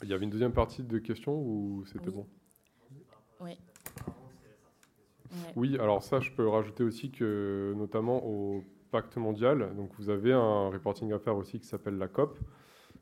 Il 0.03 0.09
y 0.09 0.13
avait 0.13 0.25
une 0.25 0.29
deuxième 0.29 0.51
partie 0.51 0.83
de 0.83 0.97
question 0.99 1.33
ou 1.33 1.83
c'était 1.85 2.11
bon? 2.11 2.25
Oui. 3.41 3.57
Oui, 5.55 5.77
alors 5.79 6.03
ça, 6.03 6.19
je 6.19 6.31
peux 6.31 6.47
rajouter 6.47 6.83
aussi 6.83 7.11
que, 7.11 7.73
notamment 7.75 8.25
au 8.25 8.63
pacte 8.91 9.17
mondial, 9.17 9.75
donc 9.75 9.91
vous 9.97 10.09
avez 10.09 10.31
un 10.33 10.69
reporting 10.69 11.11
à 11.11 11.19
faire 11.19 11.35
aussi 11.35 11.59
qui 11.59 11.67
s'appelle 11.67 11.97
la 11.97 12.07
COP. 12.07 12.39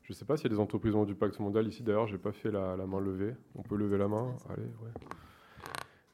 Je 0.02 0.12
ne 0.12 0.14
sais 0.14 0.24
pas 0.24 0.34
a 0.34 0.48
des 0.48 0.58
entreprises 0.58 0.94
du 1.06 1.14
pacte 1.14 1.38
mondial 1.38 1.66
ici. 1.66 1.82
D'ailleurs, 1.82 2.06
je 2.06 2.12
n'ai 2.12 2.18
pas 2.18 2.32
fait 2.32 2.50
la, 2.50 2.76
main 2.76 3.00
levée. 3.00 3.34
On 3.54 3.62
peut 3.62 3.76
lever 3.76 3.96
la 3.96 4.08
main? 4.08 4.34
Allez, 4.50 4.62
ouais. 4.62 4.90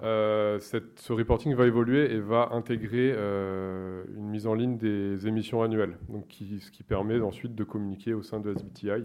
Euh, 0.03 0.59
ce 0.61 1.13
reporting 1.13 1.55
va 1.55 1.67
évoluer 1.67 2.13
et 2.13 2.21
va 2.21 2.51
intégrer 2.53 3.13
euh, 3.15 4.05
une 4.17 4.29
mise 4.29 4.47
en 4.47 4.55
ligne 4.55 4.79
des 4.79 5.27
émissions 5.27 5.63
annuelles, 5.63 5.99
donc 6.09 6.25
ce 6.31 6.71
qui 6.71 6.83
permet 6.83 7.21
ensuite 7.21 7.55
de 7.55 7.65
communiquer 7.65 8.15
au 8.15 8.23
sein 8.23 8.41
de 8.41 8.55
SBTI. 8.55 9.05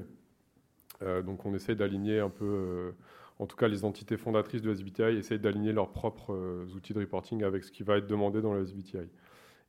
Euh, 1.02 1.22
donc 1.22 1.46
on 1.46 1.54
essaie 1.54 1.76
d'aligner 1.76 2.20
un 2.20 2.30
peu, 2.30 2.94
en 3.40 3.46
tout 3.46 3.56
cas 3.58 3.68
les 3.68 3.84
entités 3.86 4.18
fondatrices 4.18 4.62
de 4.62 4.72
SBTI 4.72 5.18
essayent 5.18 5.40
d'aligner 5.40 5.74
leurs 5.74 5.92
propres 5.92 6.36
outils 6.76 6.94
de 6.94 7.00
reporting 7.00 7.44
avec 7.44 7.64
ce 7.64 7.72
qui 7.72 7.84
va 7.84 7.98
être 7.98 8.08
demandé 8.08 8.42
dans 8.42 8.54
le 8.54 8.64
SBTI. 8.64 9.10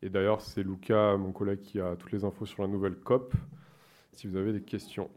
Et 0.03 0.11
d'ailleurs, 0.11 0.41
c'est 0.41 0.63
Luca, 0.63 1.17
mon 1.17 1.33
collègue, 1.33 1.61
qui 1.61 1.81
a 1.81 1.97
toutes 1.97 2.13
les 2.13 2.25
infos 2.25 2.47
sur 2.47 2.63
la 2.63 2.69
nouvelle 2.69 2.97
COP 2.97 3.35
si 4.13 4.27
vous 4.27 4.37
avez 4.37 4.53
des 4.53 4.63
questions. 4.63 5.11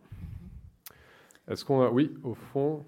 Est-ce 1.48 1.66
qu'on 1.66 1.82
a... 1.82 1.90
Oui, 1.90 2.14
au 2.24 2.34
fond... 2.34 2.86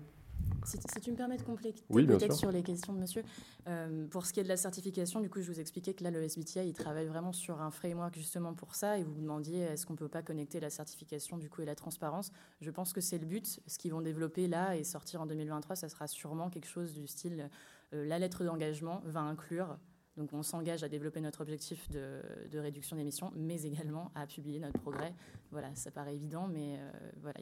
Si, 0.63 0.77
tu 1.01 1.11
me 1.11 1.15
permets 1.15 1.37
de 1.37 1.41
compléter 1.41 1.83
peut-être 1.89 2.35
sur 2.35 2.51
les 2.51 2.61
questions 2.61 2.93
de 2.93 2.99
monsieur. 2.99 3.23
Euh, 3.67 4.07
pour 4.07 4.25
ce 4.25 4.33
qui 4.33 4.39
est 4.39 4.43
de 4.43 4.47
la 4.47 4.57
certification, 4.57 5.19
du 5.19 5.29
coup, 5.29 5.41
je 5.41 5.51
vous 5.51 5.59
expliquais 5.59 5.93
que 5.93 6.03
là, 6.03 6.11
le 6.11 6.21
SBTI, 6.21 6.67
il 6.67 6.73
travaille 6.73 7.07
vraiment 7.07 7.33
sur 7.33 7.61
un 7.61 7.71
framework 7.71 8.15
justement 8.15 8.53
pour 8.53 8.75
ça. 8.75 8.99
Et 8.99 9.03
vous 9.03 9.13
vous 9.13 9.21
demandiez, 9.21 9.59
est-ce 9.61 9.85
qu'on 9.85 9.93
ne 9.93 9.97
peut 9.97 10.07
pas 10.07 10.21
connecter 10.21 10.59
la 10.59 10.69
certification 10.69 11.37
du 11.37 11.49
coup 11.49 11.61
et 11.61 11.65
la 11.65 11.75
transparence? 11.75 12.31
Je 12.61 12.69
pense 12.69 12.93
que 12.93 13.01
c'est 13.01 13.17
le 13.17 13.25
but. 13.25 13.59
Ce 13.65 13.77
qu'ils 13.77 13.91
vont 13.91 14.01
développer 14.01 14.47
là 14.47 14.77
et 14.77 14.83
sortir 14.83 15.21
en 15.21 15.25
2023, 15.25 15.75
ça 15.75 15.89
sera 15.89 16.07
sûrement 16.07 16.49
quelque 16.49 16.67
chose 16.67 16.93
du 16.93 17.07
style 17.07 17.49
euh, 17.93 18.05
la 18.05 18.19
lettre 18.19 18.45
d'engagement 18.45 19.01
va 19.05 19.19
inclure 19.19 19.77
donc 20.17 20.33
on 20.33 20.43
s'engage 20.43 20.83
à 20.83 20.89
développer 20.89 21.21
notre 21.21 21.41
objectif 21.41 21.89
de, 21.89 22.59
réduction 22.59 22.97
d'émissions, 22.97 23.31
mais 23.35 23.63
également 23.63 24.11
à 24.13 24.27
publier 24.27 24.59
notre 24.59 24.79
progrès. 24.79 25.13
Voilà, 25.51 25.73
ça 25.75 25.89
paraît 25.89 26.15
évident, 26.15 26.47
mais 26.47 26.77
euh, 26.77 26.91
voilà, 27.21 27.39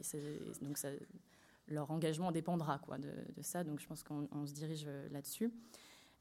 donc 0.62 0.78
ça, 0.78 0.88
leur 1.70 1.90
engagement 1.90 2.32
dépendra 2.32 2.78
quoi, 2.78 2.98
de, 2.98 3.10
ça. 3.40 3.64
Donc 3.64 3.80
je 3.80 3.86
pense 3.86 4.02
qu'on 4.02 4.46
se 4.46 4.52
dirige 4.52 4.84
euh, 4.86 5.08
là-dessus. 5.10 5.52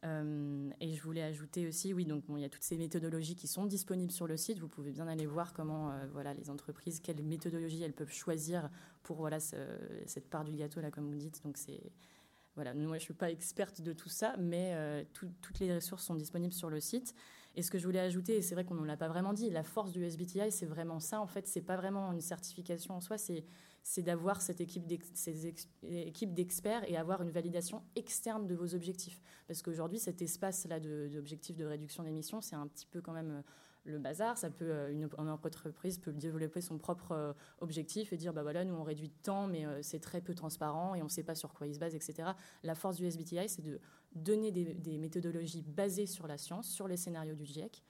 Euh, 0.05 0.69
et 0.79 0.93
je 0.93 1.03
voulais 1.03 1.23
ajouter 1.23 1.67
aussi, 1.67 1.93
oui, 1.93 2.05
donc 2.05 2.23
il 2.29 2.39
y 2.39 2.45
a 2.45 2.49
toutes 2.49 2.63
ces 2.63 2.77
méthodologies 2.77 3.35
qui 3.35 3.47
sont 3.47 3.65
disponibles 3.65 4.11
sur 4.11 4.27
le 4.27 4.37
site. 4.37 4.59
Vous 4.59 4.69
pouvez 4.69 4.91
bien 4.91 5.07
aller 5.09 5.25
voir 5.25 5.51
comment, 5.51 5.91
voilà, 6.13 6.33
les 6.33 6.49
entreprises, 6.49 7.01
quelles 7.01 7.21
méthodologies 7.21 7.83
elles 7.83 7.91
peuvent 7.91 8.13
choisir 8.13 8.69
pour 9.03 9.17
voilà 9.17 9.41
cette 9.41 10.29
part 10.29 10.45
du 10.45 10.55
gâteau 10.55 10.79
là, 10.79 10.89
comme 10.89 11.09
vous 11.09 11.17
dites. 11.17 11.43
Donc 11.43 11.57
c'est 11.57 11.91
voilà, 12.59 12.73
moi, 12.73 12.97
je 12.97 13.03
ne 13.03 13.05
suis 13.05 13.13
pas 13.13 13.31
experte 13.31 13.81
de 13.81 13.93
tout 13.93 14.09
ça, 14.09 14.35
mais 14.37 14.73
euh, 14.73 15.03
toutes 15.13 15.59
les 15.61 15.73
ressources 15.73 16.03
sont 16.03 16.15
disponibles 16.15 16.53
sur 16.53 16.69
le 16.69 16.81
site. 16.81 17.15
Et 17.55 17.61
ce 17.61 17.71
que 17.71 17.77
je 17.77 17.85
voulais 17.85 18.01
ajouter, 18.01 18.35
et 18.35 18.41
c'est 18.41 18.53
vrai 18.53 18.65
qu'on 18.65 18.75
ne 18.75 18.85
l'a 18.85 18.97
pas 18.97 19.07
vraiment 19.07 19.31
dit, 19.31 19.49
la 19.49 19.63
force 19.63 19.91
du 19.91 20.03
SBTI, 20.03 20.51
c'est 20.51 20.65
vraiment 20.65 20.99
ça. 20.99 21.21
En 21.21 21.27
fait, 21.27 21.47
ce 21.47 21.57
n'est 21.57 21.63
pas 21.63 21.77
vraiment 21.77 22.11
une 22.11 22.19
certification 22.19 22.95
en 22.95 22.99
soi, 22.99 23.17
c'est 23.17 23.45
d'avoir 23.97 24.41
cette 24.41 24.61
équipe 24.61 24.85
d'experts 26.33 26.89
et 26.89 26.97
avoir 26.97 27.21
une 27.21 27.31
validation 27.31 27.83
externe 27.95 28.47
de 28.47 28.55
vos 28.55 28.75
objectifs. 28.75 29.21
Parce 29.47 29.61
qu'aujourd'hui, 29.61 29.99
cet 29.99 30.21
espace-là 30.21 30.79
d'objectifs 30.79 31.57
de, 31.57 31.65
réduction 31.65 32.03
d'émissions, 32.03 32.41
c'est 32.41 32.55
un 32.55 32.67
petit 32.67 32.87
peu 32.87 33.01
quand 33.01 33.13
même 33.13 33.43
le 33.89 33.99
bazar. 33.99 34.37
Ça 34.37 34.49
peut, 34.49 34.69
euh, 34.69 34.91
une, 34.91 35.09
entreprise 35.29 35.97
peut 35.97 36.13
développer 36.13 36.61
son 36.61 36.77
propre 36.77 37.11
euh, 37.11 37.33
objectif 37.59 38.13
et 38.13 38.17
dire, 38.17 38.33
bah 38.33 38.43
voilà, 38.43 38.63
nous 38.63 38.75
on 38.75 38.83
réduit 38.83 39.09
de 39.09 39.23
temps, 39.23 39.47
mais 39.47 39.65
euh, 39.65 39.79
c'est 39.81 39.99
très 39.99 40.21
peu 40.21 40.33
transparent 40.33 40.95
et 40.95 41.01
on 41.01 41.05
ne 41.05 41.09
sait 41.09 41.23
pas 41.23 41.35
sur 41.35 41.53
quoi 41.53 41.67
il 41.67 41.73
se 41.73 41.79
base, 41.79 41.95
etc. 41.95 42.29
La 42.63 42.75
force 42.75 42.95
du 42.97 43.05
SBTI, 43.05 43.49
c'est 43.49 43.61
de 43.61 43.79
donner 44.13 44.51
des, 44.51 44.97
méthodologies 44.97 45.61
basées 45.61 46.05
sur 46.05 46.27
la 46.27 46.37
science, 46.37 46.69
sur 46.69 46.87
les 46.87 46.97
scénarios 46.97 47.35
du 47.35 47.45
GIEC, 47.45 47.83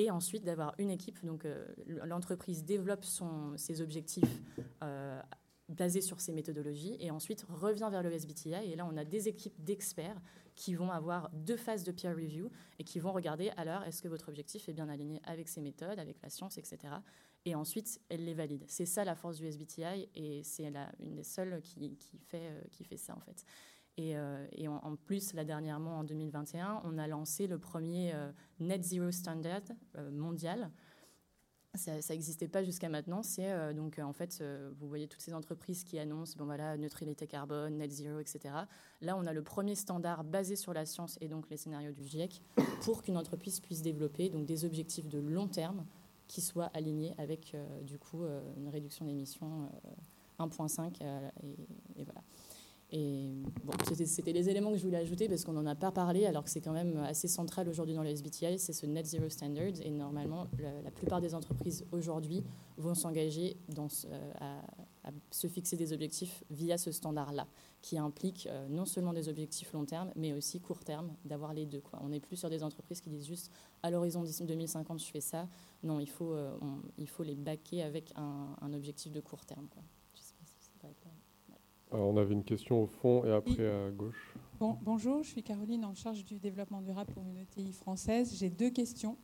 et 0.00 0.10
ensuite 0.10 0.44
d'avoir 0.44 0.74
une 0.78 0.90
équipe. 0.90 1.24
Donc 1.24 1.46
l'entreprise 1.86 2.64
développe 2.64 3.04
ses 3.56 3.80
objectifs 3.80 4.40
basés 5.70 6.00
sur 6.00 6.20
ces 6.20 6.32
méthodologies 6.32 6.96
et 6.98 7.10
ensuite 7.10 7.46
revient 7.48 7.88
vers 7.90 8.02
le 8.02 8.12
SBTI. 8.12 8.54
Et 8.72 8.76
là, 8.76 8.86
on 8.90 8.96
a 8.96 9.04
des 9.04 9.28
équipes 9.28 9.54
d'experts 9.62 10.20
qui 10.56 10.74
vont 10.74 10.90
avoir 10.90 11.30
deux 11.32 11.56
phases 11.56 11.84
de 11.84 11.92
peer 11.92 12.14
review 12.14 12.50
et 12.78 12.84
qui 12.84 12.98
vont 12.98 13.12
regarder 13.12 13.50
alors 13.56 13.82
est-ce 13.84 14.02
que 14.02 14.08
votre 14.08 14.28
objectif 14.28 14.68
est 14.68 14.72
bien 14.72 14.88
aligné 14.88 15.20
avec 15.24 15.48
ces 15.48 15.60
méthodes, 15.60 15.98
avec 15.98 16.20
la 16.22 16.28
science, 16.28 16.58
etc. 16.58 16.78
Et 17.46 17.54
ensuite, 17.54 18.00
elles 18.08 18.24
les 18.24 18.34
valident. 18.34 18.64
C'est 18.66 18.86
ça 18.86 19.04
la 19.04 19.14
force 19.14 19.38
du 19.38 19.46
SBTI 19.46 20.08
et 20.14 20.42
c'est 20.42 20.66
une 21.00 21.14
des 21.14 21.24
seules 21.24 21.54
euh, 21.54 22.60
qui 22.70 22.84
fait 22.84 22.96
ça 22.96 23.16
en 23.16 23.20
fait. 23.20 23.44
Et, 24.00 24.16
euh, 24.16 24.46
en, 24.66 24.96
plus, 24.96 25.34
là 25.34 25.44
dernièrement, 25.44 25.98
en 25.98 26.04
2021, 26.04 26.82
on 26.84 26.98
a 26.98 27.06
lancé 27.06 27.46
le 27.46 27.58
premier 27.58 28.12
euh, 28.14 28.30
Net 28.60 28.82
Zero 28.82 29.10
Standard 29.10 29.62
mondial 30.12 30.70
ça 31.74 31.92
n'existait 32.10 32.48
pas 32.48 32.64
jusqu'à 32.64 32.88
maintenant. 32.88 33.22
C'est 33.22 33.50
euh, 33.50 33.72
donc 33.72 33.98
euh, 33.98 34.02
en 34.02 34.12
fait, 34.12 34.38
euh, 34.40 34.70
vous 34.78 34.88
voyez 34.88 35.06
toutes 35.06 35.20
ces 35.20 35.34
entreprises 35.34 35.84
qui 35.84 35.98
annoncent 35.98 36.34
bon 36.36 36.44
voilà 36.44 36.76
neutralité 36.76 37.26
carbone, 37.26 37.76
net 37.76 37.90
zero, 37.92 38.18
etc. 38.18 38.54
Là, 39.00 39.16
on 39.16 39.26
a 39.26 39.32
le 39.32 39.42
premier 39.42 39.74
standard 39.74 40.24
basé 40.24 40.56
sur 40.56 40.72
la 40.72 40.84
science 40.84 41.16
et 41.20 41.28
donc 41.28 41.48
les 41.48 41.56
scénarios 41.56 41.92
du 41.92 42.04
GIEC 42.04 42.42
pour 42.82 43.02
qu'une 43.02 43.16
entreprise 43.16 43.60
puisse 43.60 43.82
développer 43.82 44.30
donc 44.30 44.46
des 44.46 44.64
objectifs 44.64 45.08
de 45.08 45.18
long 45.18 45.46
terme 45.46 45.84
qui 46.26 46.40
soient 46.40 46.70
alignés 46.74 47.14
avec 47.18 47.56
du 47.82 47.98
coup 47.98 48.22
une 48.56 48.68
réduction 48.68 49.04
d'émissions 49.04 49.68
1.5 50.38 51.02
et, 51.02 52.04
voilà. 52.04 52.22
Et 52.92 53.42
bon, 53.64 53.72
c'était 54.04 54.32
les 54.32 54.48
éléments 54.48 54.72
que 54.72 54.76
je 54.76 54.82
voulais 54.82 54.98
ajouter 54.98 55.28
parce 55.28 55.44
qu'on 55.44 55.52
n'en 55.52 55.66
a 55.66 55.76
pas 55.76 55.92
parlé, 55.92 56.26
alors 56.26 56.42
que 56.42 56.50
c'est 56.50 56.60
quand 56.60 56.72
même 56.72 56.96
assez 56.98 57.28
central 57.28 57.68
aujourd'hui 57.68 57.94
dans 57.94 58.02
le 58.02 58.10
SBTI, 58.10 58.58
c'est 58.58 58.72
ce 58.72 58.86
Net 58.86 59.06
Zero 59.06 59.28
Standard. 59.28 59.80
Et 59.84 59.90
normalement, 59.90 60.48
la, 60.58 60.90
plupart 60.90 61.20
des 61.20 61.34
entreprises 61.34 61.84
aujourd'hui 61.92 62.42
vont 62.76 62.94
s'engager 62.94 63.56
euh, 63.78 64.30
à, 64.40 65.10
se 65.30 65.46
fixer 65.46 65.76
des 65.76 65.92
objectifs 65.92 66.42
via 66.50 66.78
ce 66.78 66.90
standard-là, 66.90 67.46
qui 67.80 67.96
implique 67.96 68.48
euh, 68.50 68.68
non 68.68 68.84
seulement 68.84 69.12
des 69.12 69.28
objectifs 69.28 69.72
long 69.72 69.84
terme, 69.84 70.10
mais 70.16 70.32
aussi 70.32 70.60
court 70.60 70.82
terme, 70.82 71.14
d'avoir 71.24 71.54
les 71.54 71.66
deux. 71.66 71.82
On 72.00 72.08
n'est 72.08 72.20
plus 72.20 72.36
sur 72.36 72.50
des 72.50 72.62
entreprises 72.64 73.00
qui 73.00 73.10
disent 73.10 73.26
juste 73.26 73.52
à 73.82 73.90
l'horizon 73.90 74.24
2050, 74.24 75.00
je 75.00 75.10
fais 75.10 75.20
ça. 75.20 75.48
Non, 75.82 76.00
il 76.00 76.08
faut, 76.08 76.32
euh, 76.32 76.56
il 76.98 77.08
faut 77.08 77.22
les 77.22 77.36
baquer 77.36 77.82
avec 77.82 78.12
un, 78.16 78.72
objectif 78.72 79.12
de 79.12 79.20
court 79.20 79.44
terme. 79.44 79.68
Alors, 81.92 82.08
on 82.08 82.16
avait 82.16 82.34
une 82.34 82.44
question 82.44 82.82
au 82.82 82.86
fond 82.86 83.24
et 83.24 83.32
après 83.32 83.68
à 83.68 83.90
gauche. 83.90 84.34
Bon, 84.60 84.78
bonjour, 84.82 85.22
je 85.24 85.30
suis 85.30 85.42
Caroline 85.42 85.84
en 85.84 85.94
charge 85.94 86.24
du 86.24 86.38
développement 86.38 86.80
durable 86.80 87.12
pour 87.12 87.24
une 87.24 87.38
ETI 87.38 87.72
française. 87.72 88.36
J'ai 88.38 88.48
deux 88.48 88.70
questions. 88.70 89.16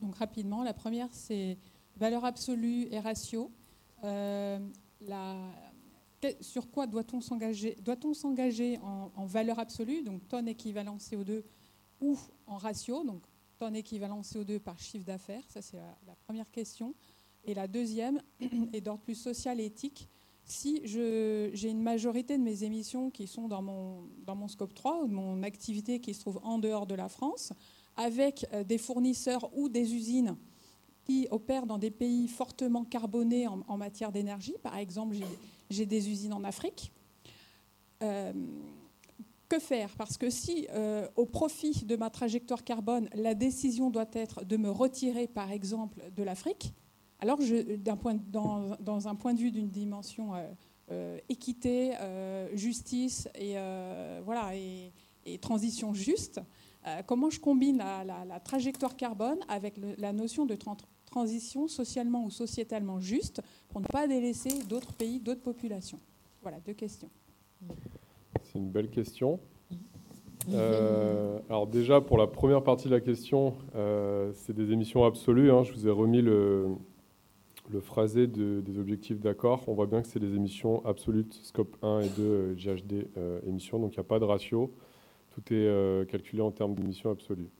Donc 0.00 0.14
rapidement, 0.14 0.62
la 0.62 0.72
première 0.72 1.08
c'est 1.12 1.58
valeur 1.96 2.24
absolue 2.24 2.88
et 2.90 2.98
ratio. 2.98 3.50
Euh, 4.04 4.58
la, 5.02 5.36
sur 6.40 6.70
quoi 6.70 6.86
doit-on 6.86 7.20
s'engager 7.20 7.76
Doit-on 7.82 8.14
s'engager 8.14 8.78
en, 8.78 9.10
en, 9.14 9.26
valeur 9.26 9.58
absolue, 9.58 10.02
donc 10.02 10.26
tonne 10.28 10.48
équivalent 10.48 10.96
CO2, 10.96 11.42
ou 12.00 12.16
en 12.46 12.56
ratio, 12.56 13.04
donc 13.04 13.22
tonne 13.58 13.76
équivalent 13.76 14.22
CO2 14.22 14.60
par 14.60 14.78
chiffre 14.78 15.04
d'affaires? 15.04 15.44
Ça 15.48 15.60
c'est 15.60 15.76
la, 15.76 15.98
la, 16.06 16.14
première 16.24 16.50
question. 16.50 16.94
Et 17.44 17.52
la 17.52 17.68
deuxième 17.68 18.22
est 18.72 18.80
d'ordre 18.80 19.02
plus 19.02 19.14
social 19.14 19.60
et 19.60 19.66
éthique 19.66 20.08
si 20.44 20.80
j'ai 20.84 21.68
une 21.68 21.82
majorité 21.82 22.36
de 22.36 22.42
mes 22.42 22.64
émissions 22.64 23.10
qui 23.10 23.26
sont 23.26 23.48
dans 23.48 23.62
mon, 23.62 24.02
dans 24.26 24.34
mon 24.34 24.48
scope 24.48 24.74
3 24.74 25.02
ou 25.02 25.08
de 25.08 25.12
mon 25.12 25.42
activité 25.42 26.00
qui 26.00 26.14
se 26.14 26.20
trouve 26.20 26.40
en 26.42 26.58
dehors 26.58 26.86
de 26.86 26.94
la 26.94 27.08
France, 27.08 27.52
avec 27.96 28.46
euh, 28.52 28.64
des 28.64 28.78
fournisseurs 28.78 29.50
ou 29.56 29.68
des 29.68 29.94
usines 29.94 30.36
qui 31.04 31.26
opèrent 31.30 31.66
dans 31.66 31.78
des 31.78 31.90
pays 31.90 32.28
fortement 32.28 32.84
carbonés 32.84 33.46
en, 33.48 33.76
matière 33.76 34.12
d'énergie, 34.12 34.54
par 34.62 34.76
exemple 34.76 35.16
j'ai 35.70 35.86
des 35.86 36.10
usines 36.10 36.32
en 36.32 36.44
Afrique, 36.44 36.92
euh, 38.02 38.32
que 39.48 39.58
faire? 39.58 39.94
Parce 39.96 40.16
que 40.16 40.30
si, 40.30 40.66
euh, 40.70 41.08
au 41.16 41.26
profit 41.26 41.84
de 41.84 41.96
ma 41.96 42.08
trajectoire 42.08 42.62
carbone, 42.62 43.08
la 43.14 43.34
décision 43.34 43.90
doit 43.90 44.08
être 44.12 44.44
de 44.44 44.56
me 44.56 44.70
retirer, 44.70 45.26
par 45.26 45.50
exemple, 45.50 46.00
de 46.16 46.22
l'Afrique, 46.22 46.72
alors, 47.20 47.38
point, 48.00 48.16
dans, 48.30 49.08
un 49.08 49.14
point 49.14 49.34
de 49.34 49.38
vue 49.38 49.50
d'une 49.50 49.68
dimension 49.68 50.32
euh, 50.90 51.18
équité, 51.28 51.92
justice 52.54 53.28
et, 53.34 53.54
voilà, 54.24 54.54
et, 54.54 55.38
transition 55.38 55.94
juste. 55.94 56.40
comment 57.06 57.30
je 57.30 57.38
combine 57.38 57.78
la, 57.78 58.40
trajectoire 58.40 58.96
carbone 58.96 59.38
avec 59.48 59.74
la 59.98 60.12
notion 60.12 60.46
de 60.46 60.56
transition 61.04 61.68
socialement 61.68 62.24
ou 62.24 62.30
sociétalement 62.30 63.00
juste 63.00 63.42
pour 63.68 63.80
ne 63.80 63.86
pas 63.86 64.08
délaisser 64.08 64.62
d'autres 64.64 64.92
pays, 64.92 65.20
d'autres 65.20 65.42
populations? 65.42 66.00
Voilà, 66.42 66.58
deux 66.60 66.72
questions. 66.72 67.10
C'est 68.42 68.58
une 68.58 68.70
belle 68.70 68.90
question. 68.90 69.38
Euh, 70.48 71.38
alors 71.48 71.66
déjà, 71.66 72.00
pour 72.00 72.18
la 72.18 72.26
première 72.26 72.62
partie 72.62 72.88
de 72.88 72.94
la 72.94 73.00
question, 73.00 73.54
euh, 73.74 74.32
c'est 74.34 74.54
des 74.54 74.72
émissions 74.72 75.04
absolues. 75.04 75.50
Hein. 75.50 75.62
Je 75.64 75.72
vous 75.72 75.86
ai 75.86 75.90
remis 75.90 76.22
le, 76.22 76.68
le 77.72 77.80
phrasé 77.80 78.26
des 78.26 78.78
objectifs 78.78 79.20
d'accord. 79.20 79.64
On 79.66 79.74
voit 79.74 79.86
bien 79.86 80.02
que 80.02 80.08
c'est 80.08 80.20
des 80.20 80.34
émissions 80.34 80.84
absolutes, 80.84 81.34
scope 81.42 81.76
1 81.82 82.00
et 82.00 82.08
2 82.08 82.54
GHD 82.54 83.08
euh, 83.16 83.40
émissions, 83.46 83.78
donc 83.78 83.94
il 83.94 83.98
n'y 83.98 84.00
a 84.00 84.04
pas 84.04 84.18
de 84.18 84.24
ratio. 84.24 84.72
Tout 85.30 85.54
est 85.54 86.10
calculé 86.10 86.42
en 86.42 86.50
termes 86.50 86.74
d'émissions 86.74 87.10
absolues. 87.10 87.50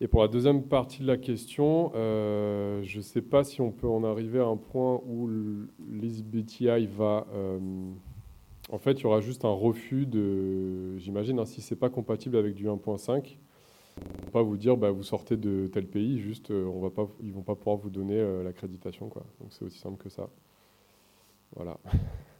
Et 0.00 0.08
pour 0.08 0.22
la 0.22 0.28
deuxième 0.28 0.64
partie 0.64 1.02
de 1.02 1.06
la 1.06 1.16
question, 1.16 1.92
je 1.94 2.96
ne 2.96 3.02
sais 3.02 3.22
pas 3.22 3.44
si 3.44 3.60
on 3.60 3.70
peut 3.70 3.86
en 3.86 4.02
arriver 4.02 4.40
à 4.40 4.46
un 4.46 4.56
point 4.56 5.00
où 5.06 5.28
l'SBTI 5.78 6.86
va 6.86 7.26
en 8.72 8.78
fait, 8.78 8.92
il 8.92 9.02
y 9.02 9.06
aura 9.06 9.20
juste 9.20 9.44
un 9.44 9.52
refus 9.52 10.06
de, 10.06 10.96
j'imagine, 10.98 11.38
hein, 11.38 11.44
si 11.44 11.60
ce 11.60 11.74
n'est 11.74 11.78
pas 11.78 11.90
compatible 11.90 12.36
avec 12.36 12.54
du 12.54 12.66
1.5, 12.66 12.76
on 12.78 12.92
va 12.92 12.98
pas 14.32 14.42
vous 14.42 14.56
dire 14.56 14.76
bah, 14.76 14.90
vous 14.90 15.02
sortez 15.02 15.36
de 15.36 15.66
tel 15.66 15.86
pays, 15.86 16.20
juste 16.20 16.50
euh, 16.50 16.64
on 16.66 16.80
va 16.80 16.90
pas, 16.90 17.08
ils 17.22 17.32
vont 17.32 17.42
pas 17.42 17.54
pouvoir 17.54 17.76
vous 17.76 17.90
donner 17.90 18.18
euh, 18.18 18.42
l'accréditation. 18.42 19.06
Donc 19.08 19.50
c'est 19.50 19.64
aussi 19.64 19.78
simple 19.78 20.02
que 20.02 20.08
ça. 20.08 20.28
Voilà. 21.56 21.78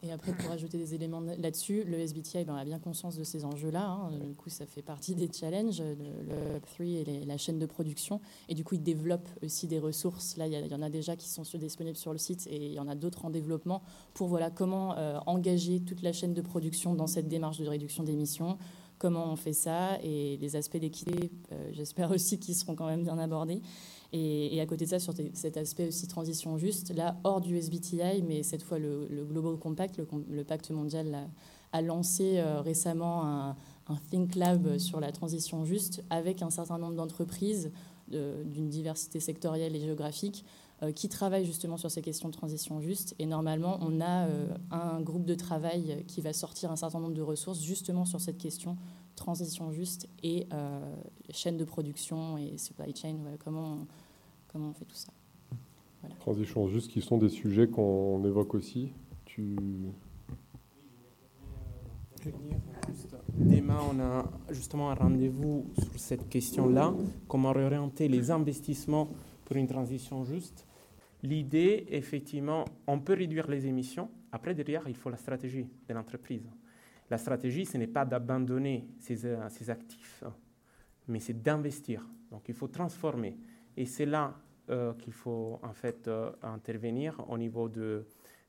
Et 0.03 0.11
après, 0.11 0.31
pour 0.31 0.49
ajouter 0.49 0.79
des 0.79 0.95
éléments 0.95 1.21
là-dessus, 1.21 1.83
le 1.83 1.99
SBTI 1.99 2.43
ben, 2.43 2.55
a 2.55 2.65
bien 2.65 2.79
conscience 2.79 3.17
de 3.17 3.23
ces 3.23 3.45
enjeux-là. 3.45 3.87
Hein. 3.87 4.11
Du 4.25 4.33
coup, 4.33 4.49
ça 4.49 4.65
fait 4.65 4.81
partie 4.81 5.13
des 5.13 5.29
challenges, 5.31 5.81
le, 5.81 6.57
Web3 6.57 6.83
et 6.83 7.25
la 7.25 7.37
chaîne 7.37 7.59
de 7.59 7.65
production. 7.67 8.19
Et 8.49 8.55
du 8.55 8.63
coup, 8.63 8.75
il 8.75 8.81
développe 8.81 9.27
aussi 9.43 9.67
des 9.67 9.77
ressources. 9.77 10.37
Là, 10.37 10.47
il 10.47 10.53
y, 10.53 10.73
en 10.73 10.81
a 10.81 10.89
déjà 10.89 11.15
qui 11.15 11.29
sont 11.29 11.43
disponibles 11.53 11.97
sur 11.97 12.13
le 12.13 12.17
site 12.17 12.47
et 12.47 12.55
il 12.55 12.73
y 12.73 12.79
en 12.79 12.87
a 12.87 12.95
d'autres 12.95 13.25
en 13.25 13.29
développement 13.29 13.83
pour 14.15 14.27
voilà, 14.27 14.49
comment 14.49 14.97
euh, 14.97 15.19
engager 15.27 15.81
toute 15.81 16.01
la 16.01 16.13
chaîne 16.13 16.33
de 16.33 16.41
production 16.41 16.95
dans 16.95 17.07
cette 17.07 17.27
démarche 17.27 17.59
de 17.59 17.67
réduction 17.67 18.03
d'émissions, 18.03 18.57
comment 19.01 19.31
on 19.31 19.35
fait 19.35 19.53
ça 19.53 19.97
et 20.03 20.37
les 20.37 20.55
aspects 20.55 20.77
d'équité, 20.77 21.31
euh, 21.51 21.71
j'espère 21.73 22.11
aussi 22.15 22.37
qu'ils 22.37 22.55
seront 22.55 22.75
quand 22.75 22.85
même 22.85 23.03
bien 23.03 23.17
abordés. 23.17 23.59
Et, 24.13 24.59
à 24.59 24.65
côté 24.65 24.83
de 24.83 24.89
ça, 24.89 24.99
sur 24.99 25.13
cet 25.33 25.55
aspect 25.55 25.87
aussi 25.87 26.05
transition 26.05 26.57
juste, 26.57 26.93
là, 26.93 27.15
hors 27.23 27.39
du 27.39 27.55
SBTI, 27.57 28.21
mais 28.27 28.43
cette 28.43 28.61
fois 28.61 28.77
le, 28.77 29.07
Global 29.23 29.57
Compact, 29.57 29.99
le, 30.29 30.43
pacte 30.43 30.69
mondial, 30.69 31.29
a, 31.71 31.81
lancé 31.81 32.37
euh, 32.37 32.59
récemment 32.61 33.23
un, 33.25 33.55
Think 34.09 34.35
Lab 34.35 34.77
sur 34.77 34.99
la 34.99 35.11
transition 35.11 35.65
juste 35.65 36.03
avec 36.09 36.41
un 36.41 36.49
certain 36.49 36.77
nombre 36.77 36.95
d'entreprises 36.95 37.71
d'une 38.07 38.69
diversité 38.69 39.19
sectorielle 39.19 39.75
et 39.75 39.81
géographique 39.81 40.45
qui 40.95 41.09
travaillent 41.09 41.45
justement 41.45 41.77
sur 41.77 41.91
ces 41.91 42.01
questions 42.01 42.29
de 42.29 42.33
transition 42.33 42.81
juste. 42.81 43.15
Et 43.19 43.25
normalement, 43.25 43.77
on 43.81 44.01
a 44.01 44.25
euh, 44.25 44.47
un 44.71 45.01
groupe 45.01 45.25
de 45.25 45.35
travail 45.35 46.03
qui 46.07 46.21
va 46.21 46.33
sortir 46.33 46.71
un 46.71 46.75
certain 46.75 46.99
nombre 46.99 47.13
de 47.13 47.21
ressources 47.21 47.61
justement 47.61 48.05
sur 48.05 48.19
cette 48.19 48.37
question 48.37 48.77
transition 49.15 49.71
juste 49.71 50.07
et 50.23 50.47
chaîne 51.29 51.57
de 51.57 51.65
production 51.65 52.39
et 52.39 52.57
supply 52.57 52.95
chain, 52.95 53.17
comment 53.43 53.85
comment 54.51 54.69
on 54.69 54.73
fait 54.73 54.85
tout 54.85 54.95
ça. 54.95 55.11
Transition 56.19 56.67
juste, 56.67 56.91
qui 56.91 57.01
sont 57.01 57.17
des 57.17 57.29
sujets 57.29 57.67
qu'on 57.67 58.23
évoque 58.25 58.55
aussi. 58.55 58.91
Tu... 59.25 59.55
Demain, 63.37 63.79
on 63.91 63.99
a 63.99 64.25
justement 64.49 64.91
un 64.91 64.95
rendez-vous 64.95 65.65
sur 65.77 65.99
cette 65.99 66.29
question-là, 66.29 66.93
comment 67.27 67.51
réorienter 67.51 68.07
les 68.07 68.31
investissements 68.31 69.09
pour 69.45 69.55
une 69.55 69.67
transition 69.67 70.23
juste? 70.23 70.65
L'idée, 71.23 71.85
effectivement, 71.89 72.65
on 72.87 72.99
peut 72.99 73.13
réduire 73.13 73.47
les 73.49 73.67
émissions. 73.67 74.09
Après, 74.31 74.53
derrière, 74.53 74.87
il 74.87 74.95
faut 74.95 75.09
la 75.09 75.17
stratégie 75.17 75.67
de 75.87 75.93
l'entreprise. 75.93 76.49
La 77.09 77.17
stratégie, 77.17 77.65
ce 77.65 77.77
n'est 77.77 77.87
pas 77.87 78.05
d'abandonner 78.05 78.87
ses, 78.97 79.17
ses 79.49 79.69
actifs, 79.69 80.23
mais 81.07 81.19
c'est 81.19 81.41
d'investir. 81.41 82.07
Donc, 82.31 82.47
il 82.47 82.55
faut 82.55 82.69
transformer. 82.69 83.37
Et 83.77 83.85
c'est 83.85 84.05
là 84.05 84.39
euh, 84.69 84.93
qu'il 84.93 85.13
faut 85.13 85.59
en 85.61 85.73
fait 85.73 86.07
euh, 86.07 86.31
intervenir 86.41 87.23
au 87.29 87.37
niveau 87.37 87.67
de, 87.67 88.07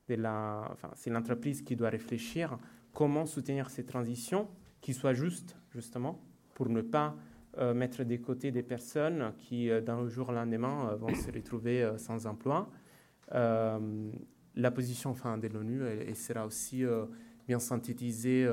de 0.09 0.15
la... 0.15 0.69
Enfin, 0.71 0.91
c'est 0.95 1.11
l'entreprise 1.11 1.63
qui 1.63 1.77
doit 1.77 1.91
réfléchir 1.91 2.57
comment 2.93 3.27
soutenir 3.27 3.71
ces 3.71 3.85
transitions 3.85 4.49
qui 4.81 4.95
soient 4.95 5.15
justes, 5.15 5.57
justement, 5.73 6.21
pour 6.55 6.69
ne 6.69 6.83
pas 6.83 7.17
euh, 7.59 7.75
mettre 7.75 8.05
de 8.05 8.17
côté 8.17 8.51
des 8.51 8.63
personnes 8.63 9.33
qui, 9.39 9.71
dans 9.85 10.01
le 10.01 10.09
jour 10.09 10.33
lendemain, 10.33 10.95
vont 10.97 11.15
se 11.15 11.31
retrouver 11.31 11.91
sans 11.97 12.27
emploi. 12.27 12.69
la 13.31 14.71
position 14.71 15.11
enfin, 15.11 15.39
de 15.39 15.49
l'ONU 15.49 15.83
elle, 15.85 16.17
sera 16.17 16.47
aussi 16.47 16.85
bien 17.47 17.59
synthétisée 17.59 18.49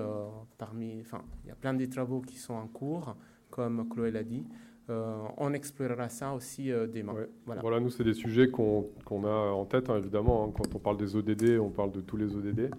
parmi... 0.58 1.00
Enfin, 1.02 1.24
il 1.43 1.50
y 1.50 1.52
a 1.52 1.56
plein 1.56 1.74
de 1.74 1.86
travaux 1.86 2.22
qui 2.22 2.38
sont 2.38 2.54
en 2.54 2.68
cours, 2.68 3.16
comme 3.50 3.88
Chloé 3.89 4.12
l'a 4.12 4.24
dit. 4.24 4.45
Euh, 4.89 5.22
on 5.38 5.54
explorera 5.54 6.10
ça 6.10 6.34
aussi 6.34 6.72
euh, 6.72 6.88
demain. 6.88 7.14
Voilà. 7.45 7.80
nous, 7.80 7.91
c'est 7.91 8.04
des 8.04 8.16
sujets 8.16 8.50
qu'on 8.50 8.84
a 9.24 9.52
en 9.52 9.66
tête, 9.66 9.89
hein, 9.89 9.97
évidemment. 9.97 10.45
Hein. 10.45 10.52
Quand 10.56 10.76
on 10.76 10.80
parle 10.80 10.97
des 10.97 11.16
ODD, 11.16 11.60
on 11.60 11.70
parle 11.70 11.91
de 11.91 12.02
tous 12.02 12.18
les 12.18 12.36
ODD. 12.36 12.72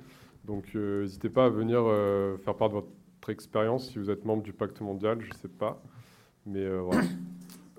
Donc, 0.44 0.72
euh, 0.74 1.02
n'hésitez 1.02 1.30
pas 1.30 1.44
à 1.44 1.48
venir 1.48 1.84
faire 2.44 2.54
part 2.54 2.68
de 2.70 2.74
votre 2.74 2.88
expérience 3.28 3.90
si 3.90 3.98
vous 3.98 4.10
êtes 4.10 4.24
membre 4.24 4.42
du 4.42 4.52
pacte 4.52 4.80
mondial, 4.80 5.20
je 5.20 5.28
ne 5.28 5.34
sais 5.34 5.48
pas. 5.48 5.80
Mais 6.46 6.68
voilà. 6.78 7.02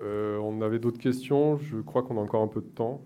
on 0.40 0.60
avait 0.62 0.78
d'autres 0.78 1.00
questions. 1.00 1.56
Je 1.58 1.78
crois 1.78 2.02
qu'on 2.02 2.16
a 2.16 2.20
encore 2.20 2.42
un 2.42 2.48
peu 2.48 2.60
de 2.60 2.66
temps. 2.66 3.02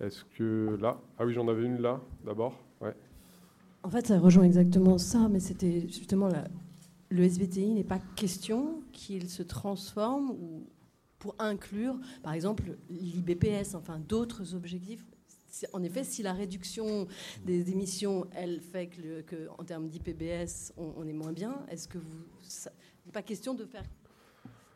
Est-ce 0.00 0.24
que 0.24 0.76
là? 0.80 1.00
Ah 1.18 1.24
oui, 1.24 1.32
j'en 1.32 1.48
avais 1.48 1.64
une 1.64 1.80
là, 1.80 2.00
d'abord. 2.24 2.62
En 3.82 3.88
fait, 3.88 4.08
ça 4.08 4.18
rejoint 4.18 4.42
exactement 4.42 4.98
ça, 4.98 5.28
mais 5.30 5.38
c'était 5.38 5.82
justement 5.82 6.26
la, 6.26 6.42
le 7.08 7.22
SBTI 7.22 7.72
n'est 7.74 7.84
pas 7.84 8.00
question 8.16 8.82
qu'il 8.92 9.28
se 9.30 9.42
transforme 9.44 10.30
ou 10.30 10.66
pour 11.18 11.34
inclure, 11.38 11.98
par 12.22 12.32
exemple, 12.32 12.76
l'IBPS, 12.90 13.74
enfin 13.74 13.98
d'autres 13.98 14.54
objectifs. 14.54 15.04
En 15.72 15.82
effet, 15.82 16.04
si 16.04 16.22
la 16.22 16.34
réduction 16.34 17.06
des 17.44 17.70
émissions, 17.70 18.26
elle 18.34 18.60
fait 18.60 18.88
que, 18.88 19.48
en 19.56 19.64
termes 19.64 19.88
d'IPBS, 19.88 20.72
on, 20.76 21.06
est 21.06 21.14
moins 21.14 21.32
bien, 21.32 21.64
est-ce 21.70 21.88
que 21.88 21.96
vous, 21.96 22.24
n'est 23.06 23.12
pas 23.12 23.22
question 23.22 23.54
de 23.54 23.64
faire 23.64 23.84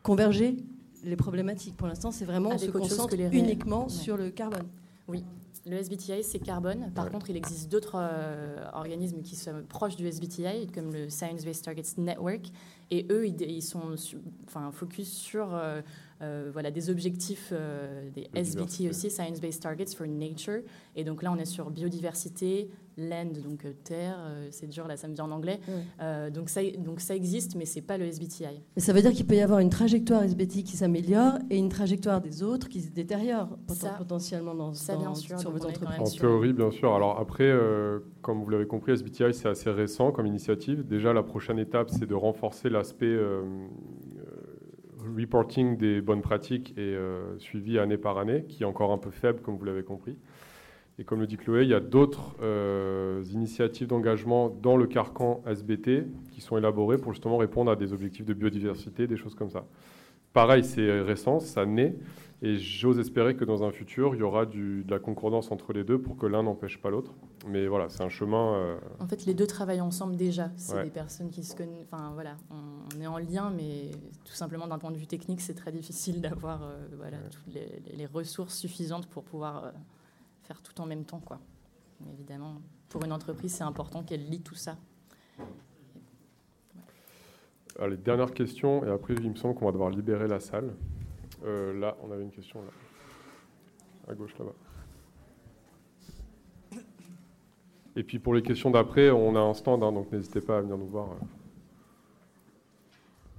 converger 0.03 0.57
les 1.03 1.15
problématiques 1.15 1.77
Pour 1.77 1.87
l'instant, 1.87 2.11
c'est 2.11 2.25
vraiment 2.25 2.51
on 2.51 2.57
se 2.57 2.71
concentre 2.71 3.15
uniquement 3.31 3.89
sur 3.89 4.17
le 4.17 4.29
carbone. 4.29 4.67
Oui, 5.07 5.23
le 5.65 5.77
SBTI, 5.77 6.23
c'est 6.23 6.39
carbone. 6.39 6.91
Par 6.95 7.09
contre, 7.11 7.29
il 7.29 7.37
existe 7.37 7.71
d'autres 7.71 7.95
euh, 7.95 8.65
organismes 8.73 9.21
qui 9.21 9.35
sont 9.35 9.63
proches 9.67 9.95
du 9.95 10.07
SBTI, 10.07 10.67
comme 10.73 10.91
le 10.91 11.09
Science 11.09 11.45
Based 11.45 11.63
Targets 11.63 11.97
Network. 11.97 12.47
Et 12.89 13.05
eux, 13.11 13.27
ils, 13.27 13.61
sont 13.61 13.95
enfin, 14.47 14.71
focus 14.71 15.11
sur 15.11 15.53
euh, 15.53 15.59
euh, 15.59 15.81
voilà, 16.51 16.71
des 16.71 16.89
objectifs 16.89 17.53
des 18.13 18.29
SBT 18.33 18.89
aussi, 18.89 19.09
Science 19.09 19.39
Based 19.41 19.61
Targets 19.61 19.95
for 19.95 20.07
Nature. 20.07 20.61
Et 20.95 21.03
donc 21.03 21.23
là, 21.23 21.31
on 21.31 21.37
est 21.37 21.45
sur 21.45 21.69
biodiversité, 21.69 22.69
land, 22.97 23.31
donc 23.43 23.65
euh, 23.65 23.73
terre, 23.83 24.17
euh, 24.19 24.47
c'est 24.51 24.67
dur 24.67 24.87
là, 24.87 24.97
ça 24.97 25.07
me 25.07 25.13
dit 25.13 25.21
en 25.21 25.31
anglais. 25.31 25.59
Euh, 26.01 26.29
donc, 26.29 26.49
ça, 26.49 26.61
donc 26.77 26.99
ça 26.99 27.15
existe, 27.15 27.55
mais 27.55 27.65
c'est 27.65 27.81
pas 27.81 27.97
le 27.97 28.05
SBTI. 28.05 28.61
Mais 28.75 28.81
ça 28.81 28.93
veut 28.93 29.01
dire 29.01 29.11
qu'il 29.11 29.25
peut 29.25 29.35
y 29.35 29.41
avoir 29.41 29.59
une 29.59 29.69
trajectoire 29.69 30.23
SBTI 30.23 30.63
qui 30.63 30.77
s'améliore 30.77 31.33
et 31.49 31.57
une 31.57 31.69
trajectoire 31.69 32.21
des 32.21 32.43
autres 32.43 32.69
qui 32.69 32.81
se 32.81 32.89
détériore 32.89 33.49
potentiellement 33.99 34.53
dans, 34.53 34.73
ça, 34.73 34.95
bien 34.95 35.15
sûr, 35.15 35.39
sur 35.39 35.51
votre 35.51 35.67
entreprise. 35.67 35.99
En 35.99 36.19
théorie, 36.19 36.53
bien 36.53 36.71
sûr. 36.71 36.93
Alors 36.93 37.19
après, 37.19 37.51
comme 38.21 38.43
vous 38.43 38.49
l'avez 38.49 38.67
compris, 38.67 38.93
SBTI 38.93 39.33
c'est 39.33 39.49
assez 39.49 39.69
récent 39.69 40.11
comme 40.11 40.25
initiative. 40.25 40.85
Déjà, 40.85 41.13
la 41.13 41.23
prochaine 41.23 41.59
étape, 41.59 41.89
c'est 41.89 42.05
de 42.05 42.15
renforcer 42.15 42.69
l'aspect 42.69 43.17
reporting 45.15 45.77
des 45.77 46.01
bonnes 46.01 46.21
pratiques 46.21 46.73
et 46.77 46.95
suivi 47.37 47.79
année 47.79 47.97
par 47.97 48.17
année, 48.17 48.45
qui 48.47 48.63
est 48.63 48.65
encore 48.65 48.91
un 48.91 48.97
peu 48.97 49.11
faible, 49.11 49.41
comme 49.41 49.57
vous 49.57 49.65
l'avez 49.65 49.83
compris. 49.83 50.17
Et 51.01 51.03
comme 51.03 51.19
le 51.19 51.25
dit 51.25 51.37
Chloé, 51.37 51.63
il 51.63 51.69
y 51.69 51.73
a 51.73 51.79
d'autres 51.79 52.35
euh, 52.43 53.23
initiatives 53.33 53.87
d'engagement 53.87 54.49
dans 54.49 54.77
le 54.77 54.85
carcan 54.85 55.41
SBT 55.47 56.05
qui 56.31 56.41
sont 56.41 56.59
élaborées 56.59 56.99
pour 56.99 57.11
justement 57.13 57.37
répondre 57.37 57.71
à 57.71 57.75
des 57.75 57.91
objectifs 57.91 58.23
de 58.23 58.35
biodiversité, 58.35 59.07
des 59.07 59.17
choses 59.17 59.33
comme 59.33 59.49
ça. 59.49 59.65
Pareil, 60.31 60.63
c'est 60.63 61.01
récent, 61.01 61.39
ça 61.39 61.65
naît, 61.65 61.95
et 62.43 62.57
j'ose 62.57 62.99
espérer 62.99 63.35
que 63.35 63.45
dans 63.45 63.63
un 63.63 63.71
futur, 63.71 64.15
il 64.15 64.19
y 64.19 64.23
aura 64.23 64.45
du, 64.45 64.83
de 64.83 64.91
la 64.91 64.99
concordance 64.99 65.51
entre 65.51 65.73
les 65.73 65.83
deux 65.83 66.01
pour 66.01 66.17
que 66.17 66.25
l'un 66.25 66.43
n'empêche 66.43 66.81
pas 66.81 66.89
l'autre. 66.89 67.13
Mais 67.47 67.67
voilà, 67.67 67.89
c'est 67.89 68.01
un 68.01 68.09
chemin. 68.09 68.55
Euh, 68.55 68.79
en 68.99 69.07
fait, 69.07 69.25
les 69.25 69.33
deux 69.33 69.45
travaillent 69.45 69.81
ensemble 69.81 70.15
déjà. 70.15 70.49
C'est 70.57 70.83
des 70.83 70.89
personnes 70.89 71.29
qui 71.29 71.43
se 71.43 71.55
connaissent. 71.55 71.85
Enfin, 71.91 72.11
voilà, 72.13 72.37
on, 72.49 72.99
est 72.99 73.07
en 73.07 73.19
lien, 73.19 73.51
mais 73.51 73.91
tout 74.25 74.33
simplement 74.33 74.67
d'un 74.67 74.79
point 74.79 74.91
de 74.91 74.97
vue 74.97 75.07
technique, 75.07 75.41
c'est 75.41 75.53
très 75.53 75.71
difficile 75.71 76.19
d'avoir 76.19 76.63
euh, 76.63 76.87
voilà, 76.97 77.17
toutes 77.29 77.53
les, 77.53 78.05
ressources 78.07 78.57
suffisantes 78.57 79.07
pour 79.07 79.23
pouvoir 79.23 79.71
tout 80.59 80.81
en 80.81 80.85
même 80.85 81.05
temps. 81.05 81.21
Quoi. 81.23 81.39
évidemment, 82.13 82.61
pour 82.89 83.03
une 83.05 83.13
entreprise, 83.13 83.53
c'est 83.53 83.63
important 83.63 84.03
qu'elle 84.03 84.27
lit 84.29 84.41
tout 84.41 84.55
ça. 84.55 84.77
Allez, 87.79 87.97
dernière 87.97 88.33
question, 88.33 88.83
et 88.85 88.89
après, 88.89 89.13
il 89.13 89.29
me 89.29 89.35
semble 89.35 89.55
qu'on 89.55 89.65
va 89.65 89.71
devoir 89.71 89.89
libérer 89.89 90.27
la 90.27 90.39
salle. 90.39 90.73
Euh, 91.43 91.79
là, 91.79 91.95
on 92.03 92.11
avait 92.11 92.23
une 92.23 92.31
question. 92.31 92.59
À 94.07 94.13
gauche, 94.13 94.33
là-bas. 94.37 94.53
Et 97.95 98.03
puis 98.03 98.19
pour 98.19 98.33
les 98.33 98.41
questions 98.41 98.71
d'après, 98.71 99.09
on 99.09 99.35
a 99.35 99.39
un 99.39 99.53
stand, 99.53 99.83
hein, 99.83 99.91
donc 99.91 100.11
n'hésitez 100.11 100.41
pas 100.41 100.57
à 100.57 100.61
venir 100.61 100.77
nous 100.77 100.87
voir. 100.87 101.09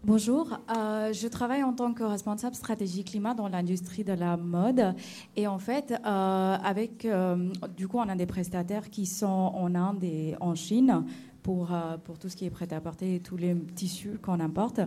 Bonjour, 0.04 0.58
euh, 0.76 1.12
je 1.12 1.28
travaille 1.28 1.62
en 1.62 1.72
tant 1.72 1.94
que 1.94 2.02
responsable 2.02 2.56
stratégie 2.56 3.04
climat 3.04 3.34
dans 3.34 3.46
l'industrie 3.46 4.02
de 4.02 4.12
la 4.12 4.36
mode. 4.36 4.94
Et 5.36 5.46
en 5.46 5.58
fait, 5.58 5.92
euh, 5.92 6.56
avec, 6.60 7.04
euh, 7.04 7.50
du 7.76 7.86
coup, 7.86 7.98
on 7.98 8.08
a 8.08 8.16
des 8.16 8.26
prestataires 8.26 8.90
qui 8.90 9.06
sont 9.06 9.26
en 9.26 9.74
Inde 9.76 10.02
et 10.02 10.34
en 10.40 10.56
Chine 10.56 11.04
pour, 11.44 11.70
pour 12.04 12.18
tout 12.18 12.28
ce 12.28 12.34
qui 12.36 12.46
est 12.46 12.50
prêt 12.50 12.72
à 12.72 12.80
porter 12.80 13.20
tous 13.20 13.36
les 13.36 13.56
tissus 13.76 14.18
qu'on 14.20 14.40
importe. 14.40 14.80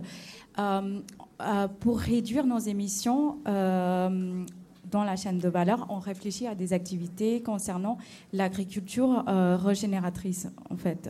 Pour 1.79 1.99
réduire 1.99 2.45
nos 2.45 2.59
émissions, 2.59 3.37
dans 3.45 5.03
la 5.03 5.15
chaîne 5.15 5.39
de 5.39 5.49
valeur, 5.49 5.87
on 5.89 5.99
réfléchit 5.99 6.47
à 6.47 6.55
des 6.55 6.73
activités 6.73 7.41
concernant 7.41 7.97
l'agriculture 8.33 9.23
régénératrice, 9.27 10.47
en 10.69 10.77
fait 10.77 11.09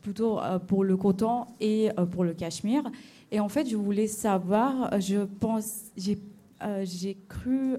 plutôt 0.00 0.40
euh, 0.40 0.58
pour 0.58 0.84
le 0.84 0.96
coton 0.96 1.46
et 1.60 1.90
euh, 1.98 2.06
pour 2.06 2.24
le 2.24 2.34
cachemire. 2.34 2.84
Et 3.30 3.40
en 3.40 3.48
fait, 3.48 3.68
je 3.68 3.76
voulais 3.76 4.06
savoir, 4.06 4.92
euh, 4.92 5.00
je 5.00 5.24
pense, 5.24 5.92
j'ai 5.96 7.16
cru 7.28 7.76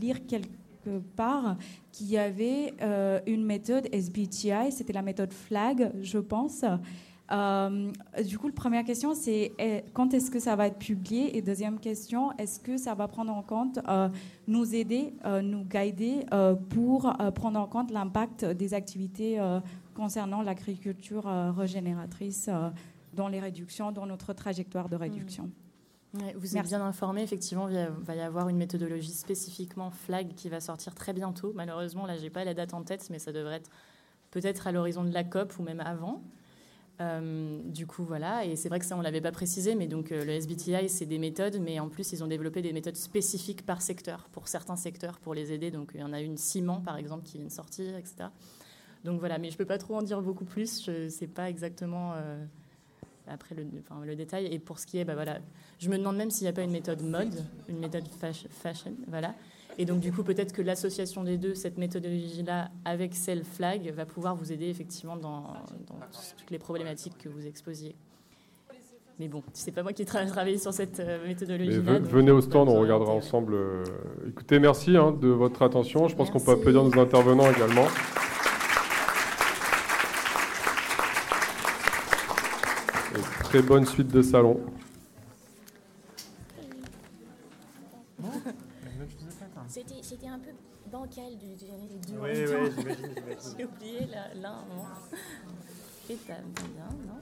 lire 0.00 0.26
quelque 0.26 1.00
part 1.16 1.56
qu'il 1.90 2.08
y 2.08 2.18
avait 2.18 2.72
une 3.26 3.44
méthode 3.44 3.88
SBTI, 3.92 4.70
c'était 4.70 4.92
la 4.92 5.02
méthode 5.02 5.32
FLAG, 5.32 5.92
je 6.00 6.18
pense. 6.18 6.64
Du 7.32 8.38
coup, 8.38 8.48
la 8.48 8.54
première 8.54 8.84
question, 8.84 9.14
c'est 9.14 9.52
quand 9.94 10.14
est-ce 10.14 10.30
que 10.30 10.38
ça 10.38 10.56
va 10.56 10.66
être 10.66 10.78
publié? 10.78 11.36
Et 11.36 11.42
deuxième 11.42 11.78
question, 11.78 12.32
est-ce 12.38 12.60
que 12.60 12.76
ça 12.76 12.94
va 12.94 13.08
prendre 13.08 13.32
en 13.32 13.42
compte, 13.42 13.78
nous 14.46 14.74
aider, 14.74 15.14
nous 15.42 15.64
guider 15.64 16.26
pour 16.68 17.12
prendre 17.34 17.58
en 17.58 17.66
compte 17.66 17.90
l'impact 17.90 18.44
des 18.44 18.74
activités 18.74 19.40
concernant 19.94 20.42
l'agriculture 20.42 21.28
euh, 21.28 21.52
régénératrice 21.52 22.48
euh, 22.48 22.70
dans 23.14 23.28
les 23.28 23.40
réductions, 23.40 23.92
dans 23.92 24.06
notre 24.06 24.32
trajectoire 24.32 24.88
de 24.88 24.96
réduction? 24.96 25.50
Mmh. 26.14 26.18
vous 26.36 26.56
êtes 26.56 26.66
bien 26.66 26.82
informé, 26.82 27.22
effectivement, 27.22 27.68
il 27.68 27.88
va 28.00 28.14
y 28.14 28.20
avoir 28.20 28.48
une 28.48 28.58
méthodologie 28.58 29.12
spécifiquement 29.12 29.90
FLAG 29.90 30.34
qui 30.34 30.48
va 30.48 30.60
sortir 30.60 30.94
très 30.94 31.12
bientôt. 31.12 31.52
Malheureusement, 31.54 32.04
là, 32.04 32.16
je 32.16 32.22
n'ai 32.22 32.30
pas 32.30 32.44
la 32.44 32.52
date 32.52 32.74
en 32.74 32.82
tête, 32.82 33.08
mais 33.10 33.18
ça 33.18 33.32
devrait 33.32 33.56
être 33.56 33.70
peut-être 34.30 34.66
à 34.66 34.72
l'horizon 34.72 35.04
de 35.04 35.12
la 35.12 35.24
COP 35.24 35.58
ou 35.58 35.62
même 35.62 35.80
avant. 35.80 36.22
Euh, 37.02 37.60
du 37.64 37.86
coup, 37.86 38.04
voilà, 38.04 38.44
et 38.44 38.54
c'est 38.54 38.68
vrai 38.68 38.78
que 38.78 38.84
ça, 38.84 38.94
on 38.94 38.98
ne 38.98 39.04
l'avait 39.04 39.20
pas 39.20 39.32
précisé, 39.32 39.74
mais 39.74 39.86
donc 39.86 40.10
le 40.10 40.28
SBTI, 40.28 40.88
c'est 40.88 41.06
des 41.06 41.18
méthodes, 41.18 41.58
mais 41.60 41.80
en 41.80 41.88
plus, 41.88 42.12
ils 42.12 42.22
ont 42.22 42.28
développé 42.28 42.62
des 42.62 42.72
méthodes 42.72 42.96
spécifiques 42.96 43.66
par 43.66 43.82
secteur, 43.82 44.28
pour 44.32 44.46
certains 44.46 44.76
secteurs, 44.76 45.18
pour 45.18 45.34
les 45.34 45.52
aider. 45.52 45.70
Donc, 45.70 45.92
il 45.94 46.00
y 46.00 46.04
en 46.04 46.12
a 46.12 46.20
une 46.20 46.36
ciment, 46.36 46.80
par 46.80 46.96
exemple, 46.96 47.24
qui 47.24 47.38
vient 47.38 47.46
de 47.46 47.52
sortir, 47.52 47.96
etc. 47.96 48.28
Donc 49.04 49.18
voilà, 49.18 49.38
mais 49.38 49.48
je 49.48 49.54
ne 49.54 49.58
peux 49.58 49.64
pas 49.64 49.78
trop 49.78 49.96
en 49.96 50.02
dire 50.02 50.22
beaucoup 50.22 50.44
plus. 50.44 50.84
Je 50.84 51.04
ne 51.04 51.08
sais 51.08 51.26
pas 51.26 51.50
exactement 51.50 52.12
euh, 52.14 52.44
après 53.26 53.54
le, 53.54 54.16
détail. 54.16 54.46
Et 54.46 54.58
pour 54.58 54.78
ce 54.78 54.86
qui 54.86 54.98
est, 54.98 55.04
bah, 55.04 55.14
voilà, 55.14 55.40
je 55.78 55.88
me 55.88 55.98
demande 55.98 56.16
même 56.16 56.30
s'il 56.30 56.44
n'y 56.44 56.50
a 56.50 56.52
pas 56.52 56.62
une 56.62 56.70
méthode 56.70 57.02
mode, 57.02 57.34
une 57.68 57.78
méthode 57.78 58.06
fashion, 58.08 58.94
voilà. 59.08 59.34
Et 59.78 59.84
donc 59.84 60.00
du 60.00 60.12
coup, 60.12 60.22
peut-être 60.22 60.52
que 60.52 60.62
l'association 60.62 61.24
des 61.24 61.38
deux, 61.38 61.54
cette 61.54 61.78
méthodologie-là, 61.78 62.70
avec 62.84 63.14
celle 63.14 63.44
flag, 63.44 63.92
va 63.94 64.04
pouvoir 64.04 64.36
vous 64.36 64.52
aider 64.52 64.68
effectivement 64.68 65.16
dans, 65.16 65.54
toutes 66.38 66.50
les 66.50 66.58
problématiques 66.58 67.16
que 67.18 67.28
vous 67.28 67.46
exposiez. 67.46 67.94
Mais 69.18 69.28
bon, 69.28 69.42
c'est 69.52 69.72
pas 69.72 69.82
moi 69.82 69.92
qui 69.92 70.02
ai 70.02 70.04
travaillé 70.04 70.58
sur 70.58 70.72
cette 70.72 70.98
euh, 71.00 71.26
méthodologie-là. 71.26 71.98
Venez 72.00 72.30
au 72.30 72.40
stand, 72.40 72.68
on 72.68 72.80
regardera 72.80 73.12
ensemble. 73.12 73.54
Euh, 73.54 73.84
écoutez, 74.26 74.58
merci 74.58 74.96
hein, 74.96 75.12
de 75.12 75.28
votre 75.28 75.62
attention. 75.62 76.08
Je 76.08 76.16
pense 76.16 76.30
qu'on 76.30 76.40
peut 76.40 76.52
applaudir 76.52 76.82
nos 76.82 76.98
intervenants 76.98 77.50
également. 77.50 77.86
très 83.52 83.60
bonne 83.60 83.84
suite 83.84 84.08
de 84.08 84.22
salon. 84.22 84.58
C'était 89.68 90.26
un 90.26 90.38
peu 90.38 90.52
bancal 90.90 91.32
de 91.38 92.11
Oui, 92.22 92.30
oui, 92.34 92.70
j'imagine. 92.76 93.14
J'ai 93.58 93.64
oublié 93.64 94.06
l'un. 94.40 94.64
Et 96.10 96.16
t'as 96.16 96.34
bien, 96.34 96.88
non? 97.06 97.21